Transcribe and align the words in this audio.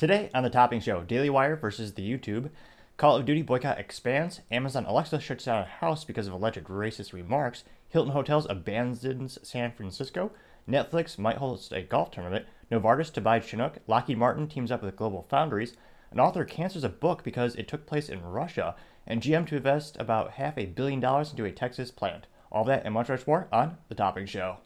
Today 0.00 0.30
on 0.32 0.42
the 0.42 0.48
Topping 0.48 0.80
Show, 0.80 1.02
Daily 1.02 1.28
Wire 1.28 1.56
versus 1.56 1.92
the 1.92 2.10
YouTube, 2.10 2.48
Call 2.96 3.16
of 3.16 3.26
Duty 3.26 3.42
boycott 3.42 3.78
expands, 3.78 4.40
Amazon 4.50 4.86
Alexa 4.86 5.20
shuts 5.20 5.44
down 5.44 5.58
a 5.58 5.66
house 5.66 6.04
because 6.04 6.26
of 6.26 6.32
alleged 6.32 6.64
racist 6.68 7.12
remarks, 7.12 7.64
Hilton 7.90 8.14
Hotels 8.14 8.46
abandons 8.48 9.38
San 9.42 9.72
Francisco, 9.72 10.32
Netflix 10.66 11.18
might 11.18 11.36
host 11.36 11.70
a 11.72 11.82
golf 11.82 12.10
tournament, 12.12 12.46
Novartis 12.72 13.12
to 13.12 13.20
buy 13.20 13.40
Chinook, 13.40 13.76
Lockheed 13.86 14.16
Martin 14.16 14.48
teams 14.48 14.70
up 14.70 14.82
with 14.82 14.96
Global 14.96 15.26
Foundries, 15.28 15.76
an 16.10 16.18
author 16.18 16.46
cancels 16.46 16.82
a 16.82 16.88
book 16.88 17.22
because 17.22 17.54
it 17.56 17.68
took 17.68 17.84
place 17.84 18.08
in 18.08 18.22
Russia, 18.22 18.74
and 19.06 19.20
GM 19.20 19.46
to 19.48 19.56
invest 19.56 19.98
about 20.00 20.30
half 20.30 20.56
a 20.56 20.64
billion 20.64 21.00
dollars 21.00 21.30
into 21.30 21.44
a 21.44 21.52
Texas 21.52 21.90
plant. 21.90 22.26
All 22.50 22.64
that 22.64 22.86
and 22.86 22.94
much, 22.94 23.10
much 23.10 23.26
more 23.26 23.48
on 23.52 23.76
The 23.90 23.94
Topping 23.94 24.24
Show. 24.24 24.60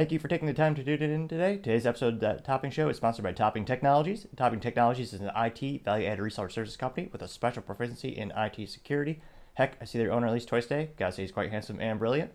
Thank 0.00 0.12
you 0.12 0.18
for 0.18 0.28
taking 0.28 0.46
the 0.46 0.54
time 0.54 0.74
to 0.76 0.82
tune 0.82 1.02
in 1.02 1.28
today. 1.28 1.58
Today's 1.58 1.84
episode 1.84 2.14
of 2.14 2.20
the 2.20 2.40
Topping 2.42 2.70
Show 2.70 2.88
is 2.88 2.96
sponsored 2.96 3.22
by 3.22 3.32
Topping 3.32 3.66
Technologies. 3.66 4.26
Topping 4.34 4.58
Technologies 4.58 5.12
is 5.12 5.20
an 5.20 5.30
IT 5.36 5.84
value-added 5.84 6.22
reseller 6.22 6.50
services 6.50 6.78
company 6.78 7.10
with 7.12 7.20
a 7.20 7.28
special 7.28 7.60
proficiency 7.60 8.08
in 8.08 8.32
IT 8.34 8.70
security. 8.70 9.20
Heck, 9.52 9.76
I 9.78 9.84
see 9.84 9.98
their 9.98 10.10
owner 10.10 10.26
at 10.26 10.32
least 10.32 10.48
twice 10.48 10.64
a 10.64 10.68
day. 10.70 10.90
Gotta 10.96 11.12
say 11.12 11.22
he's 11.24 11.32
quite 11.32 11.50
handsome 11.50 11.82
and 11.82 11.98
brilliant. 11.98 12.32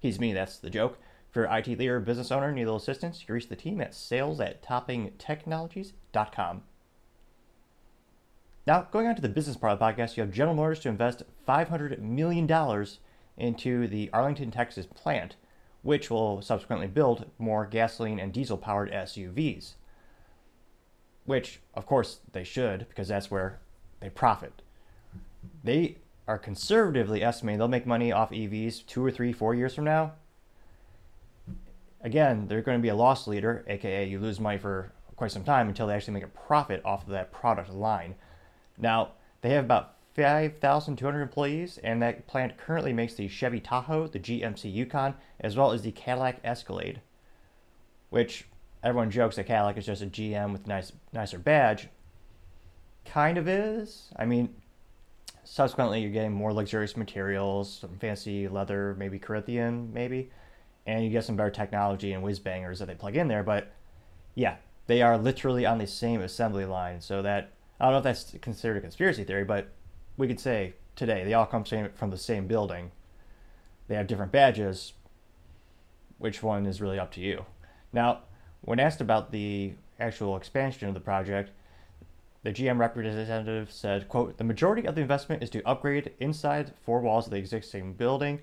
He's 0.00 0.18
me, 0.18 0.32
that's 0.32 0.58
the 0.58 0.70
joke. 0.70 0.98
For 1.30 1.42
your 1.42 1.56
IT 1.56 1.68
leader 1.68 1.98
or 1.98 2.00
business 2.00 2.32
owner 2.32 2.50
need 2.50 2.62
a 2.62 2.64
little 2.64 2.78
assistance, 2.78 3.20
you 3.20 3.26
can 3.26 3.36
reach 3.36 3.48
the 3.48 3.54
team 3.54 3.80
at 3.80 3.94
sales 3.94 4.40
at 4.40 4.60
toppingtechnologies.com. 4.60 6.62
Now, 8.66 8.88
going 8.90 9.06
on 9.06 9.14
to 9.14 9.22
the 9.22 9.28
business 9.28 9.56
part 9.56 9.74
of 9.74 9.78
the 9.78 9.84
podcast, 9.84 10.16
you 10.16 10.24
have 10.24 10.32
General 10.32 10.56
Motors 10.56 10.80
to 10.80 10.88
invest 10.88 11.22
$500 11.46 12.00
million 12.00 12.50
into 13.36 13.86
the 13.86 14.10
Arlington, 14.12 14.50
Texas 14.50 14.86
plant 14.86 15.36
which 15.82 16.10
will 16.10 16.42
subsequently 16.42 16.86
build 16.86 17.30
more 17.38 17.66
gasoline 17.66 18.18
and 18.18 18.32
diesel 18.32 18.56
powered 18.56 18.90
SUVs. 18.90 19.74
Which, 21.24 21.60
of 21.74 21.86
course, 21.86 22.20
they 22.32 22.44
should, 22.44 22.86
because 22.88 23.08
that's 23.08 23.30
where 23.30 23.60
they 24.00 24.10
profit. 24.10 24.62
They 25.64 25.98
are 26.26 26.38
conservatively 26.38 27.22
estimating 27.22 27.58
they'll 27.58 27.68
make 27.68 27.86
money 27.86 28.12
off 28.12 28.30
EVs 28.30 28.86
two 28.86 29.04
or 29.04 29.10
three, 29.10 29.32
four 29.32 29.54
years 29.54 29.74
from 29.74 29.84
now. 29.84 30.12
Again, 32.02 32.46
they're 32.48 32.62
going 32.62 32.78
to 32.78 32.82
be 32.82 32.88
a 32.88 32.94
loss 32.94 33.26
leader, 33.26 33.64
aka 33.68 34.06
you 34.06 34.18
lose 34.18 34.40
money 34.40 34.58
for 34.58 34.92
quite 35.16 35.32
some 35.32 35.44
time 35.44 35.68
until 35.68 35.86
they 35.86 35.94
actually 35.94 36.14
make 36.14 36.24
a 36.24 36.28
profit 36.28 36.80
off 36.84 37.02
of 37.02 37.10
that 37.10 37.30
product 37.32 37.70
line. 37.70 38.14
Now, 38.78 39.12
they 39.42 39.50
have 39.50 39.64
about 39.64 39.96
5,200 40.14 41.22
employees, 41.22 41.78
and 41.78 42.02
that 42.02 42.26
plant 42.26 42.56
currently 42.56 42.92
makes 42.92 43.14
the 43.14 43.28
Chevy 43.28 43.60
Tahoe, 43.60 44.08
the 44.08 44.18
GMC 44.18 44.72
Yukon, 44.72 45.14
as 45.38 45.56
well 45.56 45.70
as 45.70 45.82
the 45.82 45.92
Cadillac 45.92 46.40
Escalade, 46.42 47.00
which 48.10 48.46
everyone 48.82 49.10
jokes 49.10 49.36
that 49.36 49.46
Cadillac 49.46 49.76
is 49.76 49.86
just 49.86 50.02
a 50.02 50.06
GM 50.06 50.52
with 50.52 50.64
a 50.64 50.68
nice, 50.68 50.92
nicer 51.12 51.38
badge. 51.38 51.88
Kind 53.04 53.38
of 53.38 53.48
is. 53.48 54.10
I 54.16 54.24
mean, 54.24 54.54
subsequently, 55.44 56.00
you're 56.00 56.10
getting 56.10 56.32
more 56.32 56.52
luxurious 56.52 56.96
materials, 56.96 57.78
some 57.80 57.96
fancy 57.98 58.48
leather, 58.48 58.96
maybe 58.98 59.18
Corinthian, 59.18 59.92
maybe, 59.92 60.30
and 60.86 61.04
you 61.04 61.10
get 61.10 61.24
some 61.24 61.36
better 61.36 61.50
technology 61.50 62.12
and 62.12 62.22
whiz 62.22 62.38
bangers 62.40 62.80
that 62.80 62.86
they 62.86 62.94
plug 62.94 63.16
in 63.16 63.28
there. 63.28 63.42
But 63.42 63.72
yeah, 64.34 64.56
they 64.86 65.02
are 65.02 65.16
literally 65.16 65.66
on 65.66 65.78
the 65.78 65.86
same 65.86 66.20
assembly 66.20 66.64
line, 66.64 67.00
so 67.00 67.22
that 67.22 67.52
I 67.78 67.84
don't 67.84 67.92
know 67.92 67.98
if 67.98 68.04
that's 68.04 68.34
considered 68.42 68.76
a 68.76 68.80
conspiracy 68.80 69.24
theory, 69.24 69.44
but 69.44 69.68
we 70.16 70.28
could 70.28 70.40
say 70.40 70.74
today 70.96 71.24
they 71.24 71.34
all 71.34 71.46
come 71.46 71.64
from 71.64 72.10
the 72.10 72.18
same 72.18 72.46
building. 72.46 72.92
They 73.88 73.94
have 73.94 74.06
different 74.06 74.32
badges. 74.32 74.92
Which 76.18 76.42
one 76.42 76.66
is 76.66 76.80
really 76.80 76.98
up 76.98 77.10
to 77.12 77.20
you? 77.20 77.46
Now, 77.92 78.20
when 78.60 78.78
asked 78.78 79.00
about 79.00 79.32
the 79.32 79.72
actual 79.98 80.36
expansion 80.36 80.88
of 80.88 80.94
the 80.94 81.00
project, 81.00 81.50
the 82.42 82.52
GM 82.52 82.78
representative 82.78 83.70
said, 83.72 84.08
quote, 84.08 84.38
the 84.38 84.44
majority 84.44 84.86
of 84.86 84.94
the 84.94 85.00
investment 85.00 85.42
is 85.42 85.50
to 85.50 85.62
upgrade 85.66 86.12
inside 86.20 86.72
four 86.84 87.00
walls 87.00 87.26
of 87.26 87.32
the 87.32 87.38
existing 87.38 87.94
building. 87.94 88.40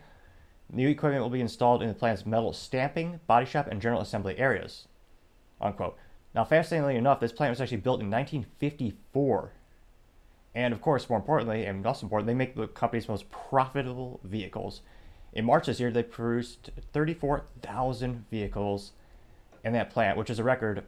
New 0.72 0.90
equipment 0.90 1.24
will 1.24 1.30
be 1.30 1.42
installed 1.42 1.82
in 1.82 1.88
the 1.88 1.94
plant's 1.94 2.26
metal 2.26 2.54
stamping, 2.54 3.20
body 3.26 3.46
shop, 3.46 3.68
and 3.68 3.82
general 3.82 4.02
assembly 4.02 4.38
areas. 4.38 4.88
Unquote. 5.62 5.98
Now, 6.36 6.44
fascinatingly 6.44 6.96
enough, 6.96 7.20
this 7.20 7.32
plant 7.32 7.52
was 7.52 7.62
actually 7.62 7.78
built 7.78 8.02
in 8.02 8.12
1954 8.12 9.54
and 10.58 10.74
of 10.74 10.82
course, 10.82 11.08
more 11.08 11.20
importantly, 11.20 11.66
and 11.66 11.86
also 11.86 12.08
important, 12.08 12.26
they 12.26 12.34
make 12.34 12.56
the 12.56 12.68
company's 12.68 13.08
most 13.08 13.30
profitable 13.30 14.20
vehicles. 14.24 14.82
In 15.32 15.46
March 15.46 15.68
this 15.68 15.80
year, 15.80 15.92
they 15.92 16.02
produced 16.02 16.72
34,000 16.94 18.26
vehicles 18.32 18.94
in 19.64 19.74
that 19.74 19.92
plant, 19.92 20.18
which 20.18 20.32
is 20.32 20.40
a 20.40 20.44
record, 20.44 20.84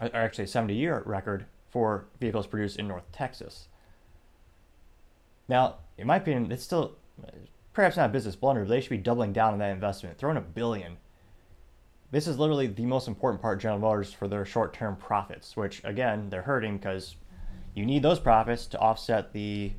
or 0.00 0.08
actually 0.14 0.44
a 0.44 0.48
70 0.48 0.74
year 0.74 1.02
record 1.04 1.44
for 1.68 2.06
vehicles 2.18 2.46
produced 2.46 2.78
in 2.78 2.88
North 2.88 3.12
Texas. 3.12 3.68
Now, 5.46 5.74
in 5.98 6.06
my 6.06 6.16
opinion, 6.16 6.50
it's 6.50 6.64
still 6.64 6.96
perhaps 7.74 7.98
not 7.98 8.08
a 8.08 8.12
business 8.14 8.34
blunder, 8.34 8.62
but 8.62 8.70
they 8.70 8.80
should 8.80 8.88
be 8.88 8.96
doubling 8.96 9.34
down 9.34 9.52
on 9.52 9.58
that 9.58 9.72
investment, 9.72 10.16
throwing 10.16 10.38
a 10.38 10.40
billion. 10.40 10.96
This 12.12 12.26
is 12.26 12.38
literally 12.38 12.66
the 12.66 12.86
most 12.86 13.08
important 13.08 13.42
part 13.42 13.58
of 13.58 13.62
General 13.62 13.80
Motors 13.80 14.14
for 14.14 14.26
their 14.26 14.46
short 14.46 14.72
term 14.72 14.96
profits, 14.96 15.54
which 15.54 15.84
again, 15.84 16.30
they're 16.30 16.40
hurting 16.40 16.78
because 16.78 17.16
you 17.76 17.84
need 17.84 18.02
those 18.02 18.18
profits 18.18 18.66
to 18.66 18.78
offset 18.78 19.34
the 19.34 19.70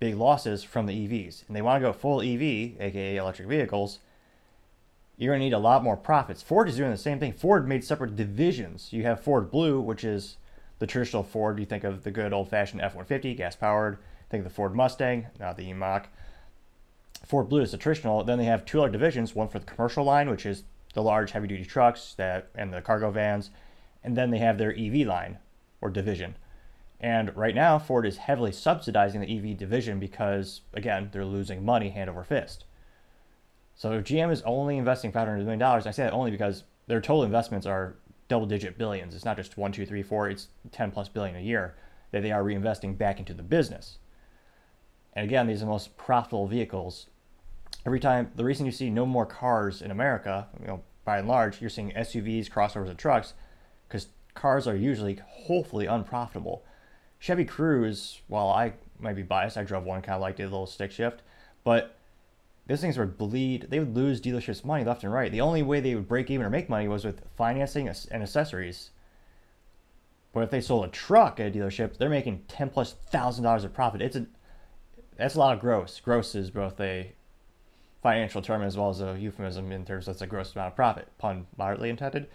big 0.00 0.16
losses 0.16 0.64
from 0.64 0.86
the 0.86 0.92
EVs. 0.92 1.44
And 1.46 1.56
they 1.56 1.62
want 1.62 1.80
to 1.80 1.88
go 1.88 1.92
full 1.92 2.20
EV, 2.20 2.80
aka 2.80 3.16
electric 3.16 3.48
vehicles. 3.48 4.00
You're 5.16 5.30
going 5.30 5.40
to 5.40 5.44
need 5.44 5.52
a 5.52 5.58
lot 5.58 5.84
more 5.84 5.96
profits. 5.96 6.42
Ford 6.42 6.68
is 6.68 6.76
doing 6.76 6.90
the 6.90 6.96
same 6.96 7.20
thing. 7.20 7.32
Ford 7.32 7.68
made 7.68 7.84
separate 7.84 8.16
divisions. 8.16 8.92
You 8.92 9.04
have 9.04 9.20
Ford 9.20 9.52
Blue, 9.52 9.80
which 9.80 10.02
is 10.02 10.36
the 10.80 10.86
traditional 10.88 11.22
Ford. 11.22 11.60
You 11.60 11.64
think 11.64 11.84
of 11.84 12.02
the 12.02 12.10
good 12.10 12.32
old 12.32 12.48
fashioned 12.48 12.82
F 12.82 12.96
150, 12.96 13.34
gas 13.36 13.54
powered. 13.54 13.98
Think 14.30 14.44
of 14.44 14.50
the 14.50 14.54
Ford 14.54 14.74
Mustang, 14.74 15.28
not 15.38 15.56
the 15.56 15.68
E-Mach. 15.68 16.08
Ford 17.24 17.48
Blue 17.48 17.60
is 17.60 17.70
the 17.70 17.78
traditional. 17.78 18.24
Then 18.24 18.38
they 18.38 18.46
have 18.46 18.64
two 18.64 18.82
other 18.82 18.90
divisions 18.90 19.32
one 19.32 19.46
for 19.46 19.60
the 19.60 19.66
commercial 19.66 20.02
line, 20.02 20.28
which 20.28 20.44
is 20.44 20.64
the 20.94 21.02
large 21.02 21.30
heavy 21.30 21.46
duty 21.46 21.64
trucks 21.64 22.14
that 22.16 22.48
and 22.56 22.72
the 22.72 22.82
cargo 22.82 23.12
vans. 23.12 23.50
And 24.02 24.16
then 24.16 24.32
they 24.32 24.38
have 24.38 24.58
their 24.58 24.74
EV 24.76 25.06
line 25.06 25.38
or 25.80 25.88
division. 25.88 26.34
And 27.00 27.36
right 27.36 27.54
now, 27.54 27.78
Ford 27.78 28.06
is 28.06 28.16
heavily 28.16 28.52
subsidizing 28.52 29.20
the 29.20 29.36
EV 29.36 29.58
division 29.58 29.98
because, 29.98 30.62
again, 30.72 31.10
they're 31.12 31.24
losing 31.24 31.64
money 31.64 31.90
hand 31.90 32.08
over 32.08 32.24
fist. 32.24 32.64
So 33.74 33.92
if 33.92 34.04
GM 34.04 34.30
is 34.30 34.42
only 34.42 34.78
investing 34.78 35.12
$500 35.12 35.44
million, 35.44 35.62
I 35.62 35.80
say 35.90 36.04
that 36.04 36.12
only 36.12 36.30
because 36.30 36.64
their 36.86 37.00
total 37.00 37.24
investments 37.24 37.66
are 37.66 37.96
double 38.28 38.46
digit 38.46 38.78
billions. 38.78 39.14
It's 39.14 39.24
not 39.24 39.36
just 39.36 39.56
one, 39.56 39.72
two, 39.72 39.84
three, 39.84 40.02
four, 40.02 40.30
it's 40.30 40.48
10 40.72 40.92
plus 40.92 41.08
billion 41.08 41.36
a 41.36 41.40
year 41.40 41.74
that 42.12 42.22
they 42.22 42.30
are 42.30 42.44
reinvesting 42.44 42.96
back 42.96 43.18
into 43.18 43.34
the 43.34 43.42
business. 43.42 43.98
And 45.14 45.24
again, 45.24 45.46
these 45.46 45.58
are 45.58 45.66
the 45.66 45.70
most 45.70 45.96
profitable 45.96 46.46
vehicles. 46.46 47.06
Every 47.84 48.00
time, 48.00 48.30
the 48.34 48.44
reason 48.44 48.66
you 48.66 48.72
see 48.72 48.90
no 48.90 49.04
more 49.04 49.26
cars 49.26 49.82
in 49.82 49.90
America, 49.90 50.48
you 50.60 50.66
know, 50.66 50.82
by 51.04 51.18
and 51.18 51.28
large, 51.28 51.60
you're 51.60 51.70
seeing 51.70 51.90
SUVs, 51.92 52.50
crossovers, 52.50 52.88
and 52.88 52.98
trucks, 52.98 53.34
because 53.86 54.08
cars 54.34 54.66
are 54.66 54.76
usually 54.76 55.20
hopefully 55.26 55.86
unprofitable. 55.86 56.64
Chevy 57.24 57.46
Cruze, 57.46 58.20
while 58.28 58.50
I 58.50 58.74
might 58.98 59.16
be 59.16 59.22
biased, 59.22 59.56
I 59.56 59.64
drove 59.64 59.84
one, 59.84 60.02
kind 60.02 60.14
of 60.14 60.20
liked 60.20 60.40
it, 60.40 60.42
a 60.42 60.46
little 60.46 60.66
stick 60.66 60.92
shift, 60.92 61.22
but 61.64 61.96
those 62.66 62.82
things 62.82 62.98
would 62.98 63.16
bleed. 63.16 63.68
They 63.70 63.78
would 63.78 63.96
lose 63.96 64.20
dealerships 64.20 64.62
money 64.62 64.84
left 64.84 65.04
and 65.04 65.12
right. 65.12 65.32
The 65.32 65.40
only 65.40 65.62
way 65.62 65.80
they 65.80 65.94
would 65.94 66.06
break 66.06 66.30
even 66.30 66.44
or 66.44 66.50
make 66.50 66.68
money 66.68 66.86
was 66.86 67.02
with 67.02 67.22
financing 67.34 67.88
and 67.88 68.22
accessories. 68.22 68.90
But 70.34 70.42
if 70.42 70.50
they 70.50 70.60
sold 70.60 70.84
a 70.84 70.88
truck 70.88 71.40
at 71.40 71.46
a 71.46 71.50
dealership, 71.50 71.96
they're 71.96 72.10
making 72.10 72.44
ten 72.46 72.68
plus 72.68 72.92
thousand 72.92 73.44
dollars 73.44 73.64
of 73.64 73.72
profit. 73.72 74.02
It's 74.02 74.16
a 74.16 74.26
that's 75.16 75.34
a 75.34 75.38
lot 75.38 75.54
of 75.54 75.60
gross. 75.60 76.00
Gross 76.00 76.34
is 76.34 76.50
both 76.50 76.78
a 76.78 77.14
financial 78.02 78.42
term 78.42 78.60
as 78.62 78.76
well 78.76 78.90
as 78.90 79.00
a 79.00 79.16
euphemism 79.18 79.72
in 79.72 79.86
terms 79.86 80.04
that's 80.04 80.20
a 80.20 80.26
gross 80.26 80.54
amount 80.54 80.72
of 80.72 80.76
profit, 80.76 81.08
pun 81.16 81.46
moderately 81.56 81.88
intended. 81.88 82.26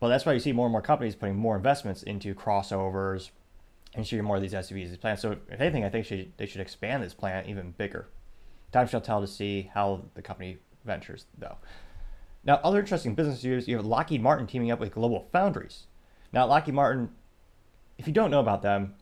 But 0.00 0.08
that's 0.08 0.26
why 0.26 0.32
you 0.32 0.40
see 0.40 0.50
more 0.50 0.66
and 0.66 0.72
more 0.72 0.82
companies 0.82 1.14
putting 1.14 1.36
more 1.36 1.54
investments 1.54 2.02
into 2.02 2.34
crossovers, 2.34 3.30
and 3.96 4.06
shoot 4.06 4.22
more 4.22 4.36
of 4.36 4.42
these 4.42 4.52
SUVs, 4.52 4.90
these 4.90 4.96
plants. 4.98 5.22
So 5.22 5.36
if 5.50 5.60
anything, 5.60 5.84
I 5.84 5.88
think 5.88 6.04
should, 6.04 6.32
they 6.36 6.46
should 6.46 6.60
expand 6.60 7.02
this 7.02 7.14
plant 7.14 7.48
even 7.48 7.72
bigger. 7.72 8.08
Time 8.70 8.86
shall 8.86 9.00
tell 9.00 9.22
to 9.22 9.26
see 9.26 9.70
how 9.72 10.02
the 10.14 10.22
company 10.22 10.58
ventures, 10.84 11.24
though. 11.36 11.56
Now, 12.44 12.60
other 12.62 12.78
interesting 12.78 13.14
business 13.14 13.42
news: 13.42 13.66
you 13.66 13.76
have 13.76 13.86
Lockheed 13.86 14.22
Martin 14.22 14.46
teaming 14.46 14.70
up 14.70 14.78
with 14.78 14.92
Global 14.92 15.26
Foundries. 15.32 15.84
Now, 16.32 16.46
Lockheed 16.46 16.74
Martin, 16.74 17.08
if 17.96 18.06
you 18.06 18.12
don't 18.12 18.30
know 18.30 18.40
about 18.40 18.62
them, 18.62 18.94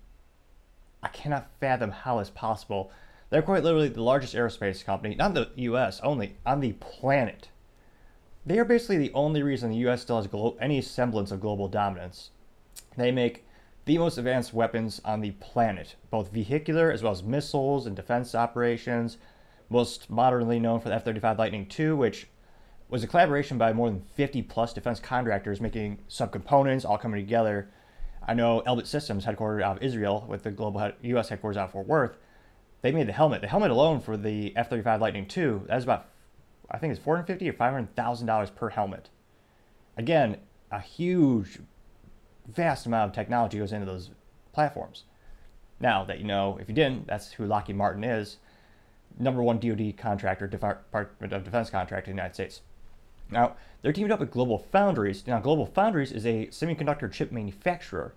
I 1.03 1.09
cannot 1.09 1.51
fathom 1.61 1.91
how 1.91 2.21
it's 2.21 2.31
possible. 2.31 2.93
They're 3.31 3.43
quite 3.43 3.65
literally 3.65 3.89
the 3.89 4.03
largest 4.03 4.35
aerospace 4.35 4.85
company, 4.85 5.17
not 5.17 5.35
the 5.35 5.51
U.S. 5.57 6.01
only, 6.03 6.37
on 6.47 6.61
the 6.61 6.73
planet. 6.75 7.49
They 8.47 8.59
are 8.59 8.65
basically 8.65 8.99
the 8.99 9.13
only 9.13 9.43
reason 9.43 9.71
the 9.71 9.77
U.S. 9.79 10.03
still 10.03 10.17
has 10.17 10.27
glo- 10.29 10.57
any 10.61 10.81
semblance 10.81 11.33
of 11.33 11.41
global 11.41 11.67
dominance. 11.67 12.31
They 12.97 13.11
make 13.11 13.44
the 13.85 13.99
most 13.99 14.19
advanced 14.19 14.55
weapons 14.55 15.01
on 15.05 15.21
the 15.21 15.33
planet, 15.33 15.97
both 16.11 16.33
vehicular 16.33 16.91
as 16.91 17.03
well 17.03 17.13
as 17.13 17.23
missiles 17.23 17.87
and 17.87 17.95
defense 17.95 18.35
operations. 18.35 19.19
Most 19.69 20.11
modernly 20.11 20.59
known 20.61 20.81
for 20.81 20.89
the 20.89 20.95
F 20.95 21.05
35 21.05 21.39
Lightning 21.39 21.71
II, 21.79 21.93
which 21.93 22.29
was 22.89 23.03
a 23.03 23.07
collaboration 23.07 23.59
by 23.59 23.73
more 23.73 23.91
than 23.91 24.03
50 24.15 24.43
plus 24.43 24.73
defense 24.73 25.01
contractors 25.01 25.61
making 25.61 25.99
subcomponents 26.09 26.85
all 26.89 26.99
coming 26.99 27.21
together. 27.21 27.71
I 28.27 28.35
know 28.35 28.63
Elbit 28.67 28.87
Systems, 28.87 29.25
headquartered 29.27 29.63
out 29.63 29.79
of 29.79 29.83
Israel, 29.83 30.25
with 30.29 30.43
the 30.45 30.51
global 30.51 30.93
U.S. 31.03 31.29
headquarters 31.29 31.57
out 31.57 31.67
of 31.67 31.73
Fort 31.73 31.87
Worth, 31.87 32.17
they 32.83 32.93
made 32.93 33.09
the 33.09 33.13
helmet. 33.13 33.41
The 33.41 33.49
helmet 33.49 33.71
alone 33.71 34.01
for 34.01 34.17
the 34.17 34.55
F-35 34.57 35.01
Lightning 35.01 35.25
II, 35.25 35.67
that 35.67 35.75
was 35.75 35.85
about, 35.85 36.07
I 36.71 36.79
think 36.79 36.93
it's 36.93 37.03
450 37.03 37.49
or 37.49 37.53
500 37.53 37.95
thousand 37.97 38.27
dollars 38.27 38.51
per 38.51 38.71
helmet. 38.71 39.11
Again, 39.97 40.39
a 40.71 40.81
huge, 40.81 41.59
vast 42.47 42.87
amount 42.87 43.11
of 43.11 43.15
technology 43.15 43.59
goes 43.59 43.73
into 43.73 43.87
those 43.87 44.11
platforms. 44.53 45.05
Now 45.81 46.05
that 46.05 46.19
you 46.19 46.25
know, 46.25 46.59
if 46.61 46.69
you 46.69 46.75
didn't, 46.75 47.07
that's 47.07 47.33
who 47.33 47.47
Lockheed 47.47 47.77
Martin 47.77 48.05
is, 48.05 48.37
number 49.19 49.43
one 49.43 49.59
DoD 49.59 49.97
contractor, 49.97 50.47
Department 50.47 51.33
of 51.33 51.45
Defense 51.45 51.71
contractor 51.71 52.11
in 52.11 52.17
the 52.17 52.23
United 52.23 52.35
States. 52.35 52.61
Now, 53.31 53.57
they're 53.83 53.93
teamed 53.93 54.13
up 54.13 54.21
with 54.21 54.31
Global 54.31 54.59
Foundries. 54.59 55.27
Now, 55.27 55.41
Global 55.41 55.67
Foundries 55.67 56.13
is 56.13 56.27
a 56.27 56.47
semiconductor 56.47 57.11
chip 57.11 57.33
manufacturer, 57.33 58.15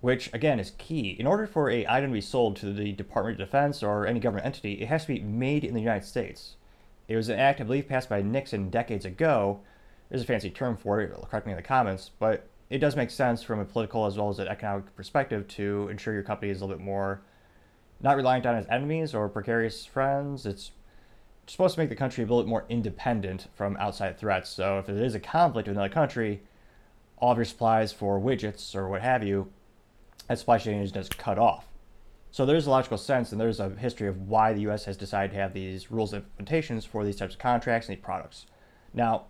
which 0.00 0.32
again 0.32 0.58
is 0.58 0.72
key. 0.78 1.10
In 1.18 1.26
order 1.26 1.46
for 1.46 1.70
a 1.70 1.86
item 1.86 2.10
to 2.10 2.14
be 2.14 2.20
sold 2.20 2.56
to 2.56 2.72
the 2.72 2.92
Department 2.92 3.40
of 3.40 3.46
Defense 3.46 3.82
or 3.82 4.06
any 4.06 4.20
government 4.20 4.46
entity, 4.46 4.74
it 4.74 4.88
has 4.88 5.02
to 5.02 5.14
be 5.14 5.20
made 5.20 5.64
in 5.64 5.74
the 5.74 5.80
United 5.80 6.06
States. 6.06 6.56
It 7.08 7.16
was 7.16 7.28
an 7.28 7.38
act, 7.38 7.60
I 7.60 7.64
believe, 7.64 7.88
passed 7.88 8.08
by 8.08 8.22
Nixon 8.22 8.70
decades 8.70 9.04
ago. 9.04 9.60
There's 10.08 10.22
a 10.22 10.26
fancy 10.26 10.50
term 10.50 10.76
for 10.76 11.00
it, 11.00 11.12
correct 11.30 11.46
me 11.46 11.52
in 11.52 11.56
the 11.56 11.62
comments, 11.62 12.10
but 12.18 12.46
it 12.72 12.78
does 12.78 12.96
make 12.96 13.10
sense 13.10 13.42
from 13.42 13.60
a 13.60 13.66
political 13.66 14.06
as 14.06 14.16
well 14.16 14.30
as 14.30 14.38
an 14.38 14.48
economic 14.48 14.96
perspective 14.96 15.46
to 15.46 15.88
ensure 15.90 16.14
your 16.14 16.22
company 16.22 16.50
is 16.50 16.62
a 16.62 16.64
little 16.64 16.78
bit 16.78 16.82
more 16.82 17.20
not 18.00 18.16
reliant 18.16 18.46
on 18.46 18.56
its 18.56 18.66
enemies 18.70 19.14
or 19.14 19.28
precarious 19.28 19.84
friends. 19.84 20.46
It's 20.46 20.70
supposed 21.46 21.74
to 21.74 21.80
make 21.80 21.90
the 21.90 21.94
country 21.94 22.24
a 22.24 22.26
little 22.26 22.42
bit 22.42 22.48
more 22.48 22.64
independent 22.70 23.48
from 23.54 23.76
outside 23.76 24.18
threats. 24.18 24.48
So 24.48 24.78
if 24.78 24.86
there 24.86 24.96
is 24.96 25.14
a 25.14 25.20
conflict 25.20 25.68
with 25.68 25.76
another 25.76 25.92
country, 25.92 26.40
all 27.18 27.32
of 27.32 27.36
your 27.36 27.44
supplies 27.44 27.92
for 27.92 28.18
widgets 28.18 28.74
or 28.74 28.88
what 28.88 29.02
have 29.02 29.22
you, 29.22 29.52
that 30.28 30.38
supply 30.38 30.56
chain 30.56 30.80
is 30.80 30.90
just 30.90 31.18
cut 31.18 31.38
off. 31.38 31.66
So 32.30 32.46
there's 32.46 32.66
a 32.66 32.70
logical 32.70 32.96
sense, 32.96 33.32
and 33.32 33.40
there's 33.40 33.60
a 33.60 33.68
history 33.68 34.08
of 34.08 34.26
why 34.26 34.54
the 34.54 34.62
U.S. 34.62 34.86
has 34.86 34.96
decided 34.96 35.32
to 35.32 35.40
have 35.40 35.52
these 35.52 35.90
rules 35.90 36.14
and 36.14 36.24
implementations 36.38 36.86
for 36.86 37.04
these 37.04 37.16
types 37.16 37.34
of 37.34 37.38
contracts 37.38 37.88
and 37.88 37.98
these 37.98 38.02
products. 38.02 38.46
Now, 38.94 39.26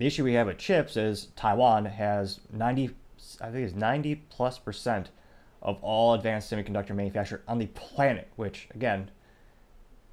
the 0.00 0.06
issue 0.06 0.24
we 0.24 0.32
have 0.32 0.46
with 0.46 0.56
chips 0.56 0.96
is 0.96 1.28
Taiwan 1.36 1.84
has 1.84 2.40
90, 2.50 2.88
I 3.42 3.50
think 3.50 3.66
it's 3.66 3.74
90 3.74 4.14
plus 4.30 4.58
percent 4.58 5.10
of 5.60 5.76
all 5.82 6.14
advanced 6.14 6.50
semiconductor 6.50 6.94
manufactured 6.94 7.42
on 7.46 7.58
the 7.58 7.66
planet, 7.66 8.28
which 8.36 8.66
again 8.74 9.10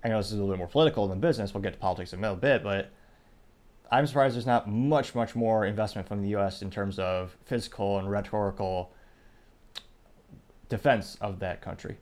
I 0.03 0.09
know 0.09 0.17
this 0.17 0.27
is 0.27 0.33
a 0.33 0.35
little 0.35 0.49
bit 0.49 0.57
more 0.57 0.67
political 0.67 1.07
than 1.07 1.21
business. 1.21 1.53
We'll 1.53 1.63
get 1.63 1.71
to 1.71 1.79
politics 1.79 2.11
in 2.11 2.19
a 2.19 2.21
little 2.21 2.35
bit, 2.35 2.63
but 2.63 2.91
I'm 3.89 4.05
surprised 4.05 4.35
there's 4.35 4.45
not 4.45 4.67
much, 4.69 5.15
much 5.15 5.35
more 5.35 5.65
investment 5.65 6.05
from 6.05 6.21
the 6.21 6.29
U.S. 6.31 6.61
in 6.61 6.69
terms 6.69 6.99
of 6.99 7.37
physical 7.45 7.97
and 7.97 8.11
rhetorical 8.11 8.91
defense 10.67 11.15
of 11.21 11.39
that 11.39 11.61
country. 11.61 11.95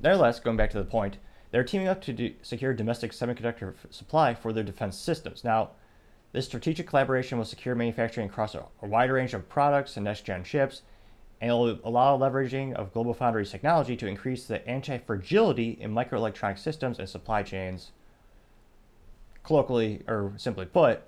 Nevertheless, 0.00 0.38
going 0.38 0.58
back 0.58 0.68
to 0.72 0.78
the 0.78 0.84
point, 0.84 1.16
they're 1.50 1.64
teaming 1.64 1.88
up 1.88 2.02
to 2.02 2.12
do, 2.12 2.34
secure 2.42 2.74
domestic 2.74 3.12
semiconductor 3.12 3.72
f- 3.72 3.90
supply 3.90 4.34
for 4.34 4.52
their 4.52 4.62
defense 4.62 4.98
systems. 4.98 5.42
Now, 5.42 5.70
this 6.32 6.46
strategic 6.46 6.86
collaboration 6.86 7.38
will 7.38 7.44
secure 7.44 7.74
manufacturing 7.74 8.28
across 8.28 8.54
a, 8.54 8.64
wide 8.82 9.10
range 9.10 9.34
of 9.34 9.48
products 9.48 9.96
and 9.96 10.04
next-gen 10.04 10.44
chips, 10.44 10.82
and 11.40 11.48
it'll 11.48 11.78
allow 11.84 12.16
leveraging 12.16 12.74
of 12.74 12.92
Global 12.92 13.14
Foundries 13.14 13.50
technology 13.50 13.96
to 13.96 14.06
increase 14.06 14.46
the 14.46 14.66
anti-fragility 14.68 15.78
in 15.80 15.92
microelectronic 15.92 16.58
systems 16.58 16.98
and 16.98 17.08
supply 17.08 17.42
chains. 17.42 17.92
Colloquially, 19.42 20.02
or 20.08 20.32
simply 20.36 20.66
put, 20.66 21.02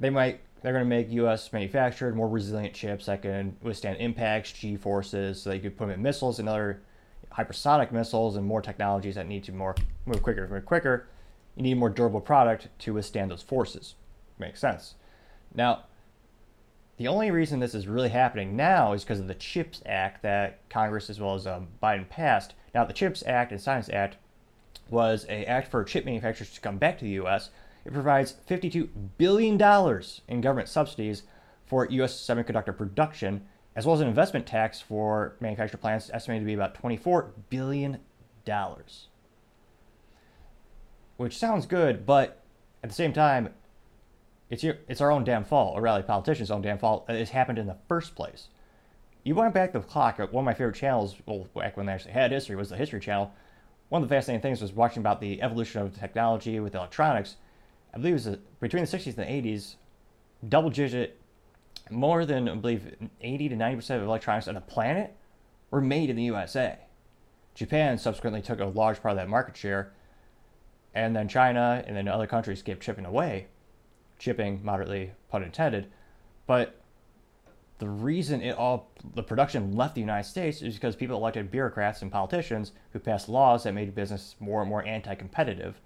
they 0.00 0.10
might 0.10 0.40
they're 0.64 0.72
going 0.72 0.84
to 0.84 0.88
make 0.88 1.10
U.S. 1.10 1.52
manufactured, 1.52 2.16
more 2.16 2.26
resilient 2.26 2.72
chips 2.72 3.04
that 3.04 3.20
can 3.20 3.54
withstand 3.60 3.98
impacts, 3.98 4.50
G 4.50 4.78
forces, 4.78 5.42
so 5.42 5.50
they 5.50 5.58
could 5.58 5.76
put 5.76 5.88
them 5.88 5.94
in 5.94 6.02
missiles 6.02 6.38
and 6.38 6.48
other 6.48 6.80
hypersonic 7.30 7.92
missiles 7.92 8.36
and 8.36 8.46
more 8.46 8.62
technologies 8.62 9.16
that 9.16 9.26
need 9.26 9.44
to 9.44 9.52
more 9.52 9.74
move 10.06 10.22
quicker, 10.22 10.48
move 10.48 10.64
quicker. 10.64 11.06
You 11.54 11.64
need 11.64 11.72
a 11.72 11.76
more 11.76 11.90
durable 11.90 12.22
product 12.22 12.68
to 12.78 12.94
withstand 12.94 13.30
those 13.30 13.42
forces. 13.42 13.94
Makes 14.38 14.60
sense. 14.60 14.94
Now, 15.54 15.84
the 16.96 17.08
only 17.08 17.30
reason 17.30 17.60
this 17.60 17.74
is 17.74 17.88
really 17.88 18.08
happening 18.08 18.56
now 18.56 18.92
is 18.92 19.02
because 19.02 19.20
of 19.20 19.26
the 19.26 19.34
CHIPS 19.34 19.82
Act 19.86 20.22
that 20.22 20.68
Congress 20.68 21.10
as 21.10 21.20
well 21.20 21.34
as 21.34 21.46
um, 21.46 21.68
Biden 21.82 22.08
passed. 22.08 22.54
Now, 22.74 22.84
the 22.84 22.92
CHIPS 22.92 23.24
Act 23.26 23.50
and 23.50 23.60
Science 23.60 23.88
Act 23.88 24.16
was 24.90 25.24
an 25.24 25.44
act 25.44 25.70
for 25.70 25.82
chip 25.82 26.04
manufacturers 26.04 26.52
to 26.52 26.60
come 26.60 26.78
back 26.78 26.98
to 26.98 27.04
the 27.04 27.12
U.S. 27.12 27.50
It 27.84 27.92
provides 27.92 28.34
$52 28.48 28.88
billion 29.18 29.54
in 30.28 30.40
government 30.40 30.68
subsidies 30.68 31.24
for 31.66 31.86
U.S. 31.86 32.14
semiconductor 32.14 32.76
production, 32.76 33.44
as 33.74 33.86
well 33.86 33.94
as 33.94 34.00
an 34.00 34.08
investment 34.08 34.46
tax 34.46 34.80
for 34.80 35.36
manufacturer 35.40 35.78
plants 35.78 36.10
estimated 36.12 36.42
to 36.42 36.46
be 36.46 36.54
about 36.54 36.80
$24 36.80 37.30
billion. 37.50 37.98
Which 41.16 41.38
sounds 41.38 41.66
good, 41.66 42.06
but 42.06 42.42
at 42.82 42.90
the 42.90 42.94
same 42.94 43.12
time, 43.12 43.50
it's 44.50 44.62
your, 44.62 44.76
it's 44.88 45.00
our 45.00 45.10
own 45.10 45.24
damn 45.24 45.44
fault, 45.44 45.76
or 45.76 45.82
rather, 45.82 46.02
politicians' 46.02 46.50
own 46.50 46.62
damn 46.62 46.78
fault 46.78 47.06
it's 47.08 47.30
happened 47.30 47.58
in 47.58 47.66
the 47.66 47.78
first 47.88 48.14
place. 48.14 48.48
You 49.22 49.34
went 49.34 49.54
back 49.54 49.72
the 49.72 49.80
clock. 49.80 50.18
One 50.18 50.28
of 50.28 50.44
my 50.44 50.52
favorite 50.52 50.76
channels, 50.76 51.16
well, 51.26 51.46
back 51.54 51.76
when 51.76 51.86
they 51.86 51.92
actually 51.92 52.12
had 52.12 52.30
history, 52.30 52.56
was 52.56 52.68
the 52.68 52.76
History 52.76 53.00
Channel. 53.00 53.32
One 53.88 54.02
of 54.02 54.08
the 54.08 54.14
fascinating 54.14 54.42
things 54.42 54.60
was 54.60 54.72
watching 54.72 55.00
about 55.00 55.20
the 55.20 55.40
evolution 55.40 55.80
of 55.80 55.98
technology 55.98 56.60
with 56.60 56.74
electronics. 56.74 57.36
I 57.94 57.98
believe 57.98 58.12
it 58.12 58.28
was 58.28 58.38
between 58.60 58.84
the 58.84 58.90
60s 58.90 59.16
and 59.16 59.44
the 59.44 59.50
80s, 59.50 59.76
double 60.46 60.68
digit, 60.68 61.18
more 61.90 62.26
than 62.26 62.48
I 62.48 62.54
believe 62.54 62.94
80 63.20 63.50
to 63.50 63.56
90 63.56 63.76
percent 63.76 64.02
of 64.02 64.08
electronics 64.08 64.48
on 64.48 64.54
the 64.54 64.60
planet 64.60 65.14
were 65.70 65.80
made 65.80 66.10
in 66.10 66.16
the 66.16 66.24
USA. 66.24 66.78
Japan 67.54 67.96
subsequently 67.96 68.42
took 68.42 68.60
a 68.60 68.66
large 68.66 69.00
part 69.00 69.12
of 69.12 69.16
that 69.16 69.28
market 69.28 69.56
share, 69.56 69.92
and 70.94 71.16
then 71.16 71.28
China 71.28 71.82
and 71.86 71.96
then 71.96 72.08
other 72.08 72.26
countries 72.26 72.62
kept 72.62 72.82
chipping 72.82 73.06
away 73.06 73.46
chipping 74.18 74.64
moderately, 74.64 75.12
pun 75.28 75.42
intended. 75.42 75.88
But 76.46 76.80
the 77.78 77.88
reason 77.88 78.40
it 78.40 78.56
all 78.56 78.90
the 79.14 79.22
production 79.22 79.76
left 79.76 79.94
the 79.94 80.00
United 80.00 80.28
States 80.28 80.62
is 80.62 80.74
because 80.74 80.96
people 80.96 81.16
elected 81.16 81.50
bureaucrats 81.50 82.02
and 82.02 82.12
politicians 82.12 82.72
who 82.92 82.98
passed 82.98 83.28
laws 83.28 83.64
that 83.64 83.74
made 83.74 83.94
business 83.94 84.36
more 84.38 84.60
and 84.60 84.68
more 84.68 84.86
anti-competitive. 84.86 85.80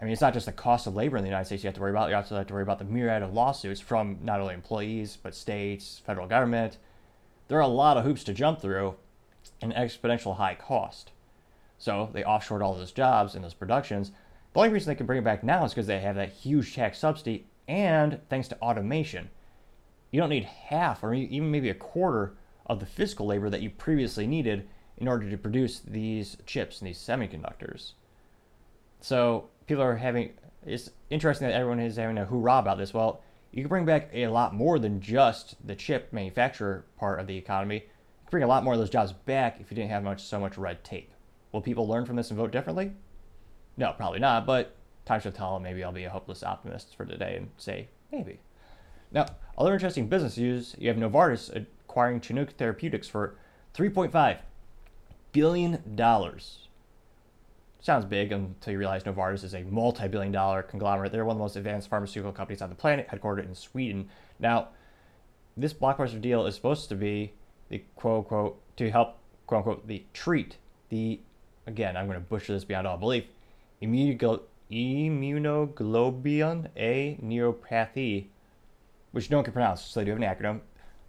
I 0.00 0.04
mean, 0.04 0.12
it's 0.12 0.22
not 0.22 0.34
just 0.34 0.46
the 0.46 0.52
cost 0.52 0.86
of 0.86 0.94
labor 0.94 1.16
in 1.16 1.24
the 1.24 1.28
United 1.28 1.46
States 1.46 1.64
you 1.64 1.68
have 1.68 1.74
to 1.74 1.80
worry 1.80 1.90
about. 1.90 2.10
You 2.10 2.16
also 2.16 2.36
have 2.36 2.46
to 2.46 2.54
worry 2.54 2.62
about 2.62 2.78
the 2.78 2.84
myriad 2.84 3.22
of 3.22 3.32
lawsuits 3.32 3.80
from 3.80 4.18
not 4.22 4.40
only 4.40 4.54
employees 4.54 5.18
but 5.20 5.34
states, 5.34 6.00
federal 6.04 6.28
government. 6.28 6.76
There 7.48 7.58
are 7.58 7.62
a 7.62 7.68
lot 7.68 7.96
of 7.96 8.04
hoops 8.04 8.22
to 8.24 8.34
jump 8.34 8.60
through, 8.60 8.94
and 9.60 9.72
exponential 9.72 10.36
high 10.36 10.54
cost. 10.54 11.12
So 11.78 12.10
they 12.12 12.22
offshored 12.22 12.62
all 12.62 12.74
those 12.74 12.92
jobs 12.92 13.34
and 13.34 13.44
those 13.44 13.54
productions 13.54 14.12
the 14.52 14.60
only 14.60 14.70
reason 14.70 14.90
they 14.90 14.96
can 14.96 15.06
bring 15.06 15.18
it 15.18 15.24
back 15.24 15.44
now 15.44 15.64
is 15.64 15.72
because 15.72 15.86
they 15.86 16.00
have 16.00 16.16
that 16.16 16.30
huge 16.30 16.74
tax 16.74 16.98
subsidy 16.98 17.46
and 17.66 18.20
thanks 18.28 18.48
to 18.48 18.58
automation. 18.60 19.30
You 20.10 20.20
don't 20.20 20.30
need 20.30 20.44
half 20.44 21.04
or 21.04 21.12
even 21.12 21.50
maybe 21.50 21.68
a 21.68 21.74
quarter 21.74 22.34
of 22.66 22.80
the 22.80 22.86
physical 22.86 23.26
labor 23.26 23.50
that 23.50 23.62
you 23.62 23.70
previously 23.70 24.26
needed 24.26 24.68
in 24.96 25.06
order 25.06 25.30
to 25.30 25.36
produce 25.36 25.80
these 25.80 26.36
chips 26.46 26.80
and 26.80 26.88
these 26.88 26.98
semiconductors. 26.98 27.92
So 29.00 29.48
people 29.66 29.82
are 29.82 29.96
having, 29.96 30.32
it's 30.66 30.90
interesting 31.10 31.48
that 31.48 31.54
everyone 31.54 31.80
is 31.80 31.96
having 31.96 32.18
a 32.18 32.24
hoorah 32.24 32.58
about 32.58 32.78
this. 32.78 32.92
Well, 32.92 33.22
you 33.52 33.62
can 33.62 33.68
bring 33.68 33.84
back 33.84 34.10
a 34.12 34.26
lot 34.28 34.54
more 34.54 34.78
than 34.78 35.00
just 35.00 35.54
the 35.64 35.74
chip 35.74 36.12
manufacturer 36.12 36.84
part 36.98 37.20
of 37.20 37.26
the 37.26 37.36
economy. 37.36 37.76
You 37.76 37.80
can 38.26 38.30
bring 38.30 38.42
a 38.42 38.48
lot 38.48 38.64
more 38.64 38.74
of 38.74 38.80
those 38.80 38.90
jobs 38.90 39.12
back 39.12 39.60
if 39.60 39.70
you 39.70 39.74
didn't 39.74 39.90
have 39.90 40.02
much 40.02 40.22
so 40.22 40.40
much 40.40 40.58
red 40.58 40.82
tape. 40.84 41.12
Will 41.52 41.62
people 41.62 41.86
learn 41.86 42.04
from 42.04 42.16
this 42.16 42.30
and 42.30 42.38
vote 42.38 42.50
differently? 42.50 42.92
No, 43.78 43.92
probably 43.92 44.18
not, 44.18 44.44
but 44.44 44.74
time 45.06 45.20
shall 45.20 45.32
tell. 45.32 45.58
Maybe 45.60 45.82
I'll 45.84 45.92
be 45.92 46.04
a 46.04 46.10
hopeless 46.10 46.42
optimist 46.42 46.96
for 46.96 47.06
today 47.06 47.36
and 47.36 47.48
say 47.56 47.88
maybe. 48.12 48.40
Now, 49.12 49.26
other 49.56 49.72
interesting 49.72 50.08
business 50.08 50.36
news 50.36 50.74
you 50.78 50.88
have 50.88 50.98
Novartis 50.98 51.54
acquiring 51.54 52.20
Chinook 52.20 52.50
Therapeutics 52.50 53.08
for 53.08 53.36
$3.5 53.74 54.38
billion. 55.32 55.96
Sounds 57.80 58.04
big 58.04 58.32
until 58.32 58.72
you 58.72 58.78
realize 58.78 59.04
Novartis 59.04 59.44
is 59.44 59.54
a 59.54 59.62
multi 59.62 60.08
billion 60.08 60.32
dollar 60.32 60.62
conglomerate. 60.62 61.12
They're 61.12 61.24
one 61.24 61.36
of 61.36 61.38
the 61.38 61.44
most 61.44 61.56
advanced 61.56 61.88
pharmaceutical 61.88 62.32
companies 62.32 62.60
on 62.60 62.68
the 62.68 62.74
planet, 62.74 63.08
headquartered 63.08 63.46
in 63.46 63.54
Sweden. 63.54 64.08
Now, 64.40 64.68
this 65.56 65.72
blockbuster 65.72 66.20
deal 66.20 66.46
is 66.46 66.56
supposed 66.56 66.88
to 66.88 66.96
be 66.96 67.32
the 67.68 67.84
quote 67.94 68.24
unquote 68.24 68.76
to 68.76 68.90
help 68.90 69.18
quote 69.46 69.58
unquote 69.58 69.86
the 69.86 70.04
treat 70.12 70.56
the 70.88 71.20
again 71.66 71.96
I'm 71.96 72.06
going 72.06 72.18
to 72.18 72.24
butcher 72.24 72.52
this 72.52 72.64
beyond 72.64 72.86
all 72.86 72.96
belief 72.96 73.24
immunoglobulin 73.82 76.68
A 76.76 77.18
neuropathy, 77.22 78.26
which 79.12 79.30
no 79.30 79.38
one 79.38 79.44
can 79.44 79.52
pronounce, 79.52 79.82
so 79.82 80.00
they 80.00 80.04
do 80.04 80.10
have 80.12 80.20
an 80.20 80.28
acronym. 80.28 80.60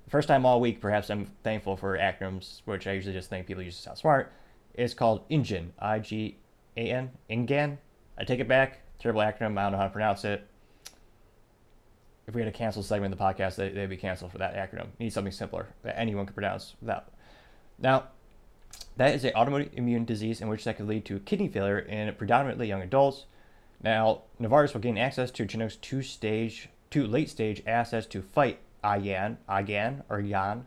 first 0.08 0.28
time 0.28 0.46
all 0.46 0.62
week, 0.62 0.82
perhaps 0.82 1.10
I'm 1.10 1.26
thankful 1.44 1.78
for 1.78 1.98
acronyms, 1.98 2.62
which 2.66 2.88
I 2.88 2.94
usually 2.94 3.14
just 3.14 3.30
think 3.30 3.48
people 3.48 3.64
use 3.64 3.78
to 3.78 3.82
sound 3.82 3.98
smart. 3.98 4.32
It's 4.74 4.94
called 4.94 5.26
INGAN, 5.30 5.74
I 5.80 6.00
G 6.00 6.38
A 6.78 6.92
N, 6.92 7.12
INGAN. 7.30 7.78
I 8.18 8.24
take 8.24 8.40
it 8.40 8.48
back. 8.48 8.80
Terrible 9.00 9.22
acronym. 9.22 9.58
I 9.58 9.64
don't 9.64 9.72
know 9.74 9.78
how 9.78 9.86
to 9.86 9.90
pronounce 9.90 10.26
it. 10.26 10.46
If 12.28 12.36
we 12.36 12.42
had 12.42 12.48
a 12.48 12.52
cancel 12.52 12.84
segment 12.84 13.14
of 13.14 13.18
the 13.18 13.24
podcast, 13.24 13.56
they, 13.56 13.72
would 13.72 13.90
be 13.90 13.98
canceled 13.98 14.32
for 14.32 14.38
that 14.38 14.56
acronym. 14.56 14.88
need 15.00 15.12
something 15.12 15.32
simpler 15.32 15.68
that 15.84 15.98
anyone 15.98 16.26
can 16.26 16.36
pronounce 16.36 16.76
without. 16.80 17.12
Now, 17.80 18.10
that 18.98 19.16
is 19.16 19.24
an 19.24 19.34
autoimmune 19.34 20.06
disease 20.06 20.42
in 20.42 20.48
which 20.50 20.64
that 20.64 20.78
could 20.78 20.88
lead 20.88 21.06
to 21.06 21.20
kidney 21.20 21.48
failure 21.48 21.80
in 21.80 22.14
predominantly 22.16 22.68
young 22.68 22.82
adults. 22.82 23.26
Now, 23.82 24.24
Novartis 24.42 24.74
will 24.74 24.82
gain 24.82 24.98
access 24.98 25.32
to 25.32 25.46
Chinook's 25.46 25.78
two-stage, 25.78 26.70
two 26.90 27.08
late-stage 27.08 27.64
assets 27.66 28.08
to 28.08 28.22
fight 28.22 28.60
IgAN, 28.84 29.38
IgAN 29.48 30.04
or 30.10 30.22
IgAN, 30.22 30.64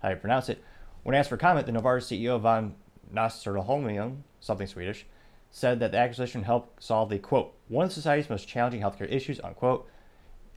how 0.00 0.08
do 0.08 0.14
you 0.14 0.20
pronounce 0.20 0.48
it. 0.48 0.62
When 1.02 1.14
asked 1.14 1.28
for 1.28 1.36
comment, 1.36 1.66
the 1.66 1.72
Novartis 1.72 2.10
CEO 2.10 2.40
von 2.40 2.74
Nasserholmian, 3.14 4.18
something 4.40 4.66
Swedish, 4.66 5.06
said 5.50 5.80
that 5.80 5.92
the 5.92 5.98
acquisition 5.98 6.42
helped 6.44 6.82
solve 6.82 7.10
the 7.10 7.18
quote 7.18 7.54
one 7.68 7.86
of 7.86 7.92
society's 7.92 8.30
most 8.30 8.48
challenging 8.48 8.80
healthcare 8.80 9.10
issues 9.10 9.40
unquote. 9.40 9.88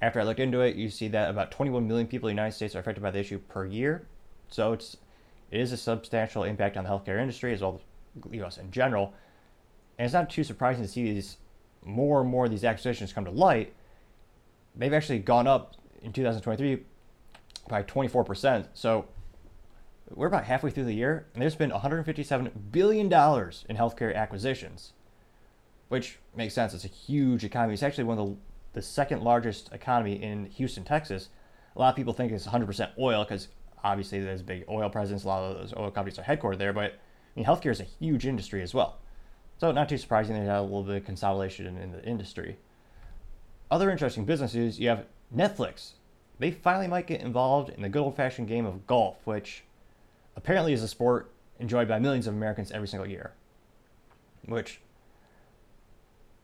After 0.01 0.19
I 0.19 0.23
looked 0.23 0.39
into 0.39 0.61
it, 0.61 0.75
you 0.75 0.89
see 0.89 1.07
that 1.09 1.29
about 1.29 1.51
21 1.51 1.87
million 1.87 2.07
people 2.07 2.29
in 2.29 2.35
the 2.35 2.41
United 2.41 2.55
States 2.55 2.75
are 2.75 2.79
affected 2.79 3.01
by 3.01 3.11
the 3.11 3.19
issue 3.19 3.39
per 3.39 3.65
year. 3.65 4.07
So 4.49 4.73
it's 4.73 4.97
it 5.55 5.61
is 5.61 5.71
a 5.71 5.77
substantial 5.77 6.43
impact 6.43 6.75
on 6.75 6.83
the 6.83 6.89
healthcare 6.89 7.17
industry 7.19 7.53
as 7.53 7.61
well 7.61 7.79
as 8.17 8.29
the 8.29 8.37
U.S. 8.39 8.57
in 8.57 8.71
general. 8.71 9.13
And 9.97 10.05
it's 10.05 10.13
not 10.13 10.29
too 10.29 10.43
surprising 10.43 10.83
to 10.83 10.89
see 10.89 11.13
these 11.13 11.37
more 11.81 12.19
and 12.19 12.29
more 12.29 12.45
of 12.45 12.51
these 12.51 12.65
acquisitions 12.65 13.13
come 13.13 13.23
to 13.23 13.31
light. 13.31 13.73
They've 14.75 14.91
actually 14.91 15.19
gone 15.19 15.47
up 15.47 15.75
in 16.01 16.11
2023 16.11 16.83
by 17.69 17.83
24%. 17.83 18.67
So 18.73 19.05
we're 20.13 20.27
about 20.27 20.43
halfway 20.43 20.71
through 20.71 20.85
the 20.85 20.93
year, 20.93 21.25
and 21.33 21.41
there's 21.41 21.55
been 21.55 21.69
157 21.69 22.69
billion 22.71 23.07
dollars 23.07 23.63
in 23.69 23.77
healthcare 23.77 24.13
acquisitions, 24.13 24.91
which 25.87 26.19
makes 26.35 26.53
sense. 26.53 26.73
It's 26.73 26.83
a 26.83 26.89
huge 26.89 27.45
economy. 27.45 27.75
It's 27.75 27.83
actually 27.83 28.03
one 28.03 28.19
of 28.19 28.27
the, 28.27 28.35
the 28.73 28.81
second 28.81 29.21
largest 29.21 29.71
economy 29.71 30.21
in 30.21 30.47
Houston, 30.47 30.83
Texas. 30.83 31.29
A 31.77 31.79
lot 31.79 31.89
of 31.91 31.95
people 31.95 32.11
think 32.11 32.33
it's 32.33 32.45
100% 32.45 32.91
oil 32.99 33.23
because 33.23 33.47
obviously 33.85 34.19
there's 34.19 34.41
a 34.41 34.43
big 34.43 34.65
oil 34.67 34.89
presence. 34.89 35.23
A 35.23 35.27
lot 35.27 35.43
of 35.43 35.57
those 35.57 35.73
oil 35.77 35.91
companies 35.91 36.17
are 36.17 36.23
headquartered 36.23 36.57
there, 36.57 36.73
but 36.73 36.91
I 36.91 36.95
mean, 37.35 37.45
healthcare 37.45 37.71
is 37.71 37.79
a 37.79 37.83
huge 37.83 38.25
industry 38.25 38.61
as 38.61 38.73
well. 38.73 38.97
So 39.57 39.71
not 39.71 39.87
too 39.87 39.97
surprising 39.97 40.35
they 40.35 40.45
had 40.45 40.57
a 40.57 40.61
little 40.61 40.83
bit 40.83 40.97
of 40.97 41.05
consolidation 41.05 41.77
in 41.77 41.91
the 41.91 42.03
industry. 42.03 42.57
Other 43.69 43.89
interesting 43.89 44.25
businesses, 44.25 44.79
you 44.79 44.89
have 44.89 45.05
Netflix. 45.33 45.91
They 46.39 46.51
finally 46.51 46.87
might 46.87 47.07
get 47.07 47.21
involved 47.21 47.69
in 47.69 47.81
the 47.81 47.89
good 47.89 48.01
old-fashioned 48.01 48.47
game 48.47 48.65
of 48.65 48.85
golf, 48.85 49.17
which 49.23 49.63
apparently 50.35 50.73
is 50.73 50.83
a 50.83 50.87
sport 50.87 51.31
enjoyed 51.59 51.87
by 51.87 51.99
millions 51.99 52.27
of 52.27 52.33
Americans 52.33 52.71
every 52.71 52.87
single 52.87 53.07
year. 53.07 53.33
Which, 54.45 54.81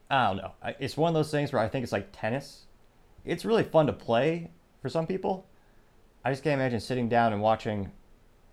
I 0.10 0.27
don't 0.27 0.38
know. 0.38 0.51
It's 0.79 0.95
one 0.95 1.10
of 1.10 1.13
those 1.13 1.31
things 1.31 1.51
where 1.51 1.62
I 1.62 1.67
think 1.67 1.83
it's 1.83 1.91
like 1.91 2.10
tennis. 2.13 2.65
It's 3.25 3.45
really 3.45 3.63
fun 3.63 3.88
to 3.88 3.93
play 3.93 4.51
for 4.81 4.89
some 4.89 5.05
people. 5.05 5.45
I 6.23 6.31
just 6.31 6.43
can't 6.43 6.59
imagine 6.59 6.79
sitting 6.79 7.09
down 7.09 7.33
and 7.33 7.41
watching 7.41 7.91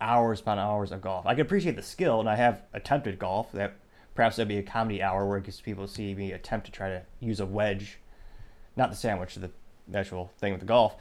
hours 0.00 0.40
upon 0.40 0.58
hours 0.58 0.92
of 0.92 1.02
golf. 1.02 1.26
I 1.26 1.34
can 1.34 1.42
appreciate 1.42 1.76
the 1.76 1.82
skill, 1.82 2.20
and 2.20 2.28
I 2.28 2.36
have 2.36 2.62
attempted 2.72 3.18
golf. 3.18 3.52
That 3.52 3.74
perhaps 4.14 4.36
that'd 4.36 4.48
be 4.48 4.58
a 4.58 4.62
comedy 4.62 5.02
hour 5.02 5.26
where 5.26 5.38
it 5.38 5.44
gets 5.44 5.60
people 5.60 5.86
to 5.86 5.92
see 5.92 6.14
me 6.14 6.32
attempt 6.32 6.66
to 6.66 6.72
try 6.72 6.88
to 6.88 7.02
use 7.20 7.40
a 7.40 7.46
wedge, 7.46 7.98
not 8.76 8.90
the 8.90 8.96
sandwich, 8.96 9.34
the 9.34 9.50
actual 9.94 10.32
thing 10.38 10.52
with 10.52 10.60
the 10.60 10.66
golf. 10.66 10.96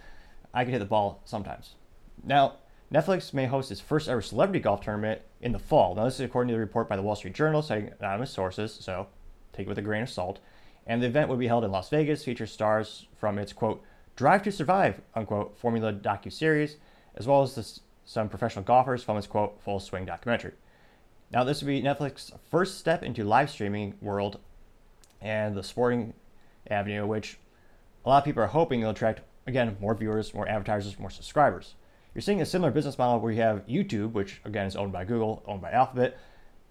I 0.54 0.64
can 0.64 0.74
hit 0.74 0.80
the 0.80 0.86
ball 0.86 1.22
sometimes. 1.26 1.76
Now, 2.24 2.56
Netflix 2.92 3.34
may 3.34 3.46
host 3.46 3.72
its 3.72 3.82
first 3.82 4.08
ever 4.08 4.22
celebrity 4.22 4.60
golf 4.60 4.82
tournament 4.82 5.22
in 5.42 5.52
the 5.52 5.60
fall. 5.60 5.96
Now, 5.96 6.06
this 6.06 6.16
is 6.16 6.22
according 6.22 6.50
to 6.50 6.54
the 6.54 6.60
report 6.60 6.90
by 6.90 6.96
the 6.96 7.02
Wall 7.02 7.16
Street 7.16 7.34
Journal, 7.34 7.62
citing 7.62 7.92
anonymous 8.00 8.32
sources, 8.32 8.78
so 8.80 9.08
take 9.54 9.68
it 9.68 9.70
with 9.70 9.78
a 9.78 9.82
grain 9.84 10.04
of 10.04 10.10
salt. 10.10 10.40
And 10.86 11.02
the 11.02 11.08
event 11.08 11.30
would 11.30 11.40
be 11.40 11.48
held 11.48 11.66
in 11.66 11.72
Las 11.72 11.90
Vegas, 11.90 12.24
feature 12.24 12.46
stars 12.46 13.08
from 13.18 13.38
its 13.38 13.52
quote 13.52 13.84
Drive 14.18 14.42
to 14.44 14.52
Survive 14.52 15.00
unquote 15.16 15.58
formula 15.60 15.94
docu 15.94 16.34
series, 16.34 16.78
as 17.16 17.28
well 17.28 17.44
as 17.44 17.54
this, 17.54 17.82
some 18.04 18.28
professional 18.28 18.66
golfers 18.66 19.04
from 19.04 19.16
its 19.16 19.28
quote 19.28 19.62
Full 19.62 19.80
Swing 19.80 20.06
documentary. 20.06 20.54
Now, 21.32 21.44
this 21.44 21.62
would 21.62 21.68
be 21.68 21.84
Netflix's 21.84 22.32
first 22.50 22.80
step 22.80 23.04
into 23.04 23.24
live 23.24 23.52
streaming 23.52 23.94
world 24.02 24.40
and 25.22 25.56
the 25.56 25.64
sporting 25.64 26.14
avenue, 26.70 27.06
which 27.06 27.38
a 28.06 28.10
lot 28.10 28.18
of 28.18 28.26
people 28.26 28.42
are 28.42 28.48
hoping 28.48 28.82
will 28.82 28.90
attract 28.90 29.22
again 29.46 29.78
more 29.80 29.94
viewers, 29.94 30.34
more 30.34 30.48
advertisers, 30.48 30.98
more 30.98 31.12
subscribers. 31.12 31.76
You're 32.16 32.24
seeing 32.24 32.42
a 32.42 32.46
similar 32.46 32.72
business 32.72 32.98
model 32.98 33.20
where 33.20 33.32
you 33.32 33.42
have 33.42 33.68
YouTube, 33.68 34.14
which 34.14 34.42
again 34.46 34.66
is 34.66 34.76
owned 34.76 34.94
by 34.94 35.06
Google, 35.06 35.44
owned 35.46 35.62
by 35.62 35.72
Alphabet. 35.72 36.18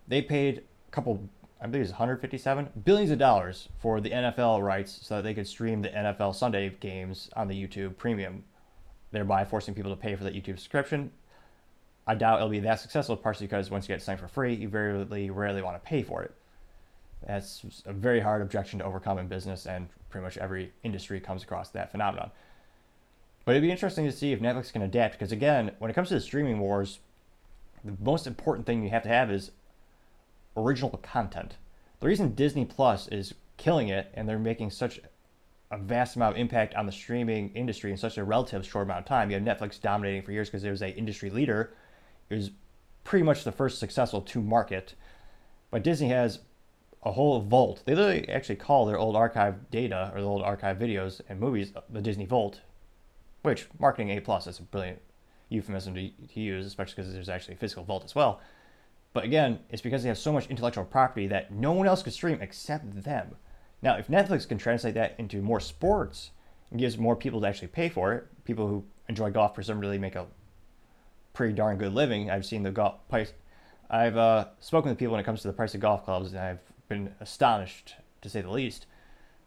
They 0.08 0.20
paid 0.20 0.64
a 0.88 0.90
couple, 0.90 1.28
I 1.60 1.66
believe 1.66 1.82
it's 1.82 1.92
157 1.92 2.68
billions 2.84 3.10
of 3.10 3.18
dollars 3.18 3.68
for 3.78 4.00
the 4.00 4.10
NFL 4.10 4.62
rights 4.62 4.98
so 5.02 5.16
that 5.16 5.22
they 5.22 5.32
could 5.32 5.46
stream 5.46 5.82
the 5.82 5.88
NFL 5.88 6.34
Sunday 6.34 6.68
games 6.80 7.30
on 7.34 7.48
the 7.48 7.54
YouTube 7.54 7.96
Premium, 7.96 8.44
thereby 9.10 9.44
forcing 9.44 9.74
people 9.74 9.90
to 9.90 9.96
pay 9.96 10.14
for 10.16 10.24
that 10.24 10.34
YouTube 10.34 10.58
subscription. 10.58 11.10
I 12.06 12.14
doubt 12.14 12.36
it'll 12.36 12.50
be 12.50 12.60
that 12.60 12.80
successful, 12.80 13.16
partially 13.16 13.46
because 13.46 13.70
once 13.70 13.88
you 13.88 13.94
get 13.94 14.02
something 14.02 14.22
for 14.22 14.32
free, 14.32 14.54
you 14.54 14.68
very 14.68 14.92
rarely, 14.92 15.30
rarely 15.30 15.62
want 15.62 15.82
to 15.82 15.88
pay 15.88 16.02
for 16.02 16.22
it. 16.22 16.34
That's 17.26 17.82
a 17.86 17.92
very 17.92 18.20
hard 18.20 18.42
objection 18.42 18.78
to 18.80 18.84
overcome 18.84 19.18
in 19.18 19.26
business, 19.26 19.66
and 19.66 19.88
pretty 20.10 20.24
much 20.24 20.36
every 20.36 20.72
industry 20.84 21.20
comes 21.20 21.42
across 21.42 21.70
that 21.70 21.90
phenomenon. 21.90 22.30
But 23.44 23.52
it'd 23.52 23.62
be 23.62 23.70
interesting 23.70 24.04
to 24.04 24.12
see 24.12 24.32
if 24.32 24.40
Netflix 24.40 24.72
can 24.72 24.82
adapt 24.82 25.14
because 25.14 25.32
again, 25.32 25.72
when 25.78 25.90
it 25.90 25.94
comes 25.94 26.08
to 26.08 26.14
the 26.14 26.20
streaming 26.20 26.58
wars, 26.58 26.98
the 27.84 27.96
most 28.02 28.26
important 28.26 28.66
thing 28.66 28.82
you 28.82 28.90
have 28.90 29.04
to 29.04 29.08
have 29.08 29.30
is 29.30 29.52
original 30.56 30.90
content. 31.02 31.56
The 32.00 32.06
reason 32.06 32.34
Disney 32.34 32.64
Plus 32.64 33.08
is 33.08 33.34
killing 33.56 33.88
it 33.88 34.10
and 34.14 34.28
they're 34.28 34.38
making 34.38 34.70
such 34.70 35.00
a 35.70 35.78
vast 35.78 36.16
amount 36.16 36.36
of 36.36 36.40
impact 36.40 36.74
on 36.74 36.86
the 36.86 36.92
streaming 36.92 37.50
industry 37.54 37.90
in 37.90 37.96
such 37.96 38.18
a 38.18 38.24
relative 38.24 38.66
short 38.66 38.84
amount 38.86 39.00
of 39.00 39.06
time. 39.06 39.30
You 39.30 39.38
have 39.38 39.44
Netflix 39.44 39.80
dominating 39.80 40.22
for 40.22 40.32
years 40.32 40.48
because 40.48 40.64
it 40.64 40.70
was 40.70 40.82
a 40.82 40.96
industry 40.96 41.30
leader. 41.30 41.72
It 42.30 42.36
was 42.36 42.50
pretty 43.04 43.24
much 43.24 43.44
the 43.44 43.52
first 43.52 43.78
successful 43.78 44.20
to 44.20 44.40
market. 44.40 44.94
But 45.70 45.82
Disney 45.82 46.08
has 46.08 46.40
a 47.02 47.12
whole 47.12 47.40
vault. 47.40 47.82
They 47.84 47.94
literally 47.94 48.28
actually 48.28 48.56
call 48.56 48.86
their 48.86 48.98
old 48.98 49.16
archive 49.16 49.70
data 49.70 50.12
or 50.14 50.20
the 50.20 50.26
old 50.26 50.42
archive 50.42 50.78
videos 50.78 51.20
and 51.28 51.40
movies 51.40 51.72
the 51.90 52.00
Disney 52.00 52.26
Vault 52.26 52.60
which 53.46 53.68
marketing 53.78 54.10
A 54.10 54.20
plus 54.20 54.48
is 54.48 54.58
a 54.58 54.62
brilliant 54.62 55.00
euphemism 55.48 55.94
to, 55.94 56.10
to 56.10 56.40
use, 56.40 56.66
especially 56.66 56.94
because 56.96 57.12
there's 57.12 57.28
actually 57.28 57.54
a 57.54 57.58
physical 57.58 57.84
vault 57.84 58.04
as 58.04 58.14
well. 58.14 58.40
But 59.16 59.24
again, 59.24 59.60
it's 59.70 59.80
because 59.80 60.02
they 60.02 60.10
have 60.10 60.18
so 60.18 60.30
much 60.30 60.46
intellectual 60.48 60.84
property 60.84 61.26
that 61.28 61.50
no 61.50 61.72
one 61.72 61.86
else 61.86 62.02
could 62.02 62.12
stream 62.12 62.42
except 62.42 63.02
them. 63.02 63.36
Now, 63.80 63.96
if 63.96 64.08
Netflix 64.08 64.46
can 64.46 64.58
translate 64.58 64.92
that 64.92 65.14
into 65.16 65.40
more 65.40 65.58
sports 65.58 66.32
and 66.70 66.78
gives 66.78 66.98
more 66.98 67.16
people 67.16 67.40
to 67.40 67.46
actually 67.46 67.68
pay 67.68 67.88
for 67.88 68.12
it, 68.12 68.26
people 68.44 68.68
who 68.68 68.84
enjoy 69.08 69.30
golf 69.30 69.54
for 69.54 69.62
some 69.62 69.80
really 69.80 69.96
make 69.96 70.16
a 70.16 70.26
pretty 71.32 71.54
darn 71.54 71.78
good 71.78 71.94
living. 71.94 72.30
I've 72.30 72.44
seen 72.44 72.62
the 72.62 72.70
golf 72.70 73.08
price. 73.08 73.32
I've 73.88 74.18
uh, 74.18 74.48
spoken 74.60 74.90
to 74.90 74.94
people 74.94 75.12
when 75.12 75.20
it 75.22 75.24
comes 75.24 75.40
to 75.40 75.48
the 75.48 75.54
price 75.54 75.74
of 75.74 75.80
golf 75.80 76.04
clubs, 76.04 76.32
and 76.32 76.38
I've 76.38 76.60
been 76.90 77.14
astonished 77.18 77.94
to 78.20 78.28
say 78.28 78.42
the 78.42 78.50
least. 78.50 78.84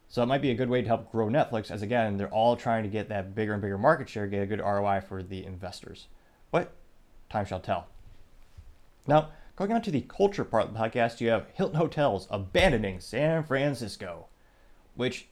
So 0.08 0.24
it 0.24 0.26
might 0.26 0.42
be 0.42 0.50
a 0.50 0.56
good 0.56 0.70
way 0.70 0.82
to 0.82 0.88
help 0.88 1.12
grow 1.12 1.28
Netflix, 1.28 1.70
as 1.70 1.84
again, 1.84 2.18
they're 2.18 2.34
all 2.34 2.56
trying 2.56 2.82
to 2.82 2.90
get 2.90 3.08
that 3.10 3.36
bigger 3.36 3.54
and 3.54 3.62
bigger 3.62 3.78
market 3.78 4.10
share, 4.10 4.26
get 4.26 4.42
a 4.42 4.48
good 4.48 4.62
ROI 4.62 5.02
for 5.08 5.22
the 5.22 5.46
investors. 5.46 6.08
But 6.50 6.72
time 7.30 7.46
shall 7.46 7.60
tell. 7.60 7.86
Now, 9.06 9.30
going 9.60 9.74
on 9.74 9.82
to 9.82 9.92
the 9.92 10.00
culture 10.00 10.46
part 10.46 10.64
of 10.64 10.74
the 10.74 10.80
podcast, 10.80 11.20
you 11.20 11.28
have 11.28 11.48
Hilton 11.54 11.76
Hotels 11.76 12.30
abandoning 12.32 13.02
San 13.02 13.44
Francisco, 13.44 14.28
which 14.96 15.28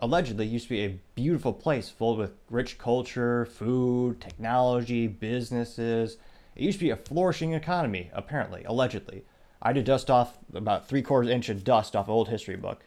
allegedly 0.00 0.48
used 0.48 0.64
to 0.64 0.70
be 0.70 0.84
a 0.84 0.98
beautiful 1.14 1.52
place 1.52 1.88
filled 1.88 2.18
with 2.18 2.32
rich 2.50 2.76
culture, 2.76 3.44
food, 3.44 4.20
technology, 4.20 5.06
businesses. 5.06 6.16
It 6.56 6.64
used 6.64 6.80
to 6.80 6.86
be 6.86 6.90
a 6.90 6.96
flourishing 6.96 7.52
economy, 7.52 8.10
apparently, 8.12 8.64
allegedly. 8.64 9.24
I 9.62 9.72
did 9.72 9.84
dust 9.84 10.10
off 10.10 10.38
about 10.52 10.88
three 10.88 11.02
quarters 11.02 11.30
inch 11.30 11.48
of 11.48 11.62
dust 11.62 11.94
off 11.94 12.08
an 12.08 12.14
old 12.14 12.30
history 12.30 12.56
book. 12.56 12.84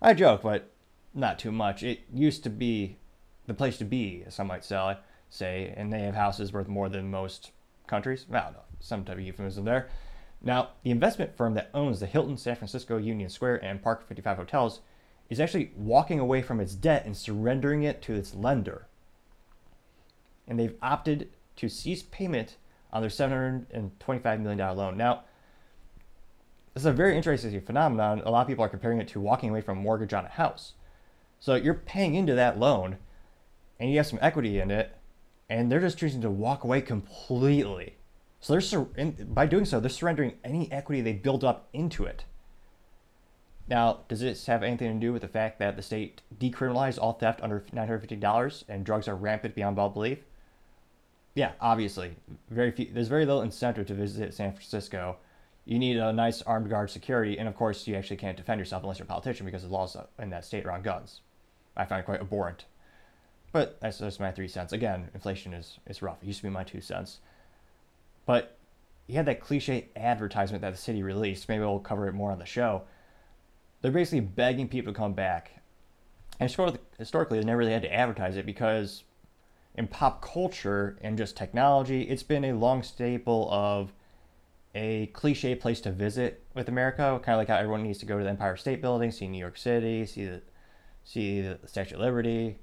I 0.00 0.14
joke, 0.14 0.40
but 0.40 0.70
not 1.12 1.38
too 1.38 1.52
much. 1.52 1.82
It 1.82 2.04
used 2.10 2.42
to 2.44 2.50
be 2.50 2.96
the 3.46 3.52
place 3.52 3.76
to 3.78 3.84
be, 3.84 4.24
as 4.26 4.36
some 4.36 4.46
might 4.46 4.64
say, 4.64 5.74
and 5.76 5.92
they 5.92 6.00
have 6.00 6.14
houses 6.14 6.54
worth 6.54 6.68
more 6.68 6.88
than 6.88 7.10
most 7.10 7.50
countries. 7.86 8.24
I 8.32 8.40
don't 8.40 8.54
know, 8.54 8.60
some 8.80 9.04
type 9.04 9.18
of 9.18 9.22
euphemism 9.22 9.66
there. 9.66 9.90
Now, 10.46 10.68
the 10.84 10.92
investment 10.92 11.36
firm 11.36 11.54
that 11.54 11.70
owns 11.74 11.98
the 11.98 12.06
Hilton 12.06 12.36
San 12.36 12.54
Francisco 12.54 12.98
Union 12.98 13.28
Square 13.28 13.64
and 13.64 13.82
Park 13.82 14.06
55 14.06 14.36
hotels 14.36 14.80
is 15.28 15.40
actually 15.40 15.72
walking 15.76 16.20
away 16.20 16.40
from 16.40 16.60
its 16.60 16.76
debt 16.76 17.04
and 17.04 17.16
surrendering 17.16 17.82
it 17.82 18.00
to 18.02 18.14
its 18.14 18.32
lender. 18.32 18.86
And 20.46 20.56
they've 20.56 20.76
opted 20.80 21.30
to 21.56 21.68
cease 21.68 22.04
payment 22.04 22.58
on 22.92 23.00
their 23.02 23.10
$725 23.10 24.40
million 24.40 24.76
loan. 24.76 24.96
Now, 24.96 25.24
this 26.74 26.84
is 26.84 26.86
a 26.86 26.92
very 26.92 27.16
interesting 27.16 27.60
phenomenon. 27.60 28.22
A 28.24 28.30
lot 28.30 28.42
of 28.42 28.46
people 28.46 28.64
are 28.64 28.68
comparing 28.68 29.00
it 29.00 29.08
to 29.08 29.20
walking 29.20 29.50
away 29.50 29.62
from 29.62 29.78
a 29.78 29.82
mortgage 29.82 30.14
on 30.14 30.26
a 30.26 30.28
house. 30.28 30.74
So 31.40 31.56
you're 31.56 31.74
paying 31.74 32.14
into 32.14 32.36
that 32.36 32.56
loan 32.56 32.98
and 33.80 33.90
you 33.90 33.96
have 33.96 34.06
some 34.06 34.20
equity 34.22 34.60
in 34.60 34.70
it, 34.70 34.96
and 35.50 35.72
they're 35.72 35.80
just 35.80 35.98
choosing 35.98 36.20
to 36.20 36.30
walk 36.30 36.62
away 36.62 36.82
completely. 36.82 37.95
So 38.46 38.52
they're 38.52 38.60
sur- 38.60 38.84
by 38.84 39.46
doing 39.46 39.64
so, 39.64 39.80
they're 39.80 39.90
surrendering 39.90 40.34
any 40.44 40.70
equity 40.70 41.00
they 41.00 41.14
built 41.14 41.42
up 41.42 41.68
into 41.72 42.04
it. 42.04 42.26
Now, 43.66 44.02
does 44.06 44.20
this 44.20 44.46
have 44.46 44.62
anything 44.62 44.92
to 44.92 45.04
do 45.04 45.12
with 45.12 45.22
the 45.22 45.28
fact 45.28 45.58
that 45.58 45.74
the 45.74 45.82
state 45.82 46.22
decriminalized 46.38 47.00
all 47.02 47.14
theft 47.14 47.40
under 47.42 47.64
$950 47.74 48.64
and 48.68 48.86
drugs 48.86 49.08
are 49.08 49.16
rampant 49.16 49.56
beyond 49.56 49.80
all 49.80 49.88
belief? 49.88 50.18
Yeah, 51.34 51.54
obviously. 51.60 52.14
Very 52.48 52.70
few, 52.70 52.86
there's 52.92 53.08
very 53.08 53.26
little 53.26 53.42
incentive 53.42 53.88
to 53.88 53.94
visit 53.94 54.32
San 54.32 54.52
Francisco. 54.52 55.16
You 55.64 55.80
need 55.80 55.96
a 55.96 56.12
nice 56.12 56.40
armed 56.42 56.70
guard 56.70 56.88
security, 56.90 57.40
and 57.40 57.48
of 57.48 57.56
course, 57.56 57.84
you 57.88 57.96
actually 57.96 58.18
can't 58.18 58.36
defend 58.36 58.60
yourself 58.60 58.84
unless 58.84 59.00
you're 59.00 59.06
a 59.06 59.08
politician 59.08 59.44
because 59.44 59.64
the 59.64 59.70
laws 59.70 59.96
in 60.20 60.30
that 60.30 60.44
state 60.44 60.64
are 60.66 60.70
on 60.70 60.82
guns. 60.82 61.20
I 61.76 61.84
find 61.84 61.98
it 61.98 62.06
quite 62.06 62.20
abhorrent. 62.20 62.66
But 63.50 63.80
that's 63.80 63.98
just 63.98 64.20
my 64.20 64.30
three 64.30 64.46
cents. 64.46 64.72
Again, 64.72 65.08
inflation 65.14 65.52
is, 65.52 65.80
is 65.88 66.00
rough. 66.00 66.22
It 66.22 66.26
used 66.26 66.38
to 66.38 66.44
be 66.44 66.50
my 66.50 66.62
two 66.62 66.80
cents. 66.80 67.18
But 68.26 68.58
he 69.06 69.14
had 69.14 69.26
that 69.26 69.40
cliche 69.40 69.88
advertisement 69.96 70.60
that 70.60 70.72
the 70.72 70.76
city 70.76 71.02
released. 71.02 71.48
Maybe 71.48 71.60
we'll 71.60 71.78
cover 71.78 72.06
it 72.08 72.12
more 72.12 72.32
on 72.32 72.38
the 72.38 72.46
show 72.46 72.82
they're 73.86 73.92
basically 73.92 74.20
begging 74.20 74.68
people 74.68 74.92
to 74.92 74.96
come 74.96 75.12
back. 75.12 75.62
And 76.38 76.50
historically, 76.98 77.38
they 77.38 77.44
never 77.44 77.58
really 77.58 77.72
had 77.72 77.82
to 77.82 77.94
advertise 77.94 78.36
it 78.36 78.44
because 78.44 79.04
in 79.74 79.86
pop 79.86 80.22
culture 80.22 80.98
and 81.00 81.16
just 81.16 81.36
technology, 81.36 82.02
it's 82.02 82.22
been 82.22 82.44
a 82.44 82.52
long 82.52 82.82
staple 82.82 83.48
of 83.50 83.92
a 84.74 85.06
cliche 85.08 85.54
place 85.54 85.80
to 85.82 85.92
visit 85.92 86.44
with 86.54 86.68
America, 86.68 87.20
kind 87.22 87.36
of 87.36 87.38
like 87.38 87.48
how 87.48 87.56
everyone 87.56 87.82
needs 87.82 87.98
to 87.98 88.06
go 88.06 88.18
to 88.18 88.24
the 88.24 88.30
Empire 88.30 88.56
State 88.56 88.82
Building, 88.82 89.10
see 89.10 89.28
New 89.28 89.38
York 89.38 89.56
City, 89.56 90.04
see 90.04 90.26
the 90.26 90.42
see 91.04 91.40
the 91.40 91.58
Statue 91.64 91.94
of 91.94 92.00
Liberty. 92.00 92.58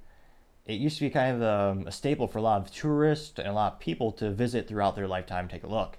It 0.66 0.80
used 0.80 0.96
to 0.96 1.04
be 1.04 1.10
kind 1.10 1.42
of 1.42 1.42
um, 1.42 1.86
a 1.86 1.92
staple 1.92 2.26
for 2.26 2.38
a 2.38 2.42
lot 2.42 2.62
of 2.62 2.72
tourists 2.72 3.38
and 3.38 3.48
a 3.48 3.52
lot 3.52 3.74
of 3.74 3.80
people 3.80 4.12
to 4.12 4.30
visit 4.30 4.66
throughout 4.66 4.96
their 4.96 5.06
lifetime, 5.06 5.46
take 5.46 5.64
a 5.64 5.68
look. 5.68 5.98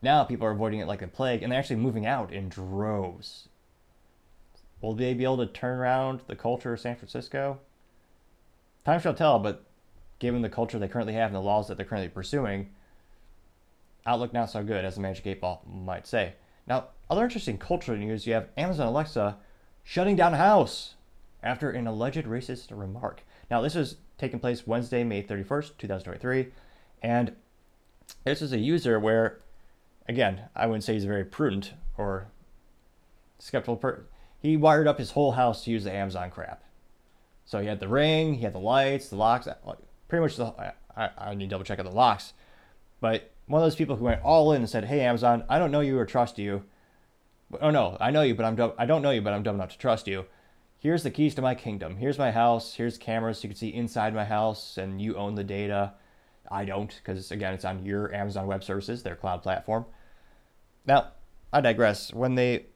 Now 0.00 0.24
people 0.24 0.46
are 0.46 0.52
avoiding 0.52 0.80
it 0.80 0.86
like 0.86 1.00
the 1.00 1.08
plague, 1.08 1.42
and 1.42 1.50
they're 1.50 1.58
actually 1.58 1.76
moving 1.76 2.06
out 2.06 2.32
in 2.32 2.48
droves. 2.48 3.48
Will 4.80 4.94
they 4.94 5.12
be 5.12 5.24
able 5.24 5.38
to 5.38 5.46
turn 5.46 5.78
around 5.78 6.20
the 6.26 6.36
culture 6.36 6.72
of 6.72 6.80
San 6.80 6.96
Francisco? 6.96 7.58
Time 8.84 9.00
shall 9.00 9.14
tell, 9.14 9.38
but 9.38 9.64
given 10.18 10.42
the 10.42 10.48
culture 10.48 10.78
they 10.78 10.88
currently 10.88 11.14
have 11.14 11.26
and 11.26 11.34
the 11.34 11.40
laws 11.40 11.68
that 11.68 11.76
they're 11.76 11.84
currently 11.84 12.08
pursuing, 12.08 12.70
outlook 14.06 14.32
not 14.32 14.50
so 14.50 14.62
good, 14.62 14.84
as 14.84 14.94
the 14.94 15.00
Magic 15.00 15.26
8 15.26 15.40
Ball 15.40 15.62
might 15.66 16.06
say. 16.06 16.34
Now, 16.66 16.88
other 17.10 17.24
interesting 17.24 17.58
cultural 17.58 17.98
news 17.98 18.26
you 18.26 18.34
have 18.34 18.48
Amazon 18.56 18.86
Alexa 18.86 19.36
shutting 19.82 20.16
down 20.16 20.32
a 20.32 20.38
house 20.38 20.94
after 21.42 21.70
an 21.70 21.86
alleged 21.86 22.24
racist 22.24 22.68
remark. 22.70 23.22
Now, 23.50 23.60
this 23.60 23.76
is 23.76 23.96
taking 24.18 24.38
place 24.38 24.66
Wednesday, 24.66 25.02
May 25.04 25.22
31st, 25.22 25.78
2023, 25.78 26.48
and 27.02 27.34
this 28.24 28.42
is 28.42 28.52
a 28.52 28.58
user 28.58 29.00
where, 29.00 29.40
again, 30.08 30.42
I 30.54 30.66
wouldn't 30.66 30.84
say 30.84 30.94
he's 30.94 31.04
a 31.04 31.08
very 31.08 31.24
prudent 31.24 31.72
or 31.96 32.28
skeptical 33.38 33.76
person 33.76 34.04
he 34.40 34.56
wired 34.56 34.88
up 34.88 34.98
his 34.98 35.12
whole 35.12 35.32
house 35.32 35.64
to 35.64 35.70
use 35.70 35.84
the 35.84 35.92
Amazon 35.92 36.30
crap. 36.30 36.64
So 37.44 37.60
he 37.60 37.66
had 37.66 37.80
the 37.80 37.88
ring, 37.88 38.34
he 38.34 38.44
had 38.44 38.54
the 38.54 38.58
lights, 38.58 39.08
the 39.08 39.16
locks, 39.16 39.46
uh, 39.46 39.54
pretty 40.08 40.22
much 40.22 40.36
the. 40.36 40.74
I, 40.96 41.10
I 41.16 41.34
need 41.34 41.46
to 41.46 41.50
double 41.50 41.64
check 41.64 41.78
on 41.78 41.84
the 41.84 41.90
locks, 41.90 42.32
but 43.00 43.30
one 43.46 43.60
of 43.62 43.66
those 43.66 43.76
people 43.76 43.96
who 43.96 44.04
went 44.04 44.22
all 44.22 44.52
in 44.52 44.62
and 44.62 44.70
said, 44.70 44.84
"Hey 44.84 45.00
Amazon, 45.00 45.44
I 45.48 45.58
don't 45.58 45.70
know 45.70 45.80
you 45.80 45.98
or 45.98 46.06
trust 46.06 46.38
you. 46.38 46.64
Oh 47.60 47.70
no, 47.70 47.96
I 48.00 48.10
know 48.10 48.22
you, 48.22 48.34
but 48.34 48.44
I'm 48.44 48.56
dumb. 48.56 48.72
I 48.78 48.86
don't 48.86 49.02
know 49.02 49.10
you, 49.10 49.20
but 49.20 49.32
I'm 49.32 49.42
dumb 49.42 49.56
enough 49.56 49.70
to 49.70 49.78
trust 49.78 50.06
you. 50.08 50.24
Here's 50.80 51.02
the 51.02 51.10
keys 51.10 51.34
to 51.34 51.42
my 51.42 51.54
kingdom. 51.54 51.98
Here's 51.98 52.18
my 52.18 52.30
house. 52.30 52.74
Here's 52.74 52.96
cameras 52.96 53.38
so 53.38 53.42
you 53.42 53.48
can 53.50 53.58
see 53.58 53.68
inside 53.68 54.14
my 54.14 54.24
house, 54.24 54.78
and 54.78 55.00
you 55.00 55.14
own 55.14 55.34
the 55.34 55.44
data. 55.44 55.92
I 56.50 56.64
don't, 56.64 56.88
because 56.88 57.30
again, 57.30 57.52
it's 57.52 57.66
on 57.66 57.84
your 57.84 58.12
Amazon 58.14 58.46
Web 58.46 58.64
Services, 58.64 59.02
their 59.02 59.14
cloud 59.14 59.42
platform. 59.42 59.84
Now, 60.86 61.08
I 61.52 61.60
digress. 61.60 62.14
When 62.14 62.34
they 62.34 62.66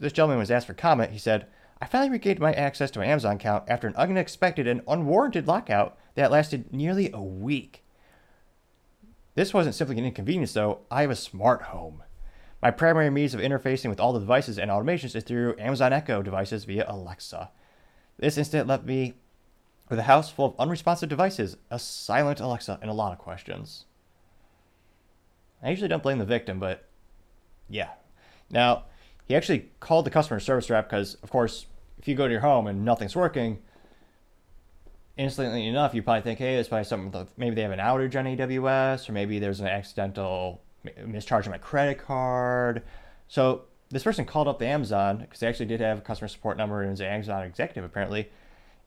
this 0.00 0.12
gentleman 0.12 0.38
was 0.38 0.50
asked 0.50 0.66
for 0.66 0.74
comment, 0.74 1.12
he 1.12 1.18
said, 1.18 1.46
I 1.80 1.86
finally 1.86 2.10
regained 2.10 2.40
my 2.40 2.52
access 2.52 2.90
to 2.90 2.98
my 2.98 3.06
Amazon 3.06 3.36
account 3.36 3.64
after 3.68 3.86
an 3.86 3.94
unexpected 3.94 4.66
and 4.66 4.82
unwarranted 4.88 5.46
lockout 5.46 5.96
that 6.16 6.32
lasted 6.32 6.72
nearly 6.72 7.10
a 7.12 7.22
week. 7.22 7.84
This 9.36 9.54
wasn't 9.54 9.76
simply 9.76 9.96
an 9.98 10.04
inconvenience, 10.04 10.54
though. 10.54 10.80
I 10.90 11.02
have 11.02 11.10
a 11.10 11.16
smart 11.16 11.62
home. 11.62 12.02
My 12.62 12.70
primary 12.72 13.10
means 13.10 13.34
of 13.34 13.40
interfacing 13.40 13.88
with 13.88 14.00
all 14.00 14.12
the 14.12 14.18
devices 14.18 14.58
and 14.58 14.70
automations 14.70 15.14
is 15.14 15.22
through 15.22 15.54
Amazon 15.58 15.92
Echo 15.92 16.22
devices 16.22 16.64
via 16.64 16.84
Alexa. 16.88 17.50
This 18.18 18.36
incident 18.36 18.66
left 18.66 18.84
me 18.84 19.14
with 19.88 19.98
a 19.98 20.04
house 20.04 20.30
full 20.30 20.46
of 20.46 20.54
unresponsive 20.58 21.08
devices, 21.08 21.56
a 21.70 21.78
silent 21.78 22.40
Alexa, 22.40 22.78
and 22.82 22.90
a 22.90 22.94
lot 22.94 23.12
of 23.12 23.18
questions. 23.18 23.84
I 25.62 25.70
usually 25.70 25.88
don't 25.88 26.02
blame 26.02 26.18
the 26.18 26.24
victim, 26.24 26.58
but 26.58 26.88
yeah. 27.68 27.90
Now, 28.50 28.84
he 29.26 29.36
actually 29.36 29.70
called 29.78 30.06
the 30.06 30.10
customer 30.10 30.40
service 30.40 30.68
rep 30.68 30.88
because, 30.88 31.14
of 31.22 31.30
course, 31.30 31.66
if 31.98 32.08
you 32.08 32.14
go 32.14 32.26
to 32.26 32.32
your 32.32 32.40
home 32.40 32.66
and 32.66 32.84
nothing's 32.84 33.14
working, 33.14 33.58
instantly 35.16 35.66
enough, 35.66 35.94
you 35.94 36.02
probably 36.02 36.22
think, 36.22 36.38
hey, 36.38 36.56
it's 36.56 36.68
probably 36.68 36.84
something, 36.84 37.28
maybe 37.36 37.54
they 37.54 37.62
have 37.62 37.72
an 37.72 37.78
outage 37.78 38.16
on 38.16 38.24
AWS, 38.24 39.08
or 39.08 39.12
maybe 39.12 39.38
there's 39.38 39.60
an 39.60 39.66
accidental 39.66 40.60
mischarge 40.86 41.44
on 41.44 41.50
my 41.50 41.58
credit 41.58 41.98
card. 41.98 42.82
So 43.28 43.62
this 43.90 44.02
person 44.02 44.24
called 44.24 44.48
up 44.48 44.58
the 44.58 44.66
Amazon 44.66 45.18
because 45.18 45.40
they 45.40 45.46
actually 45.46 45.66
did 45.66 45.80
have 45.80 45.98
a 45.98 46.02
customer 46.02 46.28
support 46.28 46.56
number 46.56 46.82
and 46.82 46.90
was 46.90 47.00
an 47.00 47.06
Amazon 47.06 47.44
executive 47.44 47.84
apparently. 47.84 48.30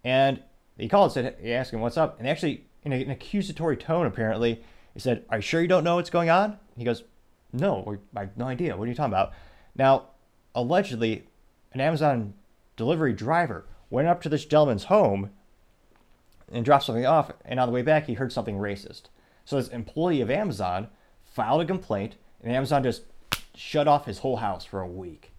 And 0.03 0.41
he 0.77 0.87
called 0.87 1.05
and 1.05 1.13
said, 1.13 1.37
he 1.41 1.53
asked 1.53 1.73
him 1.73 1.81
what's 1.81 1.97
up. 1.97 2.19
And 2.19 2.27
actually, 2.27 2.65
in 2.83 2.93
an 2.93 3.11
accusatory 3.11 3.77
tone, 3.77 4.05
apparently, 4.05 4.63
he 4.93 4.99
said, 4.99 5.25
Are 5.29 5.37
you 5.37 5.41
sure 5.41 5.61
you 5.61 5.67
don't 5.67 5.83
know 5.83 5.95
what's 5.95 6.09
going 6.09 6.29
on? 6.29 6.57
He 6.77 6.83
goes, 6.83 7.03
No, 7.53 7.97
I 8.15 8.21
have 8.21 8.37
no 8.37 8.45
idea. 8.45 8.75
What 8.75 8.85
are 8.85 8.89
you 8.89 8.95
talking 8.95 9.13
about? 9.13 9.33
Now, 9.75 10.07
allegedly 10.55 11.27
an 11.73 11.81
Amazon 11.81 12.33
delivery 12.75 13.13
driver 13.13 13.65
went 13.89 14.07
up 14.07 14.21
to 14.21 14.29
this 14.29 14.45
gentleman's 14.45 14.85
home 14.85 15.29
and 16.51 16.65
dropped 16.65 16.85
something 16.85 17.05
off, 17.05 17.31
and 17.45 17.59
on 17.59 17.67
the 17.67 17.73
way 17.73 17.81
back, 17.81 18.07
he 18.07 18.15
heard 18.15 18.33
something 18.33 18.57
racist. 18.57 19.03
So 19.45 19.55
this 19.55 19.69
employee 19.69 20.21
of 20.21 20.29
Amazon 20.29 20.89
filed 21.31 21.61
a 21.61 21.65
complaint, 21.65 22.15
and 22.43 22.53
Amazon 22.53 22.83
just 22.83 23.03
shut 23.55 23.87
off 23.87 24.05
his 24.05 24.19
whole 24.19 24.37
house 24.37 24.65
for 24.65 24.81
a 24.81 24.87
week. 24.87 25.31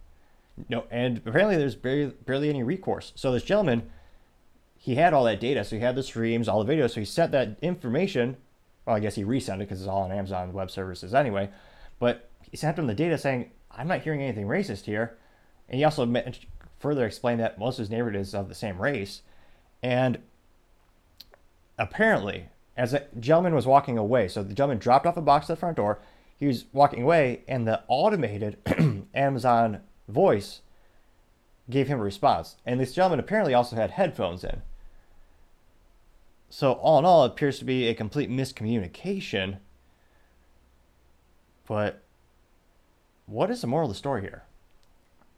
No, 0.69 0.85
and 0.91 1.17
apparently 1.25 1.55
there's 1.55 1.75
barely, 1.75 2.13
barely 2.25 2.49
any 2.49 2.63
recourse. 2.63 3.11
So 3.15 3.31
this 3.31 3.43
gentleman, 3.43 3.89
he 4.77 4.95
had 4.95 5.13
all 5.13 5.23
that 5.23 5.39
data, 5.39 5.63
so 5.63 5.75
he 5.75 5.81
had 5.81 5.95
the 5.95 6.03
streams, 6.03 6.47
all 6.47 6.63
the 6.63 6.73
videos, 6.73 6.91
so 6.91 6.99
he 6.99 7.05
sent 7.05 7.31
that 7.31 7.57
information. 7.61 8.37
Well, 8.85 8.95
I 8.95 8.99
guess 8.99 9.15
he 9.15 9.23
resent 9.23 9.61
it 9.61 9.65
because 9.65 9.81
it's 9.81 9.87
all 9.87 10.03
on 10.03 10.11
Amazon 10.11 10.51
Web 10.53 10.69
Services 10.69 11.13
anyway. 11.13 11.49
But 11.99 12.29
he 12.51 12.57
sent 12.57 12.77
him 12.77 12.87
the 12.87 12.93
data 12.93 13.17
saying, 13.17 13.51
I'm 13.71 13.87
not 13.87 14.01
hearing 14.01 14.21
anything 14.21 14.45
racist 14.45 14.85
here. 14.85 15.17
And 15.69 15.77
he 15.77 15.83
also 15.83 16.11
further 16.79 17.05
explained 17.05 17.39
that 17.39 17.57
most 17.57 17.75
of 17.75 17.83
his 17.83 17.89
neighborhood 17.89 18.19
is 18.19 18.35
of 18.35 18.49
the 18.49 18.55
same 18.55 18.81
race. 18.81 19.21
And 19.81 20.19
apparently, 21.77 22.49
as 22.75 22.93
a 22.93 23.05
gentleman 23.19 23.53
was 23.53 23.67
walking 23.67 23.97
away, 23.97 24.27
so 24.27 24.43
the 24.43 24.53
gentleman 24.53 24.79
dropped 24.79 25.05
off 25.05 25.17
a 25.17 25.21
box 25.21 25.49
at 25.49 25.53
the 25.53 25.59
front 25.59 25.77
door, 25.77 25.99
he 26.37 26.47
was 26.47 26.65
walking 26.73 27.03
away, 27.03 27.43
and 27.47 27.67
the 27.67 27.83
automated 27.87 28.57
Amazon 29.13 29.81
voice 30.07 30.61
gave 31.69 31.87
him 31.87 31.99
a 31.99 32.03
response. 32.03 32.57
And 32.65 32.79
this 32.79 32.93
gentleman 32.93 33.19
apparently 33.19 33.53
also 33.53 33.75
had 33.75 33.91
headphones 33.91 34.43
in. 34.43 34.61
So, 36.49 36.73
all 36.73 36.99
in 36.99 37.05
all, 37.05 37.23
it 37.25 37.31
appears 37.31 37.59
to 37.59 37.65
be 37.65 37.87
a 37.87 37.95
complete 37.95 38.29
miscommunication. 38.29 39.57
But 41.67 42.03
what 43.25 43.49
is 43.49 43.61
the 43.61 43.67
moral 43.67 43.87
of 43.87 43.93
the 43.93 43.97
story 43.97 44.21
here? 44.21 44.43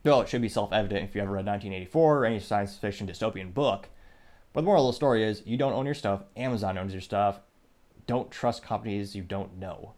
Well, 0.04 0.21
it 0.21 0.30
should 0.30 0.41
be 0.41 0.50
self 0.50 0.74
evident 0.74 1.08
if 1.08 1.15
you 1.15 1.21
ever 1.21 1.32
read 1.32 1.45
1984 1.45 2.17
or 2.17 2.26
any 2.26 2.39
science 2.39 2.78
fiction 2.78 3.08
dystopian 3.08 3.54
book. 3.54 3.89
But 4.56 4.62
the 4.62 4.68
moral 4.68 4.88
of 4.88 4.94
the 4.94 4.96
story 4.96 5.26
is 5.26 5.44
you 5.46 5.58
don't 5.58 5.74
own 5.74 5.86
your 5.86 5.94
stuff, 5.94 6.24
Amazon 6.38 6.78
owns 6.78 6.94
your 6.94 7.02
stuff. 7.02 7.41
Don't 8.08 8.32
trust 8.32 8.63
companies 8.63 9.13
you 9.13 9.22
don't 9.22 9.60
know. 9.60 9.96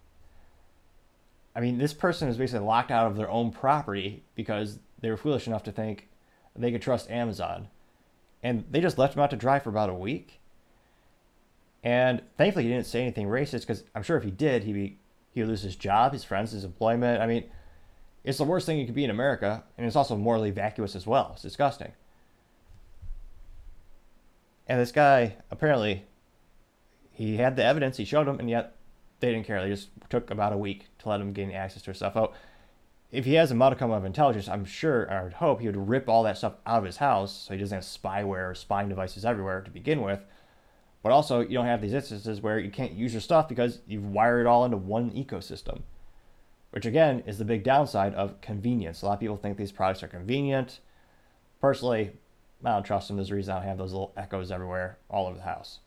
I 1.55 1.59
mean, 1.59 1.77
this 1.77 1.93
person 1.93 2.27
is 2.27 2.37
basically 2.37 2.65
locked 2.65 2.89
out 2.89 3.05
of 3.05 3.17
their 3.17 3.29
own 3.29 3.51
property 3.51 4.23
because 4.33 4.79
they 4.99 5.11
were 5.11 5.17
foolish 5.17 5.45
enough 5.45 5.61
to 5.63 5.71
think 5.71 6.09
they 6.55 6.71
could 6.71 6.81
trust 6.81 7.11
Amazon. 7.11 7.67
And 8.41 8.65
they 8.71 8.81
just 8.81 8.97
left 8.97 9.15
him 9.15 9.21
out 9.21 9.29
to 9.29 9.35
dry 9.35 9.59
for 9.59 9.69
about 9.69 9.91
a 9.91 9.93
week. 9.93 10.39
And 11.83 12.23
thankfully, 12.35 12.63
he 12.63 12.71
didn't 12.71 12.87
say 12.87 13.03
anything 13.03 13.27
racist 13.27 13.61
because 13.61 13.83
I'm 13.93 14.01
sure 14.01 14.17
if 14.17 14.23
he 14.23 14.31
did, 14.31 14.63
he'd 14.63 14.73
be 14.73 14.97
he 15.35 15.41
would 15.41 15.49
lose 15.49 15.61
his 15.61 15.75
job, 15.75 16.13
his 16.13 16.23
friends, 16.23 16.51
his 16.51 16.63
employment. 16.63 17.21
I 17.21 17.27
mean, 17.27 17.43
it's 18.23 18.39
the 18.39 18.43
worst 18.43 18.65
thing 18.65 18.79
you 18.79 18.87
could 18.87 18.95
be 18.95 19.03
in 19.03 19.11
America, 19.11 19.63
and 19.77 19.85
it's 19.85 19.95
also 19.95 20.17
morally 20.17 20.49
vacuous 20.49 20.95
as 20.95 21.05
well. 21.05 21.29
It's 21.33 21.43
disgusting. 21.43 21.91
And 24.67 24.79
this 24.79 24.91
guy, 24.91 25.37
apparently, 25.49 26.03
he 27.11 27.37
had 27.37 27.55
the 27.55 27.63
evidence, 27.63 27.97
he 27.97 28.05
showed 28.05 28.27
them, 28.27 28.39
and 28.39 28.49
yet 28.49 28.75
they 29.19 29.31
didn't 29.31 29.47
care. 29.47 29.61
They 29.61 29.69
just 29.69 29.89
took 30.09 30.29
about 30.29 30.53
a 30.53 30.57
week 30.57 30.87
to 30.99 31.09
let 31.09 31.21
him 31.21 31.33
gain 31.33 31.51
access 31.51 31.81
to 31.83 31.91
his 31.91 31.97
stuff. 31.97 32.15
Oh, 32.15 32.33
if 33.11 33.23
he 33.23 33.35
has 33.35 33.51
a 33.51 33.55
modicum 33.55 33.89
of 33.91 34.03
intelligence, 34.03 34.49
I'm 34.49 34.65
sure, 34.65 35.09
I 35.11 35.23
would 35.23 35.33
hope, 35.33 35.61
he 35.61 35.67
would 35.67 35.89
rip 35.89 36.09
all 36.09 36.23
that 36.23 36.37
stuff 36.37 36.55
out 36.65 36.79
of 36.79 36.83
his 36.83 36.97
house 36.97 37.45
so 37.47 37.53
he 37.53 37.59
doesn't 37.59 37.75
have 37.75 37.85
spyware 37.85 38.51
or 38.51 38.55
spying 38.55 38.89
devices 38.89 39.23
everywhere 39.23 39.61
to 39.61 39.71
begin 39.71 40.01
with. 40.01 40.25
But 41.03 41.13
also, 41.13 41.39
you 41.39 41.53
don't 41.53 41.65
have 41.65 41.81
these 41.81 41.93
instances 41.93 42.41
where 42.41 42.59
you 42.59 42.69
can't 42.69 42.91
use 42.91 43.13
your 43.13 43.21
stuff 43.21 43.47
because 43.47 43.79
you've 43.87 44.05
wired 44.05 44.41
it 44.41 44.47
all 44.47 44.65
into 44.65 44.75
one 44.75 45.11
ecosystem, 45.11 45.83
which 46.71 46.85
again 46.85 47.23
is 47.25 47.37
the 47.37 47.45
big 47.45 47.63
downside 47.63 48.13
of 48.13 48.41
convenience. 48.41 49.01
A 49.01 49.05
lot 49.05 49.13
of 49.13 49.19
people 49.21 49.37
think 49.37 49.57
these 49.57 49.71
products 49.71 50.03
are 50.03 50.07
convenient. 50.09 50.81
Personally, 51.61 52.11
I 52.63 52.73
don't 52.73 52.83
trust 52.83 53.07
them. 53.07 53.17
There's 53.17 53.31
a 53.31 53.35
reason 53.35 53.55
I 53.55 53.63
have 53.63 53.77
those 53.77 53.93
little 53.93 54.13
echoes 54.17 54.51
everywhere, 54.51 54.97
all 55.09 55.27
over 55.27 55.37
the 55.37 55.43
house. 55.43 55.79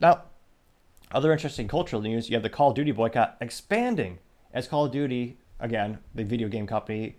Now, 0.00 0.22
other 1.12 1.32
interesting 1.32 1.68
cultural 1.68 2.02
news 2.02 2.28
you 2.28 2.36
have 2.36 2.42
the 2.42 2.50
Call 2.50 2.70
of 2.70 2.74
Duty 2.74 2.92
boycott 2.92 3.36
expanding 3.40 4.18
as 4.52 4.66
Call 4.66 4.86
of 4.86 4.92
Duty, 4.92 5.36
again, 5.60 5.98
the 6.14 6.24
video 6.24 6.48
game 6.48 6.66
company 6.66 7.16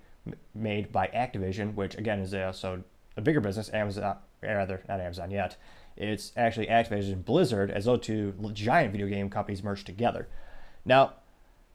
made 0.54 0.92
by 0.92 1.08
Activision, 1.08 1.76
which 1.76 1.96
again 1.96 2.20
is 2.20 2.34
also 2.34 2.84
a 3.16 3.22
bigger 3.22 3.40
business, 3.40 3.72
Amazon, 3.74 4.18
eh, 4.44 4.54
rather, 4.54 4.82
not 4.88 5.00
Amazon 5.00 5.32
yet. 5.32 5.56
It's 5.96 6.32
actually 6.36 6.68
Activision 6.68 7.24
Blizzard, 7.24 7.72
as 7.72 7.86
though 7.86 7.98
two 7.98 8.34
giant 8.54 8.92
video 8.92 9.08
game 9.08 9.30
companies 9.30 9.64
merged 9.64 9.86
together. 9.86 10.28
Now, 10.84 11.14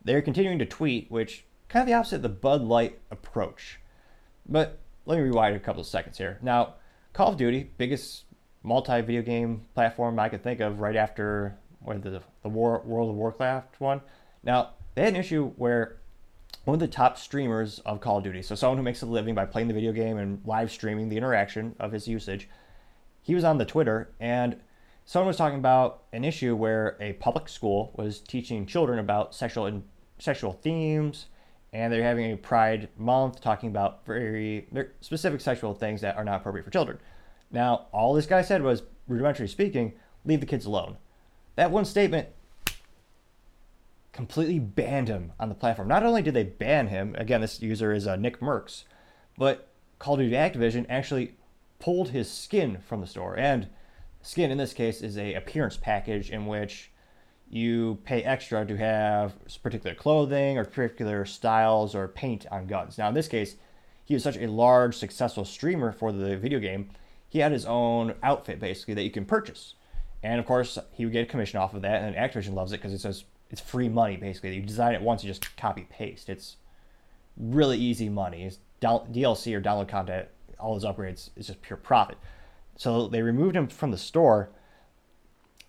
they're 0.05 0.23
continuing 0.23 0.59
to 0.59 0.67
tweet, 0.67 1.11
which 1.11 1.45
kind 1.69 1.83
of 1.83 1.87
the 1.87 1.95
opposite 1.95 2.17
of 2.17 2.23
the 2.23 2.29
Bud 2.29 2.63
Light 2.63 2.99
approach. 3.11 3.81
But 4.49 4.79
let 5.07 5.17
me 5.17 5.23
rewind 5.23 5.57
a 5.57 5.61
couple 5.61 5.81
of 5.81 5.87
seconds 5.87 6.19
here. 6.19 6.39
Now, 6.43 6.75
Call 7.13 7.29
of 7.29 7.37
Duty, 7.37 7.71
biggest 7.77 8.25
multi 8.63 9.01
video 9.01 9.23
game 9.23 9.63
platform 9.75 10.19
I 10.19 10.29
could 10.29 10.43
think 10.43 10.61
of 10.61 10.81
right 10.81 10.97
after 10.97 11.57
what 11.81 12.03
the, 12.03 12.23
the 12.43 12.49
War, 12.49 12.81
World 12.85 13.11
of 13.11 13.17
Warcraft 13.17 13.81
one. 13.81 14.01
Now, 14.43 14.71
they 14.95 15.03
had 15.03 15.15
an 15.15 15.21
issue 15.21 15.51
where 15.57 15.97
one 16.65 16.75
of 16.75 16.81
the 16.81 16.89
top 16.89 17.19
streamers 17.19 17.81
of 17.81 18.01
Call 18.01 18.19
of 18.19 18.25
Duty, 18.25 18.43
so 18.43 18.55
someone 18.55 18.79
who 18.79 18.85
makes 18.85 19.03
a 19.03 19.07
living 19.07 19.35
by 19.35 19.47
playing 19.47 19.69
the 19.69 19.75
video 19.75 19.93
game 19.93 20.19
and 20.19 20.41
live 20.45 20.71
streaming 20.71 21.09
the 21.09 21.17
interaction 21.17 21.75
of 21.81 21.91
his 21.91 22.07
usage, 22.07 22.49
he 23.21 23.35
was 23.35 23.45
on 23.45 23.59
the 23.59 23.65
Twitter 23.65 24.11
and 24.21 24.57
someone 25.05 25.27
was 25.27 25.37
talking 25.37 25.59
about 25.59 26.05
an 26.13 26.25
issue 26.25 26.55
where 26.55 26.97
a 27.01 27.15
public 27.15 27.49
school 27.49 27.93
was 27.97 28.21
teaching 28.21 28.67
children 28.67 28.99
about 28.99 29.35
sexual 29.35 29.67
and 29.67 29.83
sexual 30.19 30.53
themes 30.53 31.27
and 31.73 31.93
they're 31.93 32.03
having 32.03 32.33
a 32.33 32.37
pride 32.37 32.89
month 32.97 33.41
talking 33.41 33.69
about 33.69 34.05
very 34.05 34.67
specific 35.01 35.41
sexual 35.41 35.75
things 35.75 36.01
that 36.03 36.17
are 36.17 36.25
not 36.25 36.41
appropriate 36.41 36.65
for 36.65 36.71
children. 36.71 36.99
Now 37.51 37.87
all 37.93 38.15
this 38.15 38.27
guy 38.27 38.43
said 38.43 38.63
was 38.63 38.83
rudimentary 39.09 39.49
speaking 39.49 39.95
leave 40.25 40.41
the 40.41 40.47
kids 40.47 40.67
alone. 40.67 40.99
That 41.57 41.71
one 41.71 41.85
statement 41.85 42.29
completely 44.13 44.59
banned 44.59 45.09
him 45.09 45.33
on 45.41 45.49
the 45.49 45.55
platform. 45.55 45.89
Not 45.89 46.05
only 46.05 46.23
did 46.23 46.35
they 46.35 46.45
ban 46.45 46.89
him 46.89 47.15
again 47.19 47.41
this 47.41 47.63
user 47.63 47.93
is 47.93 48.07
uh, 48.07 48.17
nick 48.17 48.41
mercs 48.41 48.85
but 49.39 49.69
call 49.99 50.15
of 50.15 50.21
duty 50.21 50.37
activision 50.37 50.87
actually 50.89 51.35
pulled 51.79 52.11
his 52.11 52.31
skin 52.31 52.79
from 52.87 53.01
the 53.01 53.07
store. 53.07 53.37
And 53.37 53.69
skin 54.21 54.51
in 54.51 54.59
this 54.59 54.73
case 54.73 55.03
is 55.03 55.19
a 55.19 55.35
appearance 55.35 55.77
package 55.77 56.31
in 56.31 56.47
which 56.47 56.92
you 57.53 57.99
pay 58.05 58.23
extra 58.25 58.67
to 58.67 58.77
have 58.77 59.35
particular 59.63 59.95
clothing 59.95 60.59
or 60.59 60.65
particular 60.65 61.25
styles 61.25 61.95
or 61.95 62.09
paint 62.09 62.47
on 62.51 62.67
guns. 62.67 62.99
Now 62.99 63.09
in 63.09 63.15
this 63.15 63.29
case, 63.29 63.57
he 64.05 64.15
was 64.15 64.23
such 64.23 64.37
a 64.37 64.47
large 64.47 64.97
successful 64.97 65.45
streamer 65.45 65.93
for 65.93 66.13
the 66.13 66.37
video 66.37 66.59
game, 66.59 66.91
he 67.29 67.39
had 67.39 67.53
his 67.53 67.65
own 67.67 68.15
outfit 68.23 68.59
basically 68.59 68.95
that 68.95 69.05
you 69.05 69.11
can 69.11 69.25
purchase. 69.25 69.75
And 70.23 70.41
of 70.41 70.47
course, 70.47 70.79
he 70.93 71.05
would 71.05 71.13
get 71.13 71.29
a 71.29 71.31
commission 71.31 71.59
off 71.59 71.75
of 71.75 71.83
that, 71.83 72.03
and 72.03 72.17
Activision 72.17 72.55
loves 72.55 72.73
it 72.73 72.79
because 72.79 72.93
it 72.93 73.01
says 73.01 73.25
it's 73.51 73.61
free 73.61 73.89
money 73.89 74.17
basically. 74.17 74.55
You 74.55 74.63
design 74.63 74.95
it 74.95 75.03
once, 75.03 75.23
you 75.23 75.31
just 75.31 75.57
copy 75.57 75.87
paste. 75.91 76.29
It's 76.29 76.57
really 77.37 77.79
easy 77.79 78.09
money. 78.09 78.45
It's 78.45 78.59
DLC 78.81 79.55
or 79.55 79.61
download 79.61 79.89
content 79.89 80.29
all 80.59 80.75
his 80.75 80.85
upgrades 80.85 81.31
is 81.37 81.49
just 81.49 81.61
pure 81.61 81.77
profit. 81.77 82.17
So 82.77 83.09
they 83.09 83.21
removed 83.21 83.57
him 83.57 83.69
from 83.69 83.91
the 83.91 83.99
store, 83.99 84.51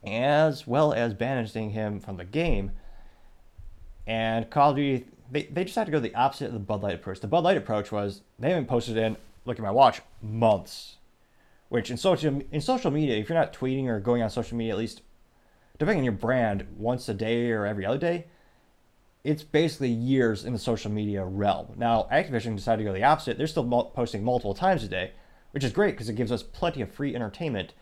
as 0.06 0.68
well 0.68 0.94
as 0.94 1.14
banishing 1.14 1.72
him 1.72 2.00
from 2.00 2.18
the 2.18 2.26
game. 2.26 2.72
And 4.06 4.50
Call 4.50 4.72
of 4.72 4.76
Duty, 4.76 5.06
they, 5.32 5.44
they 5.44 5.64
just 5.64 5.76
had 5.76 5.86
to 5.86 5.92
go 5.92 6.00
the 6.00 6.16
opposite 6.16 6.48
of 6.48 6.54
the 6.54 6.60
Bud 6.60 6.84
Light 6.84 6.96
approach. 6.96 7.20
The 7.20 7.28
Bud 7.28 7.44
Light 7.44 7.58
approach 7.58 7.92
was 7.92 8.22
they 8.38 8.50
haven't 8.50 8.68
posted 8.68 8.98
in, 8.98 9.18
look 9.46 9.58
at 9.58 9.64
my 9.64 9.72
watch, 9.72 10.02
months. 10.22 10.98
Which 11.70 11.90
in 11.90 11.98
social 11.98 12.42
in 12.52 12.62
social 12.62 12.92
media, 12.92 13.18
if 13.18 13.30
you're 13.30 13.38
not 13.38 13.52
tweeting 13.52 13.88
or 13.88 14.00
going 14.00 14.22
on 14.22 14.30
social 14.30 14.56
media, 14.56 14.74
at 14.74 14.78
least 14.78 15.02
depending 15.80 16.00
on 16.00 16.04
your 16.04 16.14
brand, 16.14 16.68
once 16.78 17.10
a 17.10 17.16
day 17.16 17.50
or 17.50 17.66
every 17.66 17.86
other 17.86 17.98
day, 17.98 18.26
it's 19.24 19.44
basically 19.44 19.90
years 19.90 20.46
in 20.46 20.54
the 20.54 20.60
social 20.60 20.92
media 20.92 21.26
realm. 21.26 21.74
Now, 21.78 22.08
Activision 22.12 22.56
decided 22.56 22.84
to 22.84 22.90
go 22.90 22.94
the 22.94 23.04
opposite. 23.04 23.38
They're 23.38 23.48
still 23.48 23.68
posting 23.96 24.24
multiple 24.24 24.54
times 24.54 24.84
a 24.84 24.88
day, 24.88 25.12
which 25.52 25.64
is 25.64 25.72
great 25.72 25.92
because 25.92 26.10
it 26.10 26.16
gives 26.16 26.32
us 26.32 26.44
plenty 26.44 26.82
of 26.82 26.92
free 26.92 27.16
entertainment. 27.16 27.74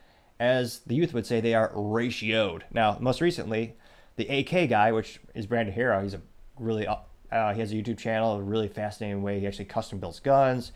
As 0.42 0.80
the 0.80 0.96
youth 0.96 1.14
would 1.14 1.28
say, 1.28 1.40
they 1.40 1.54
are 1.54 1.70
ratioed. 1.70 2.64
Now, 2.74 2.98
most 3.00 3.22
recently, 3.22 3.76
the 4.16 4.28
AK 4.28 4.70
guy, 4.70 4.92
which 4.92 5.20
is 5.36 5.46
Brandon 5.46 5.76
Herrera, 5.76 6.02
he's 6.02 6.16
a 6.16 6.22
really 6.58 6.88
uh, 6.88 6.96
uh, 7.32 7.54
he 7.54 7.60
has 7.60 7.72
a 7.72 7.76
YouTube 7.76 8.00
channel, 8.00 8.38
a 8.38 8.42
really 8.42 8.68
fascinating 8.68 9.22
way. 9.22 9.40
He 9.40 9.46
actually 9.46 9.66
custom 9.66 10.00
builds 10.00 10.20
guns, 10.20 10.72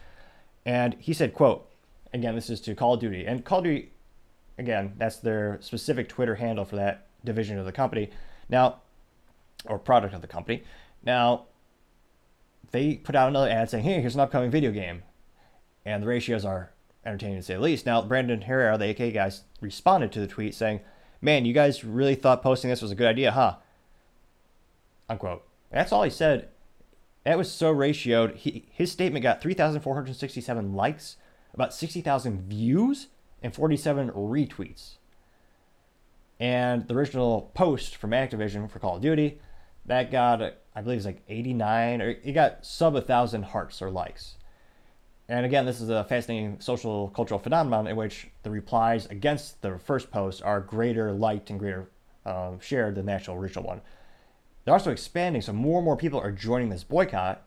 and 0.67 0.95
he 0.99 1.13
said, 1.13 1.33
"quote 1.33 1.67
Again, 2.13 2.35
this 2.35 2.47
is 2.51 2.61
to 2.61 2.75
Call 2.75 2.93
of 2.93 2.99
Duty, 2.99 3.25
and 3.25 3.43
Call 3.43 3.57
of 3.57 3.63
Duty, 3.63 3.91
again, 4.59 4.93
that's 4.97 5.17
their 5.17 5.57
specific 5.61 6.09
Twitter 6.09 6.35
handle 6.35 6.63
for 6.63 6.75
that 6.75 7.07
division 7.23 7.57
of 7.57 7.65
the 7.65 7.71
company. 7.71 8.11
Now, 8.47 8.81
or 9.65 9.79
product 9.79 10.13
of 10.13 10.21
the 10.21 10.27
company. 10.27 10.63
Now, 11.03 11.45
they 12.69 12.97
put 12.97 13.15
out 13.15 13.29
another 13.29 13.49
ad 13.49 13.71
saying, 13.71 13.83
hey, 13.83 13.99
here's 13.99 14.13
an 14.13 14.21
upcoming 14.21 14.51
video 14.51 14.71
game. 14.71 15.01
And 15.85 16.03
the 16.03 16.07
ratios 16.07 16.45
are 16.45 16.71
entertaining 17.05 17.37
to 17.37 17.43
say 17.43 17.55
the 17.55 17.61
least. 17.61 17.85
Now, 17.85 18.01
Brandon 18.01 18.41
Herrera, 18.41 18.77
the 18.77 18.89
AK 18.89 19.13
guys, 19.13 19.43
responded 19.61 20.11
to 20.11 20.19
the 20.19 20.27
tweet 20.27 20.55
saying, 20.55 20.81
man, 21.21 21.45
you 21.45 21.53
guys 21.53 21.83
really 21.83 22.15
thought 22.15 22.41
posting 22.41 22.69
this 22.69 22.81
was 22.81 22.91
a 22.91 22.95
good 22.95 23.07
idea, 23.07 23.31
huh? 23.31 23.57
Unquote. 25.09 25.43
that's 25.71 25.91
all 25.91 26.03
he 26.03 26.09
said. 26.09 26.49
That 27.23 27.37
was 27.37 27.51
so 27.51 27.73
ratioed. 27.73 28.35
He, 28.35 28.65
his 28.71 28.91
statement 28.91 29.23
got 29.23 29.41
3,467 29.41 30.73
likes, 30.73 31.17
about 31.53 31.73
60,000 31.73 32.41
views, 32.41 33.07
and 33.41 33.53
47 33.53 34.11
retweets. 34.11 34.95
And 36.39 36.87
the 36.87 36.95
original 36.95 37.51
post 37.53 37.95
from 37.95 38.11
Activision 38.11 38.69
for 38.69 38.79
Call 38.79 38.97
of 38.97 39.01
Duty 39.01 39.39
that 39.85 40.11
got 40.11 40.41
I 40.75 40.81
believe 40.81 40.97
it's 40.97 41.05
like 41.05 41.23
89 41.29 42.01
or 42.01 42.09
it 42.09 42.33
got 42.33 42.65
sub 42.65 42.95
a 42.95 43.01
thousand 43.01 43.43
hearts 43.43 43.81
or 43.81 43.89
likes. 43.89 44.35
And 45.27 45.45
again, 45.45 45.65
this 45.65 45.81
is 45.81 45.89
a 45.89 46.03
fascinating 46.03 46.59
social 46.59 47.09
cultural 47.09 47.39
phenomenon 47.39 47.87
in 47.87 47.95
which 47.95 48.27
the 48.43 48.51
replies 48.51 49.07
against 49.07 49.61
the 49.61 49.79
first 49.79 50.11
post 50.11 50.43
are 50.43 50.61
greater 50.61 51.11
liked 51.11 51.49
and 51.49 51.59
greater 51.59 51.89
um, 52.25 52.59
shared 52.59 52.95
than 52.95 53.07
the 53.07 53.11
actual 53.11 53.35
original 53.35 53.65
one. 53.65 53.81
They're 54.63 54.73
also 54.73 54.91
expanding, 54.91 55.41
so 55.41 55.53
more 55.53 55.79
and 55.79 55.85
more 55.85 55.97
people 55.97 56.19
are 56.19 56.31
joining 56.31 56.69
this 56.69 56.83
boycott. 56.83 57.43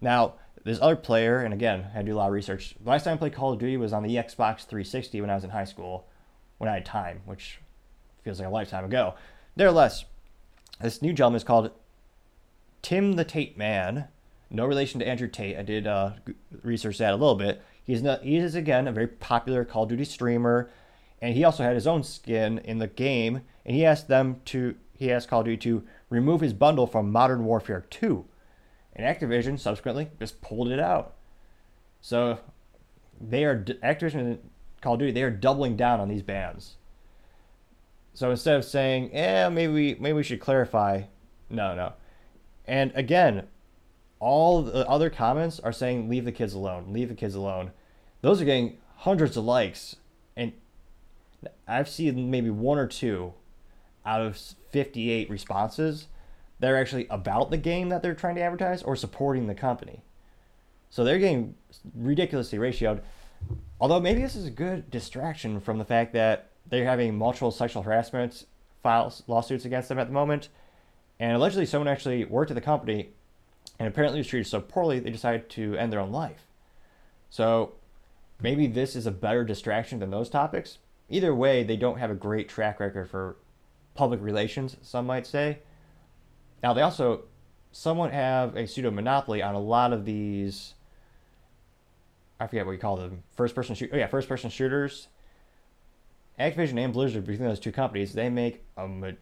Now, 0.00 0.34
this 0.64 0.78
other 0.80 0.96
player, 0.96 1.38
and 1.38 1.54
again, 1.54 1.86
I 1.94 2.02
do 2.02 2.14
a 2.14 2.18
lot 2.18 2.26
of 2.26 2.32
research. 2.32 2.74
The 2.80 2.90
last 2.90 3.04
time 3.04 3.14
I 3.14 3.18
played 3.18 3.34
Call 3.34 3.52
of 3.52 3.58
Duty 3.58 3.76
was 3.76 3.92
on 3.92 4.02
the 4.02 4.16
Xbox 4.16 4.66
360 4.66 5.20
when 5.20 5.30
I 5.30 5.34
was 5.34 5.44
in 5.44 5.50
high 5.50 5.64
school, 5.64 6.06
when 6.58 6.68
I 6.68 6.74
had 6.74 6.84
time, 6.84 7.22
which 7.24 7.60
feels 8.22 8.38
like 8.38 8.48
a 8.48 8.52
lifetime 8.52 8.84
ago. 8.84 9.14
Nevertheless, 9.56 10.04
this 10.80 11.02
new 11.02 11.12
gentleman 11.12 11.38
is 11.38 11.44
called 11.44 11.70
Tim 12.82 13.14
the 13.14 13.24
Tate 13.24 13.56
Man. 13.56 14.08
No 14.50 14.66
relation 14.66 14.98
to 14.98 15.06
Andrew 15.06 15.28
Tate. 15.28 15.56
I 15.56 15.62
did 15.62 15.86
uh, 15.86 16.12
research 16.62 16.98
that 16.98 17.12
a 17.12 17.16
little 17.16 17.36
bit. 17.36 17.62
He's 17.84 18.02
not, 18.02 18.22
he 18.22 18.36
is 18.36 18.56
again 18.56 18.88
a 18.88 18.92
very 18.92 19.06
popular 19.06 19.64
Call 19.64 19.84
of 19.84 19.88
Duty 19.88 20.04
streamer, 20.04 20.70
and 21.22 21.34
he 21.34 21.44
also 21.44 21.62
had 21.62 21.74
his 21.74 21.86
own 21.86 22.02
skin 22.02 22.58
in 22.58 22.78
the 22.78 22.88
game. 22.88 23.42
And 23.64 23.76
he 23.76 23.84
asked 23.84 24.08
them 24.08 24.40
to 24.46 24.74
he 24.96 25.12
asked 25.12 25.28
Call 25.28 25.40
of 25.40 25.46
Duty 25.46 25.56
to 25.58 25.84
remove 26.08 26.40
his 26.40 26.52
bundle 26.52 26.86
from 26.86 27.12
Modern 27.12 27.44
Warfare 27.44 27.86
2, 27.90 28.24
and 28.94 29.06
Activision 29.06 29.58
subsequently 29.58 30.10
just 30.18 30.42
pulled 30.42 30.68
it 30.68 30.80
out. 30.80 31.14
So 32.00 32.38
they 33.20 33.44
are 33.44 33.56
Activision 33.56 34.18
and 34.18 34.50
Call 34.80 34.94
of 34.94 34.98
Duty 34.98 35.12
they 35.12 35.22
are 35.22 35.30
doubling 35.30 35.76
down 35.76 36.00
on 36.00 36.08
these 36.08 36.22
bans. 36.22 36.76
So 38.14 38.32
instead 38.32 38.56
of 38.56 38.64
saying, 38.64 39.10
"Yeah, 39.12 39.48
maybe 39.48 39.94
maybe 39.94 40.14
we 40.14 40.24
should 40.24 40.40
clarify," 40.40 41.02
no, 41.48 41.76
no. 41.76 41.92
And 42.66 42.90
again, 42.96 43.46
all 44.20 44.62
the 44.62 44.86
other 44.88 45.10
comments 45.10 45.58
are 45.60 45.72
saying, 45.72 46.08
"Leave 46.08 46.24
the 46.24 46.32
kids 46.32 46.54
alone. 46.54 46.92
Leave 46.92 47.08
the 47.08 47.14
kids 47.14 47.34
alone." 47.34 47.72
Those 48.20 48.40
are 48.40 48.44
getting 48.44 48.78
hundreds 48.96 49.36
of 49.36 49.44
likes, 49.44 49.96
and 50.36 50.52
I've 51.66 51.88
seen 51.88 52.30
maybe 52.30 52.50
one 52.50 52.78
or 52.78 52.86
two 52.86 53.32
out 54.04 54.20
of 54.20 54.36
58 54.36 55.28
responses 55.30 56.06
that 56.58 56.70
are 56.70 56.76
actually 56.76 57.06
about 57.08 57.50
the 57.50 57.56
game 57.56 57.88
that 57.88 58.02
they're 58.02 58.14
trying 58.14 58.34
to 58.34 58.42
advertise 58.42 58.82
or 58.82 58.94
supporting 58.94 59.46
the 59.46 59.54
company. 59.54 60.02
So 60.90 61.04
they're 61.04 61.18
getting 61.18 61.54
ridiculously 61.94 62.58
ratioed. 62.58 63.00
Although 63.80 64.00
maybe 64.00 64.20
this 64.20 64.36
is 64.36 64.46
a 64.46 64.50
good 64.50 64.90
distraction 64.90 65.60
from 65.60 65.78
the 65.78 65.84
fact 65.84 66.12
that 66.12 66.50
they're 66.68 66.84
having 66.84 67.16
multiple 67.16 67.50
sexual 67.50 67.82
harassment 67.82 68.44
files 68.82 69.22
lawsuits 69.26 69.64
against 69.64 69.88
them 69.88 69.98
at 69.98 70.08
the 70.08 70.12
moment, 70.12 70.50
and 71.18 71.32
allegedly 71.32 71.64
someone 71.64 71.88
actually 71.88 72.24
worked 72.24 72.50
at 72.50 72.54
the 72.54 72.60
company 72.60 73.10
and 73.80 73.88
apparently 73.88 74.20
was 74.20 74.26
treated 74.26 74.46
so 74.46 74.60
poorly 74.60 75.00
they 75.00 75.10
decided 75.10 75.48
to 75.48 75.74
end 75.76 75.90
their 75.90 76.00
own 76.00 76.12
life. 76.12 76.46
So 77.30 77.72
maybe 78.40 78.66
this 78.66 78.94
is 78.94 79.06
a 79.06 79.10
better 79.10 79.42
distraction 79.42 79.98
than 79.98 80.10
those 80.10 80.28
topics. 80.28 80.78
either 81.08 81.34
way, 81.34 81.64
they 81.64 81.76
don't 81.76 81.98
have 81.98 82.10
a 82.10 82.14
great 82.14 82.48
track 82.48 82.78
record 82.78 83.10
for 83.10 83.36
public 83.94 84.20
relations, 84.22 84.76
some 84.82 85.06
might 85.06 85.26
say. 85.26 85.58
Now, 86.62 86.72
they 86.72 86.82
also 86.82 87.24
somewhat 87.72 88.12
have 88.12 88.54
a 88.54 88.68
pseudo 88.68 88.90
monopoly 88.90 89.42
on 89.42 89.54
a 89.54 89.60
lot 89.60 89.92
of 89.92 90.04
these. 90.04 90.74
I 92.38 92.46
forget 92.46 92.66
what 92.66 92.72
you 92.72 92.78
call 92.78 92.96
them. 92.96 93.22
First 93.34 93.54
person 93.54 93.74
shoot. 93.74 93.90
Oh 93.92 93.96
yeah, 93.96 94.06
first 94.06 94.28
person 94.28 94.50
shooters. 94.50 95.08
Activision 96.38 96.78
and 96.78 96.92
Blizzard, 96.92 97.24
between 97.24 97.48
those 97.48 97.60
two 97.60 97.72
companies, 97.72 98.12
they 98.12 98.28
make 98.28 98.62
a 98.76 98.86
ma- 98.86 99.12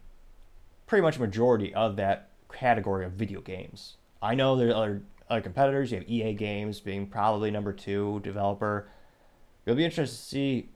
pretty 0.86 1.02
much 1.02 1.18
majority 1.18 1.72
of 1.74 1.96
that 1.96 2.30
category 2.52 3.06
of 3.06 3.12
video 3.12 3.40
games. 3.40 3.97
I 4.20 4.35
know 4.35 4.57
there 4.57 4.70
are 4.70 4.74
other, 4.74 5.02
other 5.31 5.40
competitors. 5.40 5.90
You 5.92 5.98
have 5.98 6.09
EA 6.09 6.33
Games 6.35 6.81
being 6.81 7.07
probably 7.07 7.50
number 7.50 7.72
two 7.72 8.20
developer. 8.20 8.88
It'll 9.64 9.76
be 9.76 9.85
interesting 9.85 10.16
to 10.16 10.22
see 10.22 10.68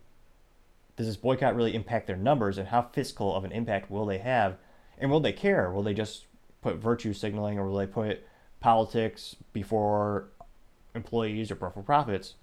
does 0.96 1.06
this 1.06 1.16
boycott 1.16 1.56
really 1.56 1.74
impact 1.74 2.06
their 2.06 2.16
numbers 2.16 2.58
and 2.58 2.68
how 2.68 2.82
fiscal 2.82 3.34
of 3.34 3.44
an 3.44 3.52
impact 3.52 3.90
will 3.90 4.06
they 4.06 4.18
have? 4.18 4.56
And 4.98 5.10
will 5.10 5.20
they 5.20 5.32
care? 5.32 5.70
Will 5.70 5.82
they 5.82 5.94
just 5.94 6.26
put 6.60 6.76
virtue 6.76 7.12
signaling 7.12 7.58
or 7.58 7.66
will 7.66 7.78
they 7.78 7.86
put 7.86 8.24
politics 8.60 9.36
before 9.52 10.28
employees 10.94 11.50
or 11.50 11.54
before 11.54 11.82
profits? 11.82 12.34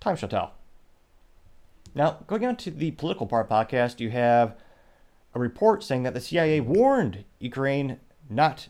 Time 0.00 0.16
shall 0.16 0.28
tell. 0.28 0.52
Now, 1.94 2.18
going 2.26 2.44
on 2.44 2.56
to 2.56 2.70
the 2.70 2.90
political 2.92 3.26
part 3.26 3.48
podcast, 3.48 4.00
you 4.00 4.10
have 4.10 4.56
a 5.34 5.40
report 5.40 5.82
saying 5.82 6.02
that 6.02 6.14
the 6.14 6.20
CIA 6.20 6.60
warned 6.60 7.24
Ukraine 7.38 7.98
not 8.28 8.68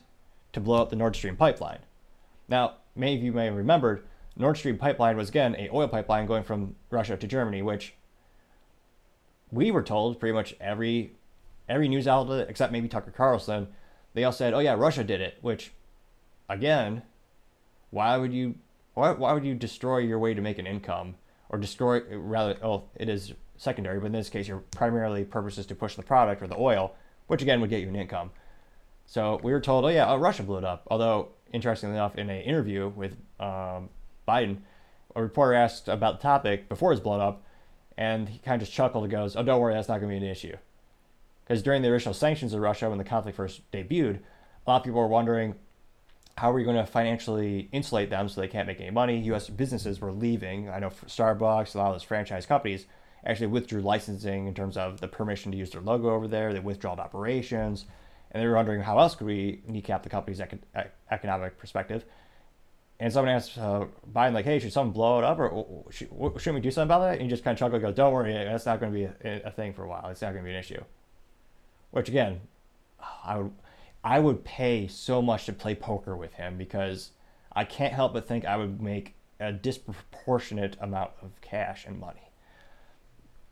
to 0.53 0.59
blow 0.59 0.81
up 0.81 0.89
the 0.89 0.95
Nord 0.95 1.15
Stream 1.15 1.35
pipeline. 1.35 1.79
Now, 2.47 2.75
many 2.95 3.15
of 3.15 3.23
you 3.23 3.31
may 3.31 3.45
have 3.45 3.55
remembered 3.55 4.03
Nord 4.35 4.57
Stream 4.57 4.77
pipeline 4.77 5.17
was 5.17 5.29
again 5.29 5.55
a 5.57 5.69
oil 5.69 5.87
pipeline 5.87 6.25
going 6.25 6.43
from 6.43 6.75
Russia 6.89 7.17
to 7.17 7.27
Germany, 7.27 7.61
which 7.61 7.93
we 9.51 9.71
were 9.71 9.83
told 9.83 10.19
pretty 10.19 10.33
much 10.33 10.55
every 10.59 11.11
every 11.67 11.87
news 11.87 12.07
outlet 12.07 12.49
except 12.49 12.71
maybe 12.71 12.87
Tucker 12.87 13.11
Carlson, 13.11 13.67
they 14.13 14.23
all 14.23 14.31
said, 14.31 14.53
"Oh 14.53 14.59
yeah, 14.59 14.73
Russia 14.73 15.03
did 15.03 15.21
it." 15.21 15.37
Which, 15.41 15.71
again, 16.47 17.03
why 17.91 18.17
would 18.17 18.33
you 18.33 18.55
why 18.93 19.11
why 19.11 19.33
would 19.33 19.45
you 19.45 19.55
destroy 19.55 19.99
your 19.99 20.19
way 20.19 20.33
to 20.33 20.41
make 20.41 20.57
an 20.57 20.67
income 20.67 21.15
or 21.49 21.59
destroy 21.59 22.01
rather? 22.15 22.57
Oh, 22.63 22.83
it 22.95 23.09
is 23.09 23.33
secondary, 23.57 23.99
but 23.99 24.07
in 24.07 24.11
this 24.13 24.29
case, 24.29 24.47
your 24.47 24.59
primarily 24.71 25.25
purpose 25.25 25.57
is 25.57 25.65
to 25.67 25.75
push 25.75 25.95
the 25.95 26.03
product 26.03 26.41
or 26.41 26.47
the 26.47 26.57
oil, 26.57 26.95
which 27.27 27.41
again 27.41 27.61
would 27.61 27.69
get 27.69 27.81
you 27.81 27.89
an 27.89 27.95
income. 27.95 28.31
So 29.09 29.39
we 29.41 29.51
were 29.51 29.59
told, 29.59 29.85
"Oh 29.85 29.87
yeah, 29.87 30.07
oh, 30.07 30.17
Russia 30.17 30.43
blew 30.43 30.59
it 30.59 30.63
up." 30.63 30.87
Although 30.91 31.29
interestingly 31.51 31.95
enough, 31.95 32.15
in 32.15 32.29
an 32.29 32.41
interview 32.41 32.89
with 32.89 33.13
um, 33.39 33.89
Biden, 34.27 34.57
a 35.15 35.23
reporter 35.23 35.55
asked 35.55 35.87
about 35.87 36.19
the 36.19 36.21
topic 36.21 36.69
before 36.69 36.91
it 36.91 36.93
was 36.93 36.99
blown 36.99 37.19
up 37.19 37.41
and 37.97 38.29
he 38.29 38.37
kind 38.37 38.61
of 38.61 38.67
just 38.67 38.75
chuckled 38.75 39.03
and 39.03 39.11
goes, 39.11 39.35
"Oh, 39.35 39.41
don't 39.41 39.59
worry, 39.59 39.73
that's 39.73 39.87
not 39.87 39.99
going 39.99 40.13
to 40.13 40.19
be 40.19 40.23
an 40.23 40.31
issue." 40.31 40.55
Because 41.43 41.63
during 41.63 41.81
the 41.81 41.87
original 41.89 42.13
sanctions 42.13 42.53
of 42.53 42.61
Russia, 42.61 42.87
when 42.87 42.99
the 42.99 43.03
conflict 43.03 43.35
first 43.35 43.69
debuted, 43.71 44.19
a 44.19 44.69
lot 44.69 44.77
of 44.77 44.83
people 44.83 44.99
were 44.99 45.07
wondering 45.07 45.55
how 46.37 46.51
are 46.51 46.53
we 46.53 46.63
going 46.63 46.77
to 46.77 46.85
financially 46.85 47.67
insulate 47.71 48.11
them 48.11 48.29
so 48.29 48.39
they 48.39 48.47
can't 48.47 48.67
make 48.67 48.79
any 48.79 48.91
money. 48.91 49.19
U.S. 49.21 49.49
businesses 49.49 49.99
were 49.99 50.11
leaving. 50.11 50.69
I 50.69 50.77
know 50.77 50.91
Starbucks, 50.91 51.73
a 51.73 51.79
lot 51.79 51.87
of 51.87 51.95
those 51.95 52.03
franchise 52.03 52.45
companies 52.45 52.85
actually 53.25 53.47
withdrew 53.47 53.81
licensing 53.81 54.45
in 54.45 54.53
terms 54.53 54.77
of 54.77 55.01
the 55.01 55.07
permission 55.07 55.51
to 55.51 55.57
use 55.57 55.71
their 55.71 55.81
logo 55.81 56.11
over 56.11 56.27
there. 56.27 56.53
They 56.53 56.59
withdrew 56.59 56.91
operations, 56.91 57.85
and 58.31 58.41
they 58.41 58.47
were 58.47 58.55
wondering 58.55 58.81
how 58.81 58.99
else 58.99 59.15
could 59.15 59.27
we 59.27 59.61
kneecap 59.67 60.03
the 60.03 60.09
company's 60.09 60.41
economic 61.11 61.57
perspective 61.57 62.05
and 62.99 63.13
someone 63.13 63.33
asked 63.33 63.57
uh, 63.57 63.85
Biden, 64.13 64.33
like, 64.33 64.45
hey, 64.45 64.59
should 64.59 64.73
someone 64.73 64.91
blow 64.91 65.19
it 65.19 65.23
up 65.23 65.39
or 65.39 65.85
should, 65.89 66.11
not 66.11 66.45
we 66.45 66.59
do 66.59 66.69
something 66.69 66.87
about 66.87 66.99
that? 66.99 67.13
And 67.13 67.21
he 67.21 67.27
just 67.29 67.43
kind 67.43 67.55
of 67.55 67.59
chuckle 67.59 67.75
and 67.75 67.83
goes, 67.83 67.95
don't 67.95 68.13
worry, 68.13 68.33
that's 68.33 68.65
not 68.65 68.81
going 68.81 68.91
to 68.91 68.97
be 68.97 69.05
a, 69.05 69.41
a, 69.45 69.51
thing 69.51 69.73
for 69.73 69.83
a 69.83 69.87
while. 69.87 70.09
It's 70.09 70.21
not 70.21 70.33
going 70.33 70.43
to 70.43 70.49
be 70.49 70.53
an 70.53 70.59
issue. 70.59 70.83
Which, 71.91 72.09
again, 72.09 72.41
I 73.23 73.37
would, 73.37 73.51
I 74.03 74.19
would 74.19 74.43
pay 74.43 74.87
so 74.87 75.21
much 75.21 75.45
to 75.45 75.53
play 75.53 75.75
poker 75.75 76.15
with 76.15 76.33
him 76.33 76.57
because 76.57 77.11
I 77.53 77.63
can't 77.63 77.93
help 77.93 78.13
but 78.13 78.27
think 78.27 78.43
I 78.43 78.57
would 78.57 78.81
make 78.81 79.15
a 79.39 79.53
disproportionate 79.53 80.75
amount 80.81 81.11
of 81.21 81.39
cash 81.39 81.85
and 81.85 81.99
money. 81.99 82.31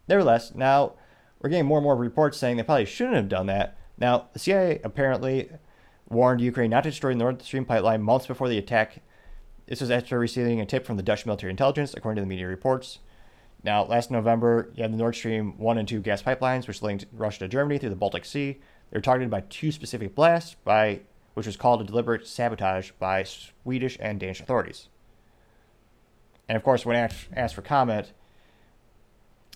Nevertheless, 0.10 0.56
now 0.56 0.94
we're 1.40 1.50
getting 1.50 1.66
more 1.66 1.78
and 1.78 1.86
more 1.86 1.96
reports 1.96 2.38
saying 2.38 2.58
they 2.58 2.64
probably 2.64 2.86
shouldn't 2.86 3.16
have 3.16 3.30
done 3.30 3.48
that. 3.48 3.78
Now, 3.98 4.28
the 4.34 4.40
CIA 4.40 4.80
apparently 4.84 5.50
warned 6.10 6.42
Ukraine 6.42 6.70
not 6.70 6.84
to 6.84 6.90
destroy 6.90 7.12
the 7.12 7.18
Nord 7.18 7.42
Stream 7.42 7.66
pipeline 7.66 8.02
months 8.02 8.28
before 8.28 8.48
the 8.48 8.58
attack 8.58 9.02
this 9.68 9.82
was 9.82 9.92
after 9.92 10.18
receiving 10.18 10.62
a 10.62 10.66
tip 10.66 10.86
from 10.86 10.96
the 10.96 11.04
Dutch 11.04 11.26
military 11.26 11.52
intelligence, 11.52 11.94
according 11.94 12.16
to 12.16 12.22
the 12.22 12.28
media 12.28 12.48
reports. 12.48 13.00
Now, 13.64 13.84
last 13.84 14.10
November, 14.10 14.72
you 14.76 14.82
had 14.82 14.94
the 14.94 14.98
Nord 14.98 15.16
Stream 15.16 15.58
1 15.58 15.78
and 15.78 15.88
2 15.88 16.00
gas 16.00 16.24
pipelines, 16.24 16.68
which 16.68 16.82
linked 16.82 17.06
Russia 17.12 17.40
to 17.40 17.48
Germany 17.50 17.78
through 17.78 17.90
the 17.90 17.96
Baltic 17.96 18.24
Sea. 18.24 18.54
They 18.90 18.98
were 18.98 19.02
targeted 19.02 19.30
by 19.30 19.42
two 19.50 19.74
specific 19.74 20.16
blasts, 20.16 20.56
by 20.64 21.02
which 21.34 21.46
was 21.46 21.58
called 21.58 21.82
a 21.82 21.84
deliberate 21.84 22.26
sabotage 22.26 22.92
by 22.92 23.24
Swedish 23.24 23.98
and 24.00 24.20
Danish 24.20 24.40
authorities. 24.40 24.88
And 26.48 26.56
of 26.56 26.64
course, 26.64 26.86
when 26.86 26.96
asked, 27.36 27.56
for 27.56 27.62
comment, 27.62 28.14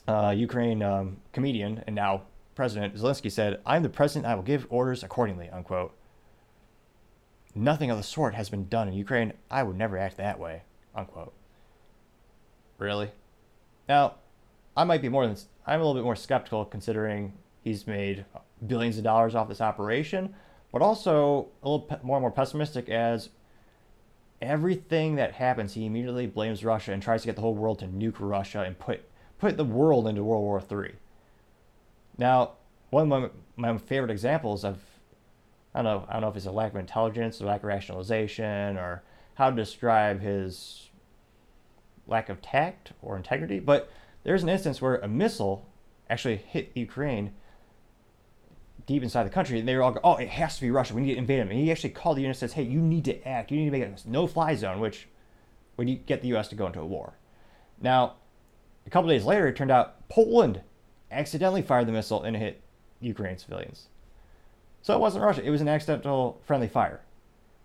uh, 0.09 0.33
Ukraine 0.35 0.83
um, 0.83 1.17
comedian 1.31 1.83
and 1.87 1.95
now 1.95 2.23
President 2.61 2.93
Zelensky 2.93 3.31
said, 3.31 3.59
"I'm 3.65 3.81
the 3.81 3.89
president. 3.89 4.31
I 4.31 4.35
will 4.35 4.43
give 4.43 4.67
orders 4.69 5.01
accordingly." 5.01 5.49
Unquote. 5.49 5.97
Nothing 7.55 7.89
of 7.89 7.97
the 7.97 8.03
sort 8.03 8.35
has 8.35 8.51
been 8.51 8.67
done 8.69 8.87
in 8.87 8.93
Ukraine. 8.93 9.33
I 9.49 9.63
would 9.63 9.75
never 9.75 9.97
act 9.97 10.17
that 10.17 10.37
way. 10.37 10.61
Unquote. 10.93 11.33
Really? 12.77 13.13
Now, 13.89 14.17
I 14.77 14.83
might 14.83 15.01
be 15.01 15.09
more 15.09 15.25
than 15.25 15.35
I'm 15.65 15.79
a 15.79 15.83
little 15.83 15.99
bit 15.99 16.03
more 16.03 16.15
skeptical 16.15 16.63
considering 16.63 17.33
he's 17.63 17.87
made 17.87 18.25
billions 18.67 18.99
of 18.99 19.05
dollars 19.05 19.33
off 19.33 19.47
this 19.47 19.59
operation, 19.59 20.35
but 20.71 20.83
also 20.83 21.47
a 21.63 21.67
little 21.67 21.87
more 22.03 22.17
and 22.17 22.21
more 22.21 22.29
pessimistic 22.29 22.89
as 22.89 23.29
everything 24.39 25.15
that 25.15 25.33
happens, 25.33 25.73
he 25.73 25.87
immediately 25.87 26.27
blames 26.27 26.63
Russia 26.63 26.93
and 26.93 27.01
tries 27.01 27.23
to 27.23 27.25
get 27.25 27.35
the 27.35 27.41
whole 27.41 27.55
world 27.55 27.79
to 27.79 27.87
nuke 27.87 28.17
Russia 28.19 28.61
and 28.61 28.77
put 28.77 29.01
put 29.39 29.57
the 29.57 29.65
world 29.65 30.07
into 30.07 30.23
World 30.23 30.43
War 30.43 30.61
III. 30.61 30.93
Now, 32.21 32.51
one 32.91 33.11
of 33.11 33.31
my, 33.57 33.71
my 33.71 33.77
favorite 33.79 34.11
examples 34.11 34.63
of 34.63 34.77
I 35.73 35.81
don't 35.81 35.85
know. 35.85 36.05
I 36.07 36.13
don't 36.13 36.21
know 36.21 36.27
if 36.27 36.35
it's 36.35 36.45
a 36.45 36.51
lack 36.51 36.71
of 36.73 36.79
intelligence, 36.79 37.41
or 37.41 37.45
lack 37.45 37.61
of 37.61 37.65
rationalization, 37.65 38.77
or 38.77 39.01
how 39.35 39.49
to 39.49 39.55
describe 39.55 40.21
his 40.21 40.89
lack 42.05 42.29
of 42.29 42.39
tact 42.39 42.91
or 43.01 43.17
integrity. 43.17 43.59
But 43.59 43.89
there's 44.23 44.43
an 44.43 44.49
instance 44.49 44.81
where 44.81 44.97
a 44.97 45.07
missile 45.07 45.67
actually 46.11 46.35
hit 46.35 46.71
Ukraine 46.75 47.33
deep 48.85 49.01
inside 49.01 49.23
the 49.23 49.31
country, 49.31 49.57
and 49.57 49.67
they 49.67 49.75
were 49.75 49.81
all 49.81 49.93
go, 49.93 50.01
"Oh, 50.03 50.17
it 50.17 50.29
has 50.29 50.57
to 50.57 50.61
be 50.61 50.69
Russia. 50.69 50.93
We 50.93 51.01
need 51.01 51.13
to 51.13 51.17
invade 51.17 51.39
them." 51.39 51.49
And 51.49 51.59
he 51.59 51.71
actually 51.71 51.89
called 51.89 52.17
the 52.17 52.21
U.S. 52.23 52.39
and 52.39 52.51
says, 52.51 52.53
"Hey, 52.53 52.63
you 52.63 52.81
need 52.81 53.05
to 53.05 53.27
act. 53.27 53.49
You 53.49 53.57
need 53.57 53.65
to 53.65 53.71
make 53.71 53.83
a 53.83 53.95
no-fly 54.07 54.53
zone," 54.53 54.79
which 54.79 55.07
would 55.75 56.05
get 56.05 56.21
the 56.21 56.27
U.S. 56.27 56.49
to 56.49 56.55
go 56.55 56.67
into 56.67 56.81
a 56.81 56.85
war. 56.85 57.17
Now, 57.81 58.17
a 58.85 58.91
couple 58.91 59.09
days 59.09 59.25
later, 59.25 59.47
it 59.47 59.55
turned 59.55 59.71
out 59.71 60.07
Poland 60.07 60.61
accidentally 61.11 61.61
fired 61.61 61.87
the 61.87 61.91
missile 61.91 62.23
and 62.23 62.35
it 62.35 62.39
hit 62.39 62.61
Ukraine 62.99 63.37
civilians. 63.37 63.87
So 64.81 64.95
it 64.95 64.99
wasn't 64.99 65.23
Russia. 65.23 65.43
It 65.43 65.49
was 65.49 65.61
an 65.61 65.67
accidental 65.67 66.41
friendly 66.45 66.67
fire. 66.67 67.01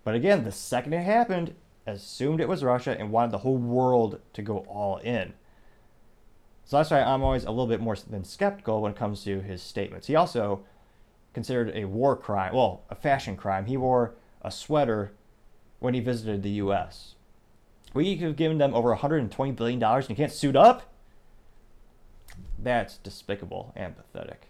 But 0.05 0.15
again, 0.15 0.45
the 0.45 0.53
second 0.53 0.93
it 0.93 1.05
happened, 1.05 1.55
assumed 1.87 2.41
it 2.41 2.49
was 2.49 2.63
Russia 2.65 2.97
and 2.99 3.11
wanted 3.11 3.33
the 3.33 3.39
whole 3.39 3.57
world 3.57 4.21
to 4.35 4.43
go 4.43 4.59
all 4.69 4.99
in. 4.99 5.33
So 6.65 6.77
that's 6.77 6.91
why 6.91 7.01
I'm 7.01 7.23
always 7.23 7.45
a 7.45 7.51
little 7.51 7.69
bit 7.69 7.81
more 7.81 7.97
than 7.97 8.25
skeptical 8.25 8.83
when 8.83 8.93
it 8.93 8.99
comes 8.99 9.23
to 9.25 9.41
his 9.41 9.63
statements. 9.63 10.09
He 10.09 10.17
also 10.17 10.65
considered 11.33 11.71
a 11.75 11.85
war 11.85 12.17
crime, 12.17 12.55
well, 12.55 12.83
a 12.91 12.95
fashion 12.95 13.37
crime. 13.37 13.67
He 13.67 13.77
wore 13.77 14.15
a 14.43 14.51
sweater 14.51 15.13
when 15.79 15.95
he 15.95 16.01
visited 16.01 16.43
the 16.43 16.51
U.S. 16.51 17.15
We 17.95 18.17
could 18.17 18.27
have 18.27 18.37
given 18.37 18.59
them 18.59 18.75
over 18.75 18.95
$120 18.95 19.55
billion 19.55 19.83
and 19.83 20.11
you 20.11 20.17
can't 20.17 20.33
suit 20.33 20.57
up? 20.57 20.93
That's 22.59 22.99
despicable 22.99 23.73
and 23.77 23.97
pathetic. 23.97 24.49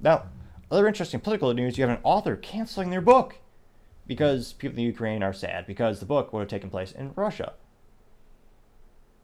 Now, 0.00 0.24
other 0.70 0.86
interesting 0.86 1.20
political 1.20 1.52
news 1.54 1.78
you 1.78 1.86
have 1.86 1.96
an 1.96 2.02
author 2.02 2.36
canceling 2.36 2.90
their 2.90 3.00
book 3.00 3.36
because 4.06 4.52
people 4.52 4.78
in 4.78 4.84
Ukraine 4.84 5.22
are 5.22 5.32
sad 5.32 5.66
because 5.66 6.00
the 6.00 6.06
book 6.06 6.32
would 6.32 6.40
have 6.40 6.48
taken 6.48 6.70
place 6.70 6.92
in 6.92 7.12
Russia. 7.14 7.54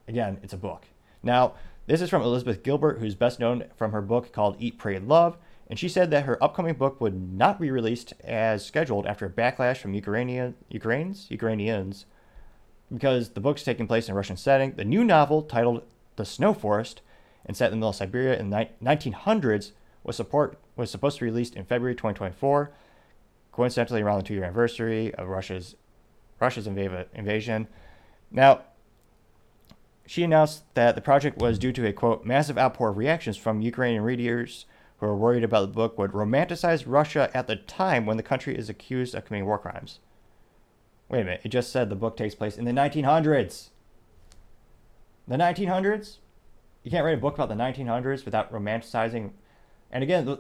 Again, 0.08 0.38
it's 0.42 0.52
a 0.52 0.58
book. 0.58 0.87
Now, 1.22 1.54
this 1.87 2.00
is 2.00 2.11
from 2.11 2.22
Elizabeth 2.22 2.62
Gilbert, 2.62 2.98
who's 2.98 3.14
best 3.14 3.40
known 3.40 3.64
from 3.76 3.92
her 3.92 4.02
book 4.02 4.32
called 4.32 4.56
Eat, 4.58 4.78
Pray, 4.78 4.98
Love, 4.98 5.37
and 5.68 5.78
she 5.78 5.88
said 5.88 6.11
that 6.11 6.24
her 6.24 6.42
upcoming 6.42 6.74
book 6.74 7.00
would 7.00 7.14
not 7.14 7.61
be 7.61 7.70
released 7.70 8.12
as 8.22 8.64
scheduled 8.64 9.06
after 9.06 9.26
a 9.26 9.30
backlash 9.30 9.78
from 9.78 9.94
Ukrainian 9.94 10.54
Ukrainians 10.68 11.30
Ukrainians 11.30 12.06
because 12.92 13.30
the 13.30 13.40
book's 13.40 13.62
taking 13.62 13.87
place 13.87 14.06
in 14.06 14.12
a 14.12 14.16
Russian 14.16 14.37
setting. 14.37 14.74
The 14.74 14.85
new 14.85 15.02
novel, 15.02 15.42
titled 15.42 15.82
The 16.16 16.24
Snow 16.24 16.52
Forest 16.52 17.00
and 17.44 17.57
set 17.57 17.66
in 17.66 17.70
the 17.72 17.76
middle 17.76 17.90
of 17.90 17.96
Siberia 17.96 18.38
in 18.38 18.50
the 18.50 18.68
1900s, 18.83 19.72
was 20.05 20.16
support 20.16 20.59
was 20.76 20.90
supposed 20.90 21.18
to 21.18 21.24
be 21.24 21.31
released 21.31 21.55
in 21.55 21.64
February 21.64 21.94
2024, 21.94 22.72
coincidentally 23.52 24.02
around 24.02 24.18
the 24.18 24.24
two-year 24.24 24.44
anniversary 24.44 25.14
of 25.14 25.28
Russia's 25.28 25.76
Russia's 26.40 26.66
inv- 26.66 27.07
invasion. 27.14 27.68
Now, 28.31 28.62
she 30.07 30.24
announced 30.24 30.64
that 30.74 30.94
the 30.94 31.00
project 31.00 31.38
was 31.38 31.59
due 31.59 31.72
to 31.72 31.87
a 31.87 31.92
quote 31.92 32.24
massive 32.24 32.59
outpour 32.59 32.90
of 32.90 32.96
reactions 32.96 33.37
from 33.37 33.61
Ukrainian 33.61 34.02
readers 34.02 34.66
who 34.98 35.07
are 35.07 35.16
worried 35.16 35.44
about 35.44 35.61
the 35.62 35.66
book 35.68 35.98
would 35.98 36.12
romanticize 36.12 36.85
Russia 36.87 37.31
at 37.35 37.46
the 37.46 37.57
time 37.57 38.07
when 38.07 38.16
the 38.16 38.22
country 38.22 38.57
is 38.57 38.68
accused 38.68 39.14
of 39.14 39.24
committing 39.24 39.46
war 39.46 39.59
crimes. 39.59 40.00
Wait 41.09 41.20
a 41.20 41.24
minute, 41.24 41.40
it 41.44 41.48
just 41.50 41.70
said 41.70 41.88
the 41.88 41.96
book 41.96 42.16
takes 42.16 42.35
place 42.35 42.57
in 42.57 42.64
the 42.64 42.72
1900s. 42.72 43.68
The 45.28 45.37
1900s? 45.37 46.18
You 46.83 46.90
can't 46.90 47.05
write 47.05 47.14
a 47.14 47.21
book 47.21 47.35
about 47.35 47.49
the 47.49 47.55
1900s 47.55 48.25
without 48.25 48.53
romanticizing. 48.53 49.31
And 49.90 50.03
again, 50.03 50.38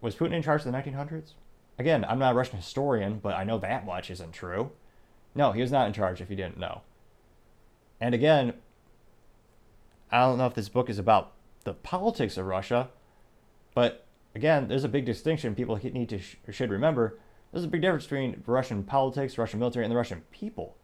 was 0.00 0.14
Putin 0.14 0.34
in 0.34 0.42
charge 0.42 0.64
of 0.64 0.72
the 0.72 0.78
1900s? 0.78 1.32
Again, 1.78 2.04
I'm 2.04 2.18
not 2.18 2.32
a 2.32 2.36
Russian 2.36 2.56
historian, 2.56 3.18
but 3.22 3.34
I 3.34 3.44
know 3.44 3.58
that 3.58 3.86
much 3.86 4.10
isn't 4.10 4.32
true. 4.32 4.70
No, 5.34 5.52
he 5.52 5.60
was 5.60 5.72
not 5.72 5.86
in 5.86 5.92
charge 5.92 6.20
if 6.20 6.30
you 6.30 6.36
didn't 6.36 6.58
know. 6.58 6.82
And 8.00 8.14
again, 8.14 8.54
I 10.10 10.20
don't 10.20 10.38
know 10.38 10.46
if 10.46 10.54
this 10.54 10.68
book 10.68 10.90
is 10.90 10.98
about 10.98 11.32
the 11.64 11.74
politics 11.74 12.36
of 12.36 12.46
Russia, 12.46 12.88
but 13.74 14.06
again, 14.34 14.68
there's 14.68 14.84
a 14.84 14.88
big 14.88 15.04
distinction 15.04 15.54
people 15.54 15.78
need 15.82 16.08
to 16.08 16.18
sh- 16.18 16.36
should 16.50 16.70
remember. 16.70 17.18
There's 17.52 17.64
a 17.64 17.68
big 17.68 17.82
difference 17.82 18.04
between 18.04 18.42
Russian 18.46 18.82
politics, 18.84 19.38
Russian 19.38 19.60
military, 19.60 19.84
and 19.84 19.92
the 19.92 19.96
Russian 19.96 20.22
people. 20.30 20.76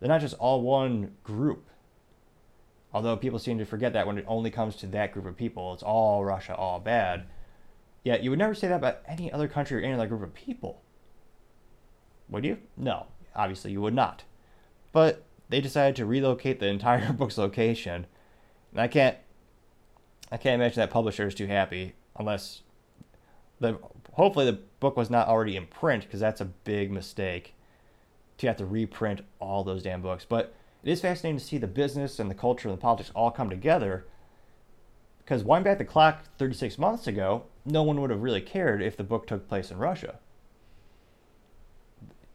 They're 0.00 0.08
not 0.08 0.20
just 0.20 0.34
all 0.34 0.62
one 0.62 1.16
group. 1.24 1.68
Although 2.98 3.16
people 3.16 3.38
seem 3.38 3.58
to 3.58 3.64
forget 3.64 3.92
that 3.92 4.08
when 4.08 4.18
it 4.18 4.24
only 4.26 4.50
comes 4.50 4.74
to 4.74 4.86
that 4.88 5.12
group 5.12 5.24
of 5.24 5.36
people, 5.36 5.72
it's 5.72 5.84
all 5.84 6.24
Russia, 6.24 6.56
all 6.56 6.80
bad. 6.80 7.26
Yet 8.02 8.24
you 8.24 8.30
would 8.30 8.40
never 8.40 8.56
say 8.56 8.66
that 8.66 8.74
about 8.74 9.02
any 9.06 9.30
other 9.30 9.46
country 9.46 9.78
or 9.78 9.84
any 9.84 9.94
other 9.94 10.08
group 10.08 10.24
of 10.24 10.34
people. 10.34 10.82
Would 12.28 12.44
you? 12.44 12.58
No, 12.76 13.06
obviously 13.36 13.70
you 13.70 13.80
would 13.82 13.94
not. 13.94 14.24
But 14.90 15.22
they 15.48 15.60
decided 15.60 15.94
to 15.94 16.06
relocate 16.06 16.58
the 16.58 16.66
entire 16.66 17.12
book's 17.12 17.38
location. 17.38 18.08
And 18.72 18.80
I 18.80 18.88
can't 18.88 19.16
I 20.32 20.36
can't 20.36 20.60
imagine 20.60 20.80
that 20.80 20.90
publisher 20.90 21.28
is 21.28 21.36
too 21.36 21.46
happy 21.46 21.94
unless 22.16 22.62
the 23.60 23.78
hopefully 24.14 24.46
the 24.46 24.58
book 24.80 24.96
was 24.96 25.08
not 25.08 25.28
already 25.28 25.54
in 25.54 25.66
print 25.66 26.02
because 26.02 26.18
that's 26.18 26.40
a 26.40 26.46
big 26.46 26.90
mistake 26.90 27.54
to 28.38 28.48
have 28.48 28.56
to 28.56 28.66
reprint 28.66 29.20
all 29.38 29.62
those 29.62 29.84
damn 29.84 30.02
books. 30.02 30.26
But 30.28 30.52
it 30.82 30.90
is 30.90 31.00
fascinating 31.00 31.38
to 31.38 31.44
see 31.44 31.58
the 31.58 31.66
business 31.66 32.18
and 32.18 32.30
the 32.30 32.34
culture 32.34 32.68
and 32.68 32.76
the 32.76 32.80
politics 32.80 33.10
all 33.14 33.30
come 33.30 33.50
together. 33.50 34.06
Because 35.18 35.44
wind 35.44 35.64
back 35.64 35.78
the 35.78 35.84
clock 35.84 36.24
36 36.38 36.78
months 36.78 37.06
ago, 37.06 37.44
no 37.64 37.82
one 37.82 38.00
would 38.00 38.10
have 38.10 38.22
really 38.22 38.40
cared 38.40 38.80
if 38.80 38.96
the 38.96 39.04
book 39.04 39.26
took 39.26 39.48
place 39.48 39.70
in 39.70 39.78
Russia. 39.78 40.18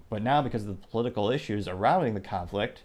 But 0.09 0.21
now, 0.21 0.43
because 0.43 0.61
of 0.61 0.67
the 0.67 0.87
political 0.87 1.31
issues 1.31 1.65
surrounding 1.65 2.13
the 2.13 2.21
conflict, 2.21 2.83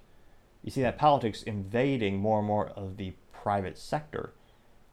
you 0.62 0.70
see 0.70 0.80
that 0.80 0.96
politics 0.96 1.42
invading 1.42 2.16
more 2.16 2.38
and 2.38 2.46
more 2.46 2.68
of 2.68 2.96
the 2.96 3.12
private 3.32 3.76
sector, 3.76 4.32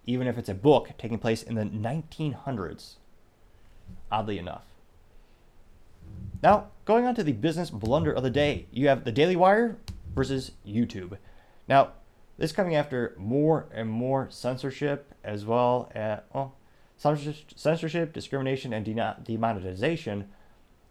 even 0.06 0.28
if 0.28 0.38
it's 0.38 0.50
a 0.50 0.54
book 0.54 0.90
taking 0.98 1.18
place 1.18 1.42
in 1.42 1.56
the 1.56 1.64
1900s, 1.64 2.96
oddly 4.12 4.38
enough. 4.38 4.66
Now, 6.44 6.68
going 6.84 7.06
on 7.06 7.16
to 7.16 7.24
the 7.24 7.32
business 7.32 7.70
blunder 7.70 8.12
of 8.12 8.24
the 8.24 8.30
day, 8.30 8.68
you 8.72 8.88
have 8.88 9.04
the 9.04 9.12
Daily 9.12 9.36
Wire 9.36 9.78
versus 10.16 10.52
YouTube. 10.66 11.18
Now, 11.68 11.92
this 12.38 12.52
coming 12.52 12.76
after 12.76 13.14
more 13.18 13.68
and 13.74 13.90
more 13.90 14.28
censorship, 14.32 15.14
as 15.24 15.46
well 15.46 15.92
as 15.94 16.22
well, 16.34 16.56
censorship, 16.98 18.14
discrimination, 18.14 18.74
and 18.74 18.86
demonetization 19.24 20.30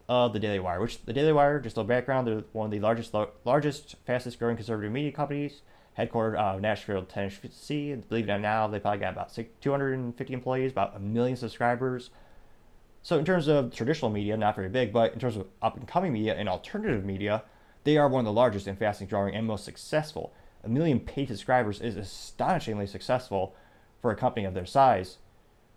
of 0.08 0.32
the 0.34 0.38
Daily 0.38 0.58
Wire, 0.58 0.80
which 0.80 1.02
the 1.04 1.12
Daily 1.12 1.32
Wire, 1.32 1.60
just 1.60 1.76
a 1.76 1.80
little 1.80 1.88
background, 1.88 2.26
they're 2.26 2.44
one 2.52 2.66
of 2.66 2.70
the 2.70 2.80
largest, 2.80 3.14
largest, 3.44 3.96
fastest 4.06 4.38
growing 4.38 4.56
conservative 4.56 4.92
media 4.92 5.12
companies, 5.12 5.62
headquartered 5.98 6.36
out 6.36 6.56
of 6.56 6.60
Nashville, 6.60 7.04
Tennessee. 7.04 7.94
Believe 7.94 8.28
it 8.28 8.32
or 8.32 8.38
not, 8.38 8.42
now 8.42 8.68
they 8.68 8.80
probably 8.80 9.00
got 9.00 9.12
about 9.12 9.38
250 9.60 10.32
employees, 10.34 10.72
about 10.72 10.96
a 10.96 10.98
million 10.98 11.36
subscribers. 11.36 12.10
So 13.02 13.18
in 13.18 13.24
terms 13.24 13.48
of 13.48 13.74
traditional 13.74 14.10
media, 14.10 14.36
not 14.36 14.56
very 14.56 14.68
big, 14.68 14.92
but 14.92 15.12
in 15.12 15.18
terms 15.18 15.36
of 15.36 15.46
up 15.62 15.76
and 15.76 15.86
coming 15.86 16.12
media 16.12 16.34
and 16.34 16.48
alternative 16.48 17.04
media, 17.04 17.44
they 17.84 17.96
are 17.96 18.08
one 18.08 18.20
of 18.20 18.24
the 18.24 18.32
largest 18.32 18.66
and 18.66 18.78
fastest 18.78 19.10
growing 19.10 19.34
and 19.34 19.46
most 19.46 19.64
successful. 19.64 20.34
A 20.64 20.68
million 20.68 20.98
paid 21.00 21.28
subscribers 21.28 21.80
is 21.80 21.96
astonishingly 21.96 22.86
successful 22.86 23.54
for 24.00 24.10
a 24.10 24.16
company 24.16 24.46
of 24.46 24.54
their 24.54 24.66
size. 24.66 25.18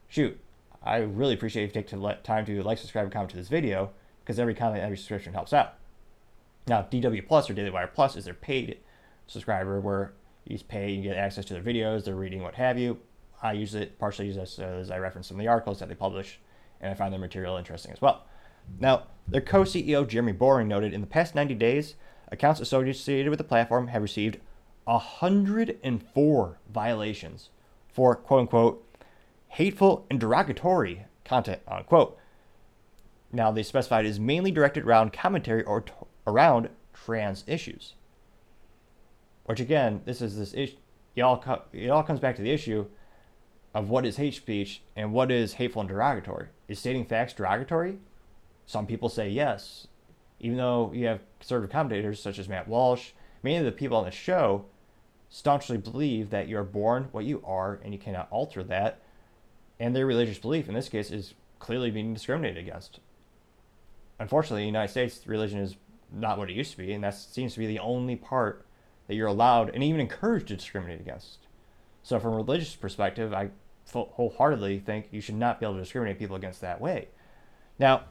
Shoot, 0.08 0.40
I 0.82 0.98
really 0.98 1.34
appreciate 1.34 1.64
if 1.64 1.76
you 1.76 1.82
take 1.82 2.24
time 2.24 2.46
to 2.46 2.64
like, 2.64 2.78
subscribe, 2.78 3.04
and 3.04 3.14
comment 3.14 3.32
to 3.32 3.38
this 3.38 3.50
video 3.50 3.92
because 4.22 4.40
every 4.40 4.54
comment, 4.56 4.78
and 4.78 4.86
every 4.86 4.98
subscription 4.98 5.34
helps 5.34 5.54
out. 5.54 5.76
Now, 6.68 6.82
DW 6.82 7.28
Plus 7.28 7.50
or 7.50 7.54
Daily 7.54 7.70
Wire 7.70 7.88
Plus 7.88 8.16
is 8.16 8.26
their 8.26 8.34
paid 8.34 8.80
subscriber 9.26 9.80
where 9.80 10.14
you 10.46 10.58
pay, 10.60 10.92
you 10.92 11.04
get 11.04 11.18
access 11.18 11.46
to 11.46 11.54
their 11.54 11.64
videos, 11.64 12.06
their 12.06 12.16
reading, 12.16 12.42
what 12.42 12.56
have 12.56 12.78
you. 12.78 13.00
I 13.42 13.54
use 13.54 13.76
it, 13.76 14.00
partially 14.00 14.28
use 14.28 14.60
as 14.60 14.92
I 14.92 14.98
reference 14.98 15.28
some 15.28 15.38
of 15.38 15.44
the 15.44 15.50
articles 15.50 15.80
that 15.80 15.90
they 15.90 15.96
publish, 15.96 16.40
and 16.82 16.92
I 16.92 16.96
find 16.96 17.12
their 17.12 17.20
material 17.20 17.58
interesting 17.58 17.92
as 17.92 18.02
well. 18.02 18.26
Now, 18.80 19.04
their 19.28 19.42
co 19.42 19.64
CEO, 19.64 20.08
Jeremy 20.08 20.32
Boring, 20.32 20.68
noted 20.68 20.94
in 20.94 21.02
the 21.02 21.08
past 21.08 21.36
90 21.36 21.56
days, 21.56 21.96
accounts 22.32 22.60
associated 22.60 23.30
with 23.30 23.38
the 23.38 23.44
platform 23.44 23.88
have 23.88 24.02
received 24.02 24.38
104 24.86 26.60
violations 26.74 27.50
for 27.90 28.16
quote 28.16 28.42
unquote 28.42 28.84
hateful 29.50 30.06
and 30.10 30.20
derogatory 30.20 31.06
content, 31.26 31.62
unquote. 31.68 32.18
Now, 33.32 33.52
they 33.52 33.64
specified 33.64 34.06
is 34.06 34.20
mainly 34.20 34.52
directed 34.52 34.86
around 34.86 35.12
commentary 35.12 35.64
or 35.64 35.82
t- 35.82 35.92
around 36.26 36.70
trans 36.94 37.44
issues. 37.48 37.96
Which 39.46 39.60
again, 39.60 40.02
this 40.06 40.22
is 40.22 40.38
this 40.38 40.54
issue. 40.54 40.78
It 41.16 41.22
all 41.22 41.40
co- 41.40 41.64
it 41.74 41.90
all 41.90 42.04
comes 42.04 42.20
back 42.20 42.36
to 42.38 42.42
the 42.42 42.52
issue 42.52 42.86
of 43.74 43.90
what 43.90 44.06
is 44.06 44.18
hate 44.18 44.36
speech 44.36 44.82
and 44.96 45.12
what 45.12 45.32
is 45.32 45.54
hateful 45.54 45.82
and 45.82 45.90
derogatory. 45.90 46.48
Is 46.68 46.80
stating 46.80 47.06
facts 47.06 47.34
derogatory? 47.34 48.00
Some 48.68 48.86
people 48.86 49.10
say 49.10 49.30
yes, 49.30 49.88
even 50.40 50.58
though 50.58 50.92
you 50.94 51.08
have 51.08 51.22
conservative 51.40 51.72
commentators 51.72 52.22
such 52.22 52.38
as 52.38 52.48
Matt 52.48 52.68
Walsh. 52.68 53.12
Many 53.42 53.58
of 53.58 53.66
the 53.66 53.72
people 53.72 53.98
on 53.98 54.06
the 54.06 54.12
show 54.12 54.66
staunchly 55.30 55.78
believe 55.78 56.30
that 56.30 56.48
you're 56.48 56.64
born 56.64 57.10
what 57.12 57.26
you 57.26 57.42
are 57.44 57.80
and 57.84 57.94
you 57.94 58.00
cannot 58.00 58.28
alter 58.30 58.64
that, 58.64 59.02
and 59.80 59.96
their 59.96 60.06
religious 60.06 60.38
belief 60.38 60.68
in 60.68 60.76
this 60.76 60.90
case 60.90 61.10
is 61.10 61.34
clearly 61.58 61.90
being 61.90 62.14
discriminated 62.14 62.58
against 62.58 63.00
unfortunately, 64.20 64.64
in 64.64 64.74
the 64.74 64.80
United 64.80 64.92
States, 64.92 65.28
religion 65.28 65.60
is 65.60 65.76
not 66.12 66.38
what 66.38 66.50
it 66.50 66.56
used 66.56 66.72
to 66.72 66.78
be, 66.78 66.94
and 66.94 67.04
that 67.04 67.16
seems 67.16 67.54
to 67.54 67.60
be 67.60 67.68
the 67.68 67.80
only 67.80 68.16
part 68.16 68.66
that 69.08 69.16
you're 69.16 69.28
allowed 69.28 69.70
and 69.70 69.84
even 69.84 70.00
encouraged 70.00 70.48
to 70.48 70.56
discriminate 70.56 71.00
against. 71.00 71.48
So, 72.04 72.20
from 72.20 72.34
a 72.34 72.38
religious 72.38 72.76
perspective, 72.76 73.34
I 73.34 73.50
wholeheartedly 73.94 74.80
think 74.80 75.08
you 75.12 75.22
should 75.22 75.36
not 75.36 75.60
be 75.60 75.66
able 75.66 75.76
to 75.76 75.82
discriminate 75.82 76.20
people 76.20 76.36
against 76.36 76.62
that 76.62 76.82
way. 76.82 77.08
Now, 77.80 78.04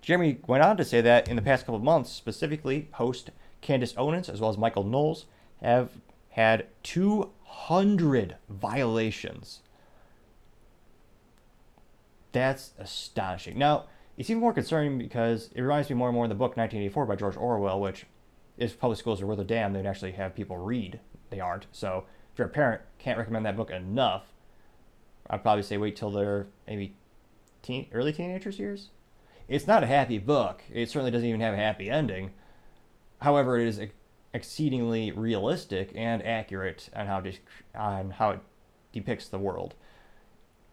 Jeremy 0.00 0.38
went 0.46 0.62
on 0.62 0.76
to 0.76 0.84
say 0.84 1.00
that 1.00 1.28
in 1.28 1.36
the 1.36 1.42
past 1.42 1.66
couple 1.66 1.76
of 1.76 1.82
months, 1.82 2.10
specifically, 2.10 2.88
host 2.92 3.30
Candace 3.60 3.94
Owens 3.96 4.28
as 4.28 4.40
well 4.40 4.50
as 4.50 4.58
Michael 4.58 4.84
Knowles 4.84 5.26
have 5.62 5.90
had 6.30 6.66
200 6.82 8.36
violations. 8.48 9.60
That's 12.32 12.72
astonishing. 12.78 13.58
Now, 13.58 13.86
it's 14.16 14.30
even 14.30 14.40
more 14.40 14.52
concerning 14.52 14.98
because 14.98 15.50
it 15.54 15.62
reminds 15.62 15.88
me 15.88 15.96
more 15.96 16.08
and 16.08 16.14
more 16.14 16.24
of 16.24 16.28
the 16.28 16.34
book 16.34 16.56
1984 16.56 17.06
by 17.06 17.16
George 17.16 17.36
Orwell, 17.36 17.80
which 17.80 18.06
if 18.56 18.78
public 18.78 18.98
schools 18.98 19.22
are 19.22 19.26
worth 19.26 19.38
a 19.38 19.44
damn, 19.44 19.72
they'd 19.72 19.86
actually 19.86 20.12
have 20.12 20.34
people 20.34 20.58
read. 20.58 21.00
They 21.30 21.40
aren't. 21.40 21.66
So 21.72 22.04
if 22.32 22.38
you're 22.38 22.48
a 22.48 22.50
parent, 22.50 22.82
can't 22.98 23.18
recommend 23.18 23.46
that 23.46 23.56
book 23.56 23.70
enough. 23.70 24.32
I'd 25.30 25.42
probably 25.42 25.62
say 25.62 25.76
wait 25.76 25.96
till 25.96 26.10
they're 26.10 26.46
maybe 26.66 26.94
teen, 27.62 27.88
early 27.92 28.12
teenagers 28.12 28.58
years. 28.58 28.90
It's 29.48 29.66
not 29.66 29.82
a 29.82 29.86
happy 29.86 30.18
book. 30.18 30.62
It 30.70 30.90
certainly 30.90 31.10
doesn't 31.10 31.28
even 31.28 31.40
have 31.40 31.54
a 31.54 31.58
happy 31.58 31.90
ending. 31.90 32.32
However, 33.20 33.58
it 33.58 33.66
is 33.66 33.80
exceedingly 34.34 35.10
realistic 35.10 35.90
and 35.94 36.24
accurate 36.24 36.90
on 36.94 37.06
how, 37.06 37.20
de- 37.20 37.40
on 37.74 38.10
how 38.10 38.30
it 38.30 38.40
depicts 38.92 39.28
the 39.28 39.38
world. 39.38 39.74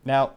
Now, 0.04 0.34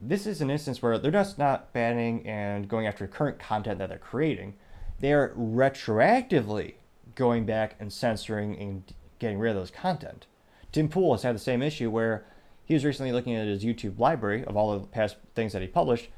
this 0.00 0.26
is 0.26 0.40
an 0.40 0.50
instance 0.50 0.80
where 0.80 0.98
they're 0.98 1.10
just 1.10 1.38
not 1.38 1.72
banning 1.72 2.26
and 2.26 2.68
going 2.68 2.86
after 2.86 3.06
current 3.06 3.38
content 3.38 3.78
that 3.78 3.90
they're 3.90 3.98
creating. 3.98 4.54
They're 5.00 5.34
retroactively 5.36 6.74
going 7.14 7.44
back 7.44 7.76
and 7.78 7.92
censoring 7.92 8.56
and 8.58 8.94
getting 9.18 9.38
rid 9.38 9.50
of 9.50 9.56
those 9.56 9.70
content. 9.70 10.26
Tim 10.72 10.88
Pool 10.88 11.12
has 11.12 11.22
had 11.22 11.34
the 11.34 11.40
same 11.40 11.62
issue 11.62 11.90
where 11.90 12.24
he 12.64 12.74
was 12.74 12.84
recently 12.84 13.12
looking 13.12 13.34
at 13.34 13.46
his 13.46 13.64
YouTube 13.64 13.98
library 13.98 14.44
of 14.44 14.56
all 14.56 14.78
the 14.78 14.86
past 14.86 15.16
things 15.34 15.52
that 15.52 15.62
he 15.62 15.68
published, 15.68 16.08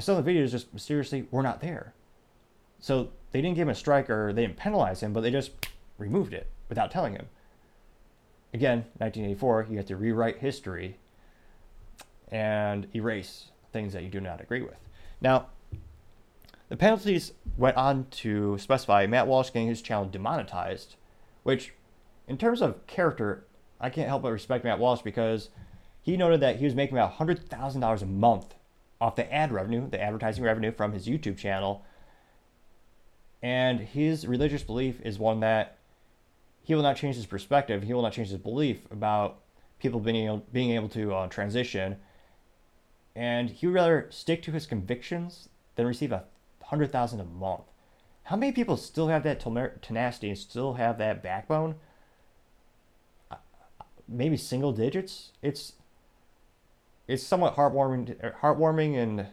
and 0.00 0.04
some 0.06 0.16
of 0.16 0.24
the 0.24 0.32
videos 0.32 0.50
just 0.50 0.72
mysteriously 0.72 1.26
were 1.30 1.42
not 1.42 1.60
there. 1.60 1.92
So 2.78 3.10
they 3.32 3.42
didn't 3.42 3.56
give 3.56 3.68
him 3.68 3.72
a 3.72 3.74
strike 3.74 4.08
or 4.08 4.32
they 4.32 4.46
didn't 4.46 4.56
penalize 4.56 5.02
him, 5.02 5.12
but 5.12 5.20
they 5.20 5.30
just 5.30 5.50
removed 5.98 6.32
it 6.32 6.50
without 6.70 6.90
telling 6.90 7.12
him. 7.12 7.26
Again, 8.54 8.86
1984, 8.96 9.66
you 9.68 9.76
have 9.76 9.84
to 9.84 9.98
rewrite 9.98 10.38
history 10.38 10.96
and 12.28 12.86
erase 12.96 13.50
things 13.74 13.92
that 13.92 14.02
you 14.02 14.08
do 14.08 14.22
not 14.22 14.40
agree 14.40 14.62
with. 14.62 14.78
Now, 15.20 15.48
the 16.70 16.78
penalties 16.78 17.34
went 17.58 17.76
on 17.76 18.06
to 18.22 18.56
specify 18.56 19.06
Matt 19.06 19.26
Walsh 19.26 19.50
getting 19.50 19.68
his 19.68 19.82
channel 19.82 20.06
demonetized, 20.06 20.96
which 21.42 21.74
in 22.26 22.38
terms 22.38 22.62
of 22.62 22.86
character, 22.86 23.44
I 23.78 23.90
can't 23.90 24.08
help 24.08 24.22
but 24.22 24.32
respect 24.32 24.64
Matt 24.64 24.78
Walsh 24.78 25.02
because 25.02 25.50
he 26.00 26.16
noted 26.16 26.40
that 26.40 26.56
he 26.56 26.64
was 26.64 26.74
making 26.74 26.96
about 26.96 27.18
$100,000 27.18 28.00
a 28.00 28.06
month 28.06 28.54
off 29.00 29.16
the 29.16 29.32
ad 29.32 29.52
revenue, 29.52 29.88
the 29.88 30.00
advertising 30.00 30.44
revenue 30.44 30.72
from 30.72 30.92
his 30.92 31.06
YouTube 31.06 31.38
channel. 31.38 31.84
And 33.42 33.80
his 33.80 34.26
religious 34.26 34.62
belief 34.62 35.00
is 35.02 35.18
one 35.18 35.40
that 35.40 35.78
he 36.62 36.74
will 36.74 36.82
not 36.82 36.96
change 36.96 37.16
his 37.16 37.26
perspective. 37.26 37.82
He 37.82 37.94
will 37.94 38.02
not 38.02 38.12
change 38.12 38.28
his 38.28 38.38
belief 38.38 38.80
about 38.90 39.40
people 39.78 40.00
being 40.00 40.26
able, 40.26 40.44
being 40.52 40.70
able 40.70 40.88
to 40.90 41.14
uh, 41.14 41.26
transition. 41.28 41.96
And 43.16 43.50
he 43.50 43.66
would 43.66 43.74
rather 43.74 44.06
stick 44.10 44.42
to 44.42 44.52
his 44.52 44.66
convictions 44.66 45.48
than 45.76 45.86
receive 45.86 46.12
a 46.12 46.24
hundred 46.62 46.92
thousand 46.92 47.20
a 47.20 47.24
month. 47.24 47.62
How 48.24 48.36
many 48.36 48.52
people 48.52 48.76
still 48.76 49.08
have 49.08 49.22
that 49.24 49.40
tenacity 49.40 50.28
and 50.28 50.38
still 50.38 50.74
have 50.74 50.98
that 50.98 51.22
backbone? 51.22 51.76
Uh, 53.30 53.36
maybe 54.06 54.36
single 54.36 54.72
digits. 54.72 55.32
It's 55.42 55.72
it's 57.10 57.26
somewhat 57.26 57.56
heartwarming, 57.56 58.22
er, 58.22 58.36
heartwarming, 58.40 58.96
and 58.96 59.26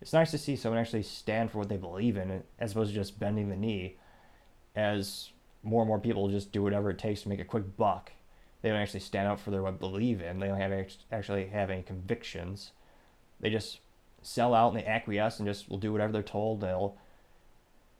it's 0.00 0.12
nice 0.12 0.32
to 0.32 0.38
see 0.38 0.56
someone 0.56 0.80
actually 0.80 1.04
stand 1.04 1.50
for 1.50 1.58
what 1.58 1.68
they 1.68 1.76
believe 1.76 2.16
in, 2.16 2.42
as 2.58 2.72
opposed 2.72 2.90
to 2.90 2.94
just 2.94 3.20
bending 3.20 3.48
the 3.48 3.56
knee. 3.56 3.96
As 4.74 5.30
more 5.62 5.82
and 5.82 5.88
more 5.88 6.00
people 6.00 6.28
just 6.28 6.50
do 6.50 6.62
whatever 6.62 6.90
it 6.90 6.98
takes 6.98 7.22
to 7.22 7.28
make 7.28 7.40
a 7.40 7.44
quick 7.44 7.76
buck, 7.76 8.12
they 8.62 8.68
don't 8.68 8.78
actually 8.78 9.00
stand 9.00 9.28
up 9.28 9.38
for 9.38 9.52
their 9.52 9.62
what 9.62 9.74
they 9.74 9.78
believe 9.78 10.20
in. 10.20 10.40
They 10.40 10.48
don't 10.48 10.60
have 10.60 10.86
actually 11.12 11.46
have 11.46 11.70
any 11.70 11.82
convictions. 11.82 12.72
They 13.38 13.50
just 13.50 13.78
sell 14.20 14.52
out 14.52 14.72
and 14.72 14.80
they 14.80 14.84
acquiesce 14.84 15.38
and 15.38 15.46
just 15.46 15.68
will 15.70 15.78
do 15.78 15.92
whatever 15.92 16.12
they're 16.12 16.22
told. 16.22 16.60
They'll 16.60 16.96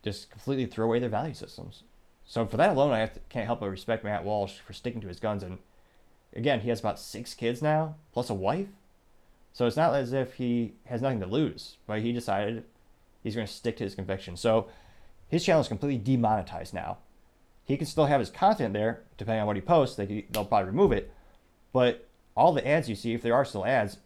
just 0.03 0.29
completely 0.29 0.67
throw 0.67 0.87
away 0.87 0.99
their 0.99 1.09
value 1.09 1.35
systems. 1.35 1.85
So 2.25 2.47
for 2.47 2.57
that 2.57 2.71
alone, 2.71 2.91
I 2.91 3.07
to, 3.07 3.21
can't 3.29 3.47
help 3.47 3.61
but 3.61 3.71
respect 3.71 4.03
Matt 4.03 4.25
Walsh 4.25 4.59
for 4.59 4.73
sticking 4.73 5.01
to 5.03 5.09
his 5.09 5.21
guns. 5.21 5.45
And 5.45 5.59
again, 6.35 6.61
he 6.61 6.69
has 6.69 6.81
about 6.81 6.99
six 6.99 7.35
kids 7.35 7.63
now, 7.63 7.95
plus 8.13 8.29
a 8.29 8.35
wife. 8.35 8.69
So 9.53 9.67
it's 9.67 9.77
not 9.77 9.95
as 9.95 10.13
if 10.13 10.35
he 10.35 10.75
has 10.85 11.03
nothing 11.03 11.21
to 11.21 11.27
lose, 11.27 11.77
but 11.87 12.01
he 12.01 12.13
decided 12.13 12.65
he's 13.23 13.35
going 13.35 13.47
to 13.47 13.53
stick 13.53 13.77
to 13.79 13.85
his 13.85 13.95
conviction. 13.95 14.37
So 14.37 14.69
his 15.29 15.45
channel 15.45 15.61
is 15.61 15.69
completely 15.69 15.99
demonetized 15.99 16.75
now. 16.75 16.99
He 17.65 17.77
can 17.77 17.87
still 17.87 18.07
have 18.07 18.21
his 18.21 18.31
content 18.31 18.73
there, 18.73 19.03
depending 19.17 19.41
on 19.41 19.47
what 19.47 19.57
he 19.57 19.63
posts. 19.63 19.97
They, 19.97 20.27
they'll 20.31 20.45
probably 20.45 20.67
remove 20.67 20.93
it. 20.93 21.13
But 21.73 22.09
all 22.37 22.53
the 22.53 22.67
ads 22.67 22.89
you 22.89 22.95
see, 22.95 23.15
if 23.15 23.23
there 23.23 23.35
are 23.35 23.45
still 23.45 23.67
ads, 23.67 23.99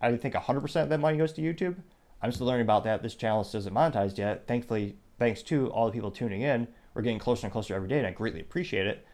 I 0.00 0.16
think 0.16 0.34
100% 0.34 0.82
of 0.82 0.88
that 0.88 0.98
money 0.98 1.18
goes 1.18 1.32
to 1.34 1.42
YouTube. 1.42 1.76
I'm 2.22 2.32
still 2.32 2.46
learning 2.46 2.62
about 2.62 2.84
that. 2.84 3.02
This 3.02 3.14
channel 3.14 3.44
still 3.44 3.58
isn't 3.58 3.74
monetized 3.74 4.16
yet. 4.16 4.46
Thankfully, 4.46 4.96
thanks 5.18 5.42
to 5.42 5.70
all 5.70 5.86
the 5.86 5.92
people 5.92 6.10
tuning 6.10 6.42
in, 6.42 6.68
we're 6.94 7.02
getting 7.02 7.18
closer 7.18 7.46
and 7.46 7.52
closer 7.52 7.74
every 7.74 7.88
day, 7.88 7.98
and 7.98 8.06
I 8.06 8.12
greatly 8.12 8.40
appreciate 8.40 8.86
it. 8.86 9.04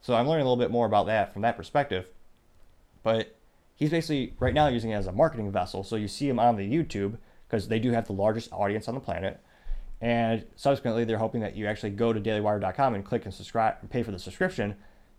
So 0.00 0.14
I'm 0.14 0.28
learning 0.28 0.46
a 0.46 0.48
little 0.48 0.62
bit 0.62 0.70
more 0.70 0.86
about 0.86 1.06
that 1.06 1.32
from 1.32 1.42
that 1.42 1.56
perspective. 1.56 2.08
But 3.02 3.37
he's 3.78 3.90
basically 3.90 4.34
right 4.40 4.52
now 4.52 4.66
using 4.66 4.90
it 4.90 4.94
as 4.94 5.06
a 5.06 5.12
marketing 5.12 5.50
vessel. 5.50 5.84
So 5.84 5.96
you 5.96 6.08
see 6.08 6.28
him 6.28 6.38
on 6.38 6.56
the 6.56 6.68
YouTube 6.68 7.16
because 7.48 7.68
they 7.68 7.78
do 7.78 7.92
have 7.92 8.06
the 8.06 8.12
largest 8.12 8.52
audience 8.52 8.88
on 8.88 8.94
the 8.94 9.00
planet. 9.00 9.40
And 10.00 10.44
subsequently, 10.56 11.04
they're 11.04 11.18
hoping 11.18 11.40
that 11.40 11.56
you 11.56 11.66
actually 11.66 11.90
go 11.90 12.12
to 12.12 12.20
dailywire.com 12.20 12.94
and 12.94 13.04
click 13.04 13.24
and 13.24 13.32
subscribe 13.32 13.88
pay 13.88 14.02
for 14.02 14.10
the 14.10 14.18
subscription 14.18 14.76